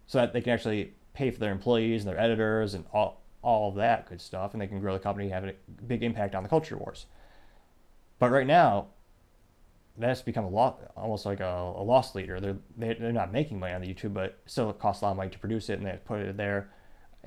so 0.07 0.19
that 0.19 0.33
they 0.33 0.41
can 0.41 0.53
actually 0.53 0.93
pay 1.13 1.31
for 1.31 1.39
their 1.39 1.51
employees 1.51 2.03
and 2.03 2.11
their 2.11 2.19
editors 2.19 2.73
and 2.73 2.85
all, 2.93 3.21
all 3.41 3.69
of 3.69 3.75
that 3.75 4.09
good 4.09 4.21
stuff. 4.21 4.53
And 4.53 4.61
they 4.61 4.67
can 4.67 4.79
grow 4.79 4.93
the 4.93 4.99
company, 4.99 5.29
have 5.29 5.45
a 5.45 5.53
big 5.87 6.03
impact 6.03 6.35
on 6.35 6.43
the 6.43 6.49
culture 6.49 6.77
wars. 6.77 7.05
But 8.19 8.31
right 8.31 8.47
now, 8.47 8.87
that's 9.97 10.21
become 10.21 10.45
a 10.45 10.49
lot, 10.49 10.91
almost 10.97 11.25
like 11.25 11.39
a, 11.39 11.73
a 11.75 11.83
loss 11.83 12.13
leader. 12.13 12.39
They're, 12.41 12.57
they're 12.77 13.11
not 13.13 13.31
making 13.31 13.59
money 13.59 13.73
on 13.73 13.81
the 13.81 13.93
YouTube, 13.93 14.13
but 14.13 14.37
still 14.45 14.69
it 14.69 14.79
costs 14.79 15.01
a 15.01 15.05
lot 15.05 15.11
of 15.11 15.17
money 15.17 15.29
to 15.29 15.39
produce 15.39 15.69
it 15.69 15.79
and 15.79 15.87
they 15.87 15.97
put 16.05 16.19
it 16.19 16.35
there 16.35 16.69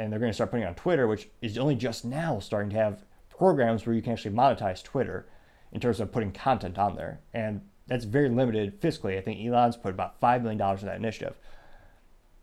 and 0.03 0.13
they're 0.13 0.19
going 0.19 0.31
to 0.31 0.35
start 0.35 0.51
putting 0.51 0.67
on 0.67 0.75
Twitter, 0.75 1.07
which 1.07 1.29
is 1.41 1.57
only 1.57 1.77
just 1.77 2.05
now 2.05 2.41
starting 2.41 2.71
to 2.71 2.77
have 2.77 3.05
programs 3.31 3.87
where 3.87 3.95
you 3.95 4.03
can 4.03 4.13
actually 4.13 4.35
monetize 4.35 4.83
Twitter 4.83 5.27
in 5.71 5.81
terms 5.81 6.01
of 6.01 6.11
putting 6.11 6.33
content 6.33 6.77
on 6.77 6.97
there. 6.97 7.21
And 7.33 7.61
that's 7.87 8.05
very 8.05 8.29
limited 8.29 8.81
fiscally. 8.81 9.17
I 9.17 9.21
think 9.21 9.41
Elon's 9.41 9.77
put 9.77 9.95
about 9.95 10.21
$5 10.21 10.43
million 10.43 10.61
in 10.61 10.87
that 10.87 10.97
initiative. 10.97 11.37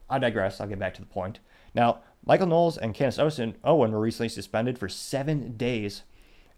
I 0.10 0.20
digress. 0.20 0.62
I'll 0.62 0.68
get 0.68 0.80
back 0.80 0.94
to 0.96 1.02
the 1.02 1.08
point. 1.08 1.40
Now, 1.76 2.00
Michael 2.26 2.48
Knowles 2.48 2.78
and 2.78 2.96
Candace 2.96 3.20
Owen 3.20 3.92
were 3.92 4.00
recently 4.00 4.30
suspended 4.30 4.80
for 4.80 4.88
seven 4.88 5.58
days, 5.58 6.04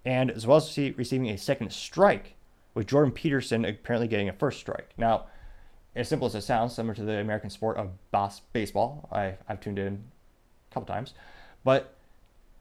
and 0.05 0.29
as 0.29 0.45
well 0.45 0.57
as 0.57 0.77
receiving 0.77 1.29
a 1.29 1.37
second 1.37 1.71
strike, 1.73 2.35
with 2.73 2.87
Jordan 2.87 3.11
Peterson 3.11 3.65
apparently 3.65 4.07
getting 4.07 4.29
a 4.29 4.33
first 4.33 4.59
strike. 4.59 4.93
Now, 4.97 5.25
as 5.95 6.07
simple 6.07 6.27
as 6.27 6.35
it 6.35 6.41
sounds, 6.41 6.73
similar 6.73 6.95
to 6.95 7.03
the 7.03 7.17
American 7.17 7.49
sport 7.49 7.77
of 7.77 7.89
baseball, 8.53 9.09
I, 9.11 9.35
I've 9.49 9.59
tuned 9.59 9.79
in 9.79 10.05
couple 10.71 10.93
times. 10.93 11.13
But 11.63 11.95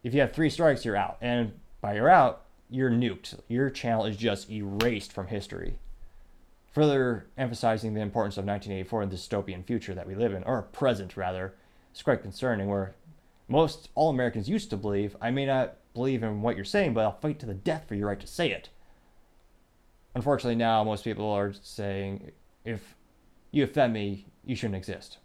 if 0.02 0.14
you 0.14 0.20
have 0.20 0.32
three 0.32 0.50
strikes, 0.50 0.84
you're 0.84 0.96
out. 0.96 1.16
And 1.20 1.52
by 1.80 1.94
you're 1.94 2.10
out, 2.10 2.42
you're 2.68 2.90
nuked. 2.90 3.38
Your 3.48 3.70
channel 3.70 4.04
is 4.04 4.16
just 4.16 4.50
erased 4.50 5.12
from 5.12 5.28
history. 5.28 5.78
Further 6.72 7.26
emphasizing 7.36 7.94
the 7.94 8.00
importance 8.00 8.36
of 8.36 8.44
1984 8.44 9.02
and 9.02 9.10
the 9.10 9.16
dystopian 9.16 9.64
future 9.64 9.94
that 9.94 10.06
we 10.06 10.14
live 10.14 10.32
in, 10.32 10.44
or 10.44 10.62
present 10.62 11.16
rather, 11.16 11.54
it's 11.90 12.02
quite 12.02 12.22
concerning 12.22 12.68
where 12.68 12.94
most 13.48 13.88
all 13.96 14.10
Americans 14.10 14.48
used 14.48 14.70
to 14.70 14.76
believe, 14.76 15.16
I 15.20 15.32
may 15.32 15.46
not 15.46 15.74
believe 15.94 16.22
in 16.22 16.42
what 16.42 16.54
you're 16.54 16.64
saying, 16.64 16.94
but 16.94 17.04
I'll 17.04 17.18
fight 17.18 17.40
to 17.40 17.46
the 17.46 17.54
death 17.54 17.86
for 17.88 17.96
your 17.96 18.06
right 18.06 18.20
to 18.20 18.26
say 18.26 18.52
it. 18.52 18.68
Unfortunately, 20.14 20.54
now 20.54 20.84
most 20.84 21.02
people 21.02 21.28
are 21.28 21.52
saying, 21.60 22.30
if 22.64 22.94
you 23.50 23.64
offend 23.64 23.92
me, 23.92 24.26
you 24.44 24.54
shouldn't 24.54 24.76
exist, 24.76 25.18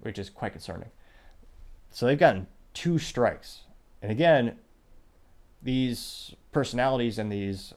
which 0.00 0.18
is 0.18 0.28
quite 0.28 0.52
concerning. 0.52 0.90
So 1.90 2.06
they've 2.06 2.18
gotten 2.18 2.46
two 2.72 2.98
strikes. 2.98 3.62
And 4.00 4.10
again, 4.10 4.56
these 5.62 6.34
personalities 6.52 7.18
and 7.18 7.30
these 7.30 7.74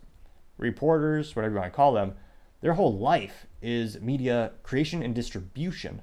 reporters, 0.57 1.35
whatever 1.35 1.55
you 1.55 1.59
want 1.59 1.73
to 1.73 1.75
call 1.75 1.93
them, 1.93 2.13
their 2.61 2.73
whole 2.73 2.97
life 2.97 3.47
is 3.61 3.99
media 3.99 4.51
creation 4.63 5.03
and 5.03 5.13
distribution. 5.13 6.01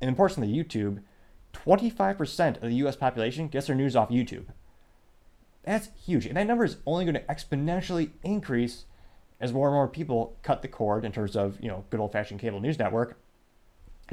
And 0.00 0.08
importantly, 0.08 0.52
YouTube, 0.52 1.02
25% 1.54 2.56
of 2.56 2.62
the 2.62 2.74
US 2.86 2.96
population 2.96 3.48
gets 3.48 3.66
their 3.66 3.76
news 3.76 3.96
off 3.96 4.10
YouTube. 4.10 4.46
That's 5.62 5.88
huge. 6.04 6.26
And 6.26 6.36
that 6.36 6.46
number 6.46 6.64
is 6.64 6.76
only 6.86 7.04
going 7.04 7.14
to 7.14 7.22
exponentially 7.22 8.10
increase 8.22 8.84
as 9.40 9.52
more 9.52 9.68
and 9.68 9.74
more 9.74 9.88
people 9.88 10.36
cut 10.42 10.62
the 10.62 10.68
cord 10.68 11.04
in 11.04 11.12
terms 11.12 11.36
of, 11.36 11.60
you 11.60 11.68
know, 11.68 11.84
good 11.90 12.00
old 12.00 12.12
fashioned 12.12 12.40
cable 12.40 12.60
news 12.60 12.78
network 12.78 13.18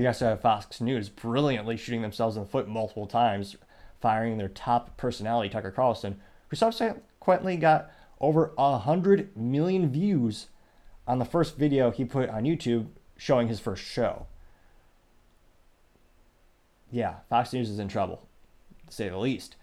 you 0.04 0.08
also 0.08 0.26
have 0.28 0.42
Fox 0.42 0.82
News 0.82 1.10
brilliantly 1.10 1.78
shooting 1.78 2.02
themselves 2.02 2.36
in 2.36 2.44
the 2.44 2.50
foot 2.50 2.68
multiple 2.68 3.08
times, 3.08 3.56
firing 4.02 4.38
their 4.38 4.50
top 4.50 4.98
personality, 4.98 5.50
Tucker 5.50 5.72
Carlson, 5.72 6.20
who 6.50 6.56
subsequently 6.56 7.56
got 7.56 7.90
over 8.20 8.52
100 8.56 9.36
million 9.38 9.90
views 9.90 10.48
on 11.08 11.20
the 11.20 11.26
first 11.26 11.58
video 11.58 11.92
he 11.92 12.04
put 12.04 12.30
on 12.30 12.44
YouTube 12.44 12.88
showing 13.18 13.48
his 13.48 13.60
first 13.60 13.84
show. 13.84 14.28
Yeah, 16.92 17.16
Fox 17.30 17.54
News 17.54 17.70
is 17.70 17.80
in 17.80 17.88
trouble, 17.88 18.28
to 18.88 18.94
say 18.94 19.10
the 19.10 19.18
least. 19.18 19.56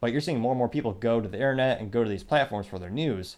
But 0.00 0.12
you're 0.12 0.20
seeing 0.20 0.40
more 0.40 0.52
and 0.52 0.58
more 0.58 0.68
people 0.68 0.92
go 0.92 1.20
to 1.20 1.28
the 1.28 1.36
internet 1.36 1.80
and 1.80 1.90
go 1.90 2.04
to 2.04 2.10
these 2.10 2.24
platforms 2.24 2.66
for 2.66 2.78
their 2.78 2.90
news. 2.90 3.36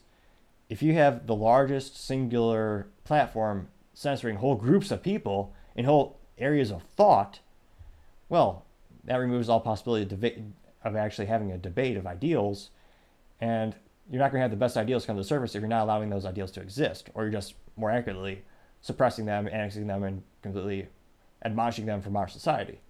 If 0.68 0.82
you 0.82 0.94
have 0.94 1.26
the 1.26 1.34
largest 1.34 1.96
singular 1.96 2.88
platform 3.04 3.68
censoring 3.94 4.36
whole 4.36 4.54
groups 4.54 4.90
of 4.90 5.02
people 5.02 5.54
and 5.76 5.86
whole 5.86 6.17
areas 6.38 6.70
of 6.70 6.82
thought, 6.82 7.40
well, 8.28 8.64
that 9.04 9.16
removes 9.16 9.48
all 9.48 9.60
possibility 9.60 10.02
of, 10.02 10.20
deba- 10.20 10.50
of 10.84 10.96
actually 10.96 11.26
having 11.26 11.52
a 11.52 11.58
debate 11.58 11.96
of 11.96 12.06
ideals. 12.06 12.70
And 13.40 13.74
you're 14.10 14.20
not 14.20 14.30
going 14.30 14.40
to 14.40 14.42
have 14.42 14.50
the 14.50 14.56
best 14.56 14.76
ideals 14.76 15.06
come 15.06 15.16
to 15.16 15.22
the 15.22 15.28
surface 15.28 15.54
if 15.54 15.60
you're 15.60 15.68
not 15.68 15.84
allowing 15.84 16.10
those 16.10 16.24
ideals 16.24 16.50
to 16.52 16.60
exist, 16.60 17.10
or 17.14 17.24
you're 17.24 17.32
just 17.32 17.54
more 17.76 17.90
accurately 17.90 18.42
suppressing 18.80 19.26
them, 19.26 19.46
annexing 19.46 19.86
them, 19.86 20.02
and 20.02 20.22
completely 20.42 20.88
admonishing 21.44 21.86
them 21.86 22.00
from 22.00 22.16
our 22.16 22.28
society. 22.28 22.80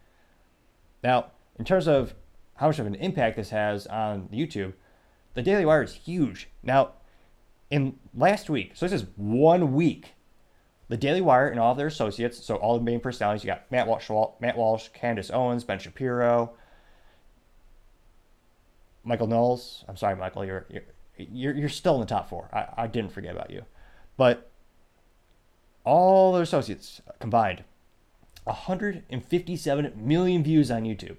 Now, 1.03 1.27
in 1.59 1.65
terms 1.65 1.89
of 1.89 2.15
how 2.55 2.67
much 2.67 2.79
of 2.79 2.87
an 2.87 2.95
impact 2.97 3.37
this 3.37 3.51
has 3.51 3.87
on 3.87 4.29
YouTube, 4.33 4.73
the 5.35 5.43
Daily 5.43 5.65
Wire 5.65 5.83
is 5.83 5.95
huge. 5.95 6.49
Now, 6.63 6.93
in 7.71 7.99
last 8.15 8.51
week, 8.51 8.73
so 8.75 8.87
this 8.87 9.03
is 9.03 9.09
one 9.17 9.75
week 9.75 10.15
the 10.89 10.97
Daily 10.97 11.21
Wire 11.21 11.49
and 11.49 11.61
all 11.61 11.73
of 11.73 11.79
their 11.79 11.87
associates, 11.87 12.45
so 12.45 12.57
all 12.57 12.79
the 12.79 12.85
main 12.85 13.01
personalities, 13.01 13.45
you 13.45 13.49
got 13.49 13.71
Matt 13.71 13.87
Walsh, 13.87 14.11
Matt 14.41 14.57
Walsh, 14.57 14.89
Candace 14.89 15.31
Owens, 15.31 15.65
Ben 15.65 15.79
Shapiro, 15.79 16.53
Michael 19.05 19.27
Knowles. 19.27 19.85
I'm 19.89 19.97
sorry, 19.97 20.17
Michael, 20.17 20.45
you're 20.45 20.67
you're 21.17 21.55
you're 21.55 21.69
still 21.69 21.95
in 21.95 22.01
the 22.01 22.07
top 22.07 22.29
four. 22.29 22.49
I, 22.53 22.85
I 22.85 22.87
didn't 22.87 23.13
forget 23.13 23.35
about 23.35 23.51
you, 23.51 23.65
but 24.17 24.51
all 25.85 26.33
their 26.33 26.43
associates 26.43 27.01
combined, 27.19 27.65
157 28.45 29.93
million 29.97 30.43
views 30.43 30.71
on 30.71 30.85
YouTube. 30.85 31.17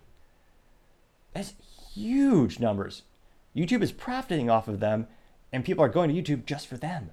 That's 1.34 1.54
huge 1.94 2.60
numbers. 2.60 3.04
YouTube 3.56 3.82
is 3.82 3.92
profiting 3.92 4.50
off 4.50 4.68
of 4.68 4.80
them, 4.80 5.08
and 5.52 5.66
people 5.66 5.84
are 5.84 5.90
going 5.90 6.14
to 6.14 6.22
YouTube 6.22 6.46
just 6.46 6.68
for 6.68 6.78
them. 6.78 7.12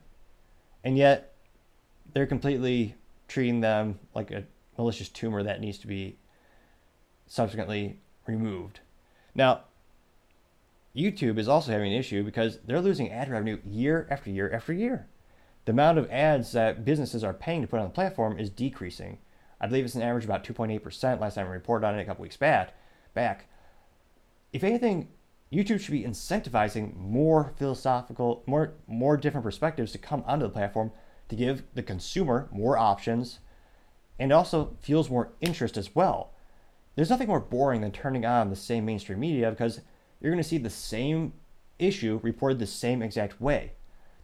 And 0.84 0.96
yet, 0.96 1.36
they're 2.12 2.26
completely 2.26 2.94
treating 3.28 3.61
them 3.61 3.98
like 4.14 4.30
a 4.30 4.44
malicious 4.78 5.09
tumor 5.09 5.42
that 5.42 5.61
needs 5.61 5.78
to 5.78 5.86
be 5.86 6.18
subsequently 7.26 8.00
removed. 8.26 8.80
Now, 9.34 9.62
YouTube 10.94 11.38
is 11.38 11.48
also 11.48 11.72
having 11.72 11.92
an 11.92 11.98
issue 11.98 12.22
because 12.22 12.59
they're 12.64 12.80
losing 12.80 13.11
ad 13.11 13.30
revenue 13.30 13.59
year 13.64 14.07
after 14.11 14.30
year 14.30 14.50
after 14.52 14.72
year. 14.72 15.09
The 15.66 15.72
amount 15.72 15.98
of 15.98 16.11
ads 16.11 16.52
that 16.52 16.84
businesses 16.84 17.24
are 17.24 17.34
paying 17.34 17.62
to 17.62 17.68
put 17.68 17.80
on 17.80 17.86
the 17.86 17.90
platform 17.90 18.38
is 18.38 18.48
decreasing. 18.48 19.18
I 19.61 19.66
believe 19.66 19.84
it's 19.84 19.94
an 19.94 20.02
average 20.02 20.24
about 20.24 20.44
2.8% 20.44 21.20
last 21.20 21.34
time 21.34 21.46
I 21.46 21.50
reported 21.50 21.86
on 21.86 21.98
it 21.98 22.02
a 22.02 22.04
couple 22.04 22.22
weeks 22.22 22.36
back. 22.36 22.74
Back. 23.14 23.48
If 24.52 24.62
anything, 24.62 25.09
YouTube 25.52 25.80
should 25.80 25.92
be 25.92 26.04
incentivizing 26.04 26.96
more 26.96 27.52
philosophical, 27.57 28.42
more 28.46 28.74
more 28.86 29.16
different 29.16 29.44
perspectives 29.44 29.92
to 29.92 29.98
come 29.98 30.22
onto 30.26 30.44
the 30.44 30.52
platform 30.52 30.92
to 31.28 31.36
give 31.36 31.62
the 31.74 31.82
consumer 31.82 32.48
more 32.52 32.78
options 32.78 33.40
and 34.18 34.32
also 34.32 34.76
fuels 34.80 35.10
more 35.10 35.32
interest 35.40 35.76
as 35.76 35.94
well. 35.94 36.32
There's 36.94 37.10
nothing 37.10 37.28
more 37.28 37.40
boring 37.40 37.82
than 37.82 37.92
turning 37.92 38.24
on 38.24 38.48
the 38.48 38.56
same 38.56 38.86
mainstream 38.86 39.20
media 39.20 39.50
because 39.50 39.80
you're 40.20 40.32
going 40.32 40.42
to 40.42 40.48
see 40.48 40.58
the 40.58 40.70
same 40.70 41.34
issue 41.78 42.20
reported 42.22 42.58
the 42.58 42.66
same 42.66 43.02
exact 43.02 43.40
way. 43.40 43.72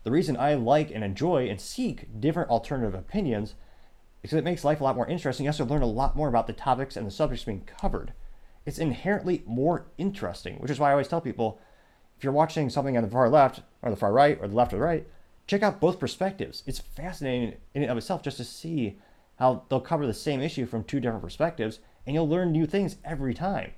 The 0.05 0.11
reason 0.11 0.36
I 0.36 0.55
like 0.55 0.90
and 0.90 1.05
enjoy 1.05 1.48
and 1.48 1.61
seek 1.61 2.20
different 2.20 2.50
alternative 2.50 2.94
opinions 2.94 3.50
is 3.50 3.57
because 4.22 4.38
it 4.38 4.44
makes 4.44 4.64
life 4.64 4.80
a 4.80 4.84
lot 4.84 4.96
more 4.96 5.07
interesting. 5.07 5.44
You 5.44 5.50
also 5.50 5.66
learn 5.66 5.82
a 5.82 5.86
lot 5.86 6.16
more 6.16 6.28
about 6.28 6.46
the 6.46 6.53
topics 6.53 6.96
and 6.96 7.07
the 7.07 7.11
subjects 7.11 7.44
being 7.44 7.64
covered. 7.64 8.12
It's 8.64 8.78
inherently 8.78 9.42
more 9.46 9.86
interesting, 9.98 10.57
which 10.57 10.70
is 10.70 10.78
why 10.78 10.88
I 10.88 10.92
always 10.92 11.09
tell 11.09 11.20
people 11.20 11.61
if 12.16 12.24
you're 12.24 12.32
watching 12.32 12.70
something 12.70 12.96
on 12.96 13.03
the 13.03 13.11
far 13.11 13.28
left 13.28 13.62
or 13.82 13.90
the 13.90 13.96
far 13.96 14.12
right 14.12 14.38
or 14.40 14.48
the 14.48 14.55
left 14.55 14.72
or 14.72 14.76
the 14.76 14.82
right, 14.82 15.07
check 15.47 15.62
out 15.62 15.80
both 15.80 15.99
perspectives. 15.99 16.62
It's 16.66 16.78
fascinating 16.78 17.57
in 17.74 17.82
and 17.82 17.90
of 17.90 17.99
itself 17.99 18.22
just 18.22 18.36
to 18.38 18.45
see 18.45 18.99
how 19.38 19.64
they'll 19.68 19.80
cover 19.80 20.07
the 20.07 20.14
same 20.14 20.40
issue 20.40 20.66
from 20.66 20.84
two 20.84 21.01
different 21.01 21.22
perspectives, 21.22 21.80
and 22.07 22.14
you'll 22.14 22.28
learn 22.28 22.53
new 22.53 22.66
things 22.66 22.97
every 23.05 23.34
time. 23.34 23.72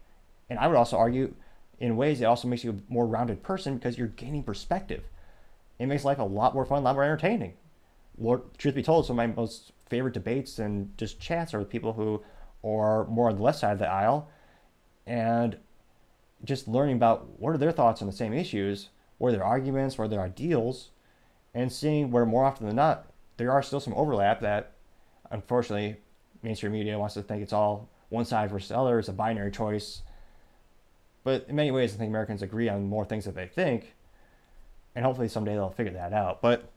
And 0.50 0.58
I 0.58 0.66
would 0.66 0.76
also 0.76 0.96
argue, 0.96 1.34
in 1.78 1.96
ways, 1.96 2.20
it 2.20 2.24
also 2.24 2.48
makes 2.48 2.64
you 2.64 2.70
a 2.70 2.92
more 2.92 3.06
rounded 3.06 3.42
person 3.42 3.76
because 3.76 3.96
you're 3.96 4.08
gaining 4.08 4.42
perspective. 4.42 5.04
It 5.78 5.86
makes 5.86 6.04
life 6.04 6.18
a 6.18 6.24
lot 6.24 6.54
more 6.54 6.66
fun, 6.66 6.78
a 6.78 6.84
lot 6.84 6.94
more 6.94 7.04
entertaining. 7.04 7.54
What, 8.16 8.58
truth 8.58 8.74
be 8.74 8.82
told, 8.82 9.06
some 9.06 9.18
of 9.18 9.28
my 9.28 9.34
most 9.34 9.72
favorite 9.88 10.14
debates 10.14 10.58
and 10.58 10.96
just 10.98 11.20
chats 11.20 11.54
are 11.54 11.58
with 11.58 11.70
people 11.70 11.94
who 11.94 12.22
are 12.62 13.06
more 13.06 13.28
on 13.28 13.36
the 13.36 13.42
left 13.42 13.58
side 13.58 13.72
of 13.72 13.78
the 13.78 13.88
aisle, 13.88 14.28
and 15.06 15.56
just 16.44 16.68
learning 16.68 16.96
about 16.96 17.40
what 17.40 17.54
are 17.54 17.58
their 17.58 17.72
thoughts 17.72 18.02
on 18.02 18.06
the 18.06 18.12
same 18.14 18.32
issues, 18.32 18.90
what 19.18 19.28
are 19.28 19.32
their 19.32 19.44
arguments, 19.44 19.98
what 19.98 20.04
are 20.04 20.08
their 20.08 20.20
ideals, 20.20 20.90
and 21.54 21.72
seeing 21.72 22.10
where 22.10 22.26
more 22.26 22.44
often 22.44 22.66
than 22.66 22.76
not 22.76 23.06
there 23.36 23.52
are 23.52 23.62
still 23.62 23.80
some 23.80 23.94
overlap 23.94 24.40
that 24.40 24.72
unfortunately 25.30 25.96
mainstream 26.42 26.72
media 26.72 26.98
wants 26.98 27.14
to 27.14 27.22
think 27.22 27.42
it's 27.42 27.52
all 27.52 27.88
one 28.08 28.24
side 28.24 28.50
versus 28.50 28.68
the 28.68 28.76
other 28.76 28.98
it's 28.98 29.08
a 29.08 29.12
binary 29.12 29.50
choice. 29.50 30.02
But 31.22 31.46
in 31.48 31.56
many 31.56 31.70
ways 31.70 31.94
i 31.94 31.96
think 31.96 32.10
americans 32.10 32.42
agree 32.42 32.68
on 32.68 32.86
more 32.86 33.04
things 33.04 33.24
that 33.24 33.34
they 33.34 33.46
think 33.46 33.94
and 34.94 35.04
hopefully 35.04 35.28
someday 35.28 35.54
they'll 35.54 35.70
figure 35.70 35.92
that 35.92 36.12
out. 36.12 36.42
But 36.42 36.70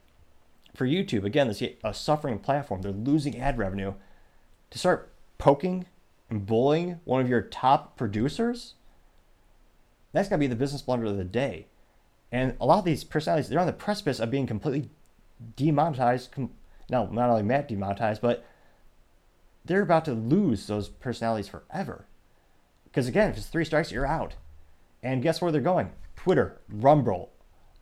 for 0.74 0.86
youtube 0.86 1.24
again 1.24 1.48
this 1.48 1.62
a 1.82 1.92
suffering 1.92 2.38
platform 2.38 2.82
they're 2.82 2.92
losing 2.92 3.38
ad 3.38 3.58
revenue. 3.58 3.94
To 4.70 4.78
start 4.78 5.10
poking 5.38 5.86
and 6.28 6.44
bullying 6.44 7.00
one 7.04 7.22
of 7.22 7.28
your 7.28 7.40
top 7.40 7.96
producers 7.96 8.74
that's 10.12 10.28
to 10.28 10.38
be 10.38 10.46
the 10.46 10.56
business 10.56 10.82
blunder 10.82 11.06
of 11.06 11.16
the 11.16 11.24
day 11.24 11.66
and 12.30 12.56
a 12.60 12.66
lot 12.66 12.78
of 12.78 12.84
these 12.84 13.04
personalities, 13.04 13.48
they're 13.48 13.60
on 13.60 13.66
the 13.66 13.72
precipice 13.72 14.20
of 14.20 14.30
being 14.30 14.46
completely 14.46 14.90
demonetized. 15.56 16.34
No, 16.90 17.06
not 17.06 17.30
only 17.30 17.42
Matt 17.42 17.68
demonetized, 17.68 18.20
but 18.20 18.44
they're 19.64 19.82
about 19.82 20.04
to 20.06 20.12
lose 20.12 20.66
those 20.66 20.88
personalities 20.88 21.48
forever. 21.48 22.06
Because 22.84 23.06
again, 23.06 23.30
if 23.30 23.36
it's 23.36 23.46
three 23.46 23.64
strikes, 23.64 23.92
you're 23.92 24.06
out. 24.06 24.34
And 25.02 25.22
guess 25.22 25.40
where 25.40 25.52
they're 25.52 25.60
going? 25.60 25.90
Twitter, 26.16 26.60
Rumble, 26.68 27.30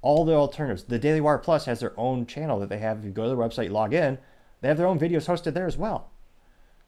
all 0.02 0.24
the 0.24 0.34
alternatives. 0.34 0.84
The 0.84 0.98
Daily 0.98 1.20
Wire 1.20 1.38
Plus 1.38 1.64
has 1.64 1.80
their 1.80 1.98
own 1.98 2.26
channel 2.26 2.58
that 2.60 2.68
they 2.68 2.78
have. 2.78 2.98
If 2.98 3.04
you 3.04 3.10
go 3.10 3.22
to 3.22 3.28
their 3.28 3.36
website, 3.36 3.70
log 3.70 3.94
in, 3.94 4.18
they 4.60 4.68
have 4.68 4.76
their 4.76 4.86
own 4.86 4.98
videos 4.98 5.26
hosted 5.26 5.54
there 5.54 5.66
as 5.66 5.76
well. 5.76 6.10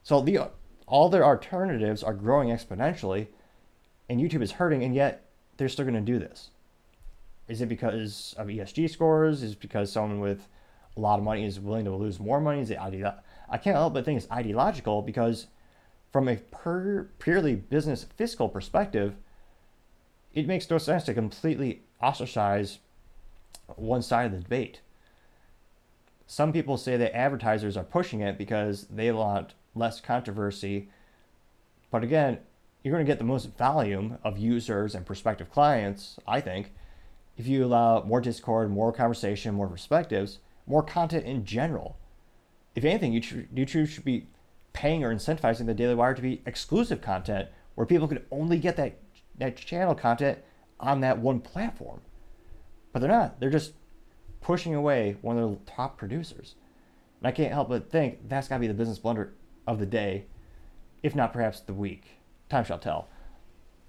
So 0.02 0.20
the 0.20 0.50
all 0.86 1.08
their 1.08 1.24
alternatives 1.24 2.02
are 2.02 2.14
growing 2.14 2.48
exponentially, 2.48 3.28
and 4.08 4.20
YouTube 4.20 4.42
is 4.42 4.52
hurting, 4.52 4.82
and 4.82 4.94
yet 4.94 5.24
they're 5.56 5.68
still 5.68 5.84
going 5.84 5.94
to 5.94 6.00
do 6.00 6.18
this. 6.18 6.50
Is 7.48 7.62
it 7.62 7.68
because 7.68 8.34
of 8.36 8.48
ESG 8.48 8.90
scores? 8.90 9.42
Is 9.42 9.52
it 9.52 9.60
because 9.60 9.90
someone 9.90 10.20
with 10.20 10.46
a 10.96 11.00
lot 11.00 11.18
of 11.18 11.24
money 11.24 11.44
is 11.44 11.58
willing 11.58 11.86
to 11.86 11.94
lose 11.94 12.20
more 12.20 12.40
money? 12.40 12.60
Is 12.60 12.70
it 12.70 12.78
ideological? 12.78 13.24
I 13.48 13.56
can't 13.56 13.76
help 13.76 13.94
but 13.94 14.04
think 14.04 14.18
it's 14.18 14.30
ideological 14.30 15.00
because, 15.00 15.46
from 16.12 16.28
a 16.28 16.36
per, 16.36 17.08
purely 17.18 17.54
business 17.54 18.04
fiscal 18.16 18.48
perspective, 18.48 19.14
it 20.34 20.46
makes 20.46 20.68
no 20.68 20.76
sense 20.78 21.04
to 21.04 21.14
completely 21.14 21.82
ostracize 22.02 22.78
one 23.76 24.02
side 24.02 24.26
of 24.26 24.32
the 24.32 24.40
debate. 24.40 24.80
Some 26.26 26.52
people 26.52 26.76
say 26.76 26.98
that 26.98 27.16
advertisers 27.16 27.76
are 27.76 27.84
pushing 27.84 28.20
it 28.20 28.36
because 28.36 28.86
they 28.90 29.10
want 29.10 29.54
less 29.74 30.00
controversy. 30.00 30.90
But 31.90 32.04
again, 32.04 32.38
you're 32.82 32.92
going 32.92 33.04
to 33.04 33.10
get 33.10 33.18
the 33.18 33.24
most 33.24 33.56
volume 33.56 34.18
of 34.22 34.36
users 34.36 34.94
and 34.94 35.06
prospective 35.06 35.50
clients, 35.50 36.18
I 36.26 36.42
think, 36.42 36.72
if 37.38 37.46
you 37.46 37.64
allow 37.64 38.02
more 38.02 38.20
discord, 38.20 38.70
more 38.70 38.92
conversation, 38.92 39.54
more 39.54 39.68
perspectives, 39.68 40.40
more 40.66 40.82
content 40.82 41.24
in 41.24 41.44
general. 41.44 41.96
If 42.74 42.84
anything, 42.84 43.12
YouTube 43.12 43.88
should 43.88 44.04
be 44.04 44.26
paying 44.72 45.02
or 45.02 45.14
incentivizing 45.14 45.66
the 45.66 45.74
Daily 45.74 45.94
Wire 45.94 46.14
to 46.14 46.22
be 46.22 46.42
exclusive 46.44 47.00
content 47.00 47.48
where 47.76 47.86
people 47.86 48.08
could 48.08 48.26
only 48.30 48.58
get 48.58 48.76
that, 48.76 48.98
that 49.38 49.56
channel 49.56 49.94
content 49.94 50.38
on 50.80 51.00
that 51.00 51.18
one 51.18 51.40
platform. 51.40 52.00
But 52.92 53.00
they're 53.00 53.10
not. 53.10 53.38
They're 53.38 53.50
just 53.50 53.72
pushing 54.40 54.74
away 54.74 55.16
one 55.22 55.38
of 55.38 55.48
their 55.48 55.58
top 55.76 55.96
producers. 55.96 56.56
And 57.20 57.28
I 57.28 57.32
can't 57.32 57.52
help 57.52 57.68
but 57.68 57.90
think 57.90 58.28
that's 58.28 58.48
got 58.48 58.56
to 58.56 58.60
be 58.60 58.66
the 58.66 58.74
business 58.74 58.98
blunder 58.98 59.32
of 59.66 59.78
the 59.78 59.86
day, 59.86 60.26
if 61.02 61.14
not 61.14 61.32
perhaps 61.32 61.60
the 61.60 61.72
week. 61.72 62.18
Time 62.48 62.64
shall 62.64 62.78
tell. 62.78 63.08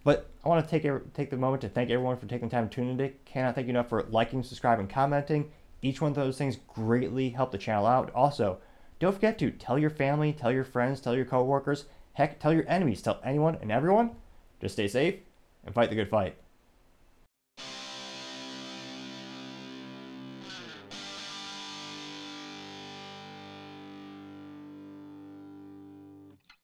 But 0.04 0.30
I 0.44 0.50
want 0.50 0.68
to 0.68 0.80
take 0.80 1.14
take 1.14 1.30
the 1.30 1.38
moment 1.38 1.62
to 1.62 1.70
thank 1.70 1.90
everyone 1.90 2.18
for 2.18 2.26
taking 2.26 2.50
time 2.50 2.70
to 2.70 2.76
tune 2.76 2.90
in 2.90 2.98
today. 2.98 3.16
Cannot 3.26 3.56
thank 3.56 3.68
you 3.68 3.72
enough 3.72 3.90
for 3.90 4.04
liking, 4.10 4.44
subscribing, 4.44 4.86
and 4.86 4.90
commenting. 4.90 5.52
Each 5.82 6.02
one 6.02 6.12
of 6.12 6.16
those 6.16 6.38
things 6.38 6.58
greatly 6.68 7.30
help 7.30 7.52
the 7.52 7.58
channel 7.58 7.86
out. 7.86 8.12
Also, 8.14 8.60
don't 9.00 9.14
forget 9.14 9.38
to 9.40 9.52
tell 9.52 9.80
your 9.80 9.90
family, 9.90 10.34
tell 10.34 10.52
your 10.52 10.64
friends, 10.64 11.00
tell 11.00 11.16
your 11.16 11.26
coworkers, 11.26 11.86
heck, 12.14 12.40
tell 12.40 12.54
your 12.54 12.68
enemies, 12.68 13.02
tell 13.02 13.22
anyone 13.24 13.58
and 13.62 13.72
everyone. 13.72 14.12
Just 14.62 14.76
stay 14.76 14.88
safe 14.88 15.16
and 15.66 15.74
fight 15.74 15.90
the 15.90 15.96
good 15.96 16.10
fight. 16.10 16.36